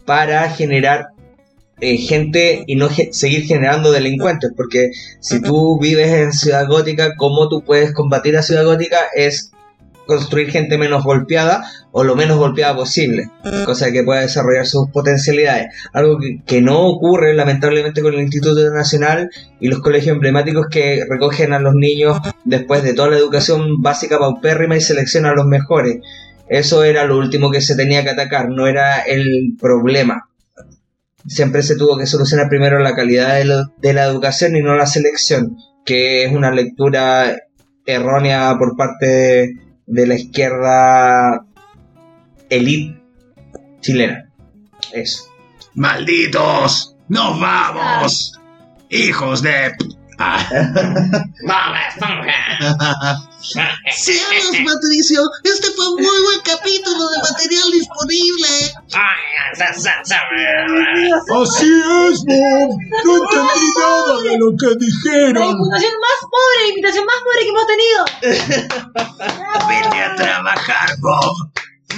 [0.04, 1.08] para generar
[1.80, 4.90] eh, gente y no seguir generando delincuentes, porque
[5.20, 8.98] si tú vives en Ciudad Gótica, ¿cómo tú puedes combatir a Ciudad Gótica?
[9.14, 9.53] Es
[10.06, 13.30] construir gente menos golpeada o lo menos golpeada posible,
[13.64, 15.66] cosa que pueda desarrollar sus potencialidades.
[15.92, 21.04] Algo que, que no ocurre lamentablemente con el Instituto Nacional y los colegios emblemáticos que
[21.08, 25.46] recogen a los niños después de toda la educación básica paupérrima y seleccionan a los
[25.46, 25.98] mejores.
[26.48, 30.28] Eso era lo último que se tenía que atacar, no era el problema.
[31.26, 34.76] Siempre se tuvo que solucionar primero la calidad de, lo- de la educación y no
[34.76, 35.56] la selección,
[35.86, 37.34] que es una lectura
[37.86, 39.52] errónea por parte de,
[39.86, 41.46] de la izquierda
[42.48, 43.00] elite
[43.80, 44.30] chilena.
[44.92, 45.24] Eso.
[45.74, 46.96] ¡Malditos!
[47.08, 48.38] ¡Nos vamos!
[48.90, 49.72] ¡Hijos de...
[50.18, 50.48] Ah.
[53.90, 58.48] Cielos, Patricio, este fue un muy buen capítulo de material disponible.
[61.42, 62.70] Así es, Bob.
[63.04, 65.48] No entendí nada de lo que La dijeron.
[65.52, 68.04] diputación más pobre, la invitación más pobre que hemos tenido.
[69.68, 71.34] Vete a trabajar, Bob.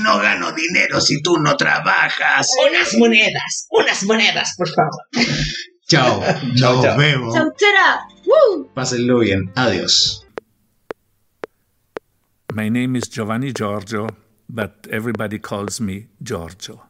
[0.02, 2.48] No gano dinero si tú no trabajas.
[2.68, 5.06] Unas monedas, unas monedas, por favor.
[5.88, 6.20] Chao.
[6.56, 6.98] Chao, Nos chao.
[6.98, 7.34] vemos.
[7.34, 8.08] Chauchera.
[8.26, 8.68] ¡Woo!
[8.74, 9.52] Pásenlo bien.
[9.54, 10.24] Adiós.
[12.52, 14.08] My name is Giovanni Giorgio,
[14.48, 16.85] but everybody calls me Giorgio.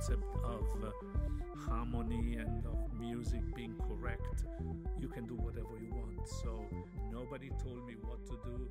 [0.00, 0.90] Concept of uh,
[1.68, 4.44] harmony and of music being correct,
[4.98, 6.26] you can do whatever you want.
[6.26, 6.64] So
[7.12, 8.70] nobody told me what to do,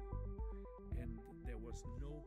[1.00, 2.24] and there was no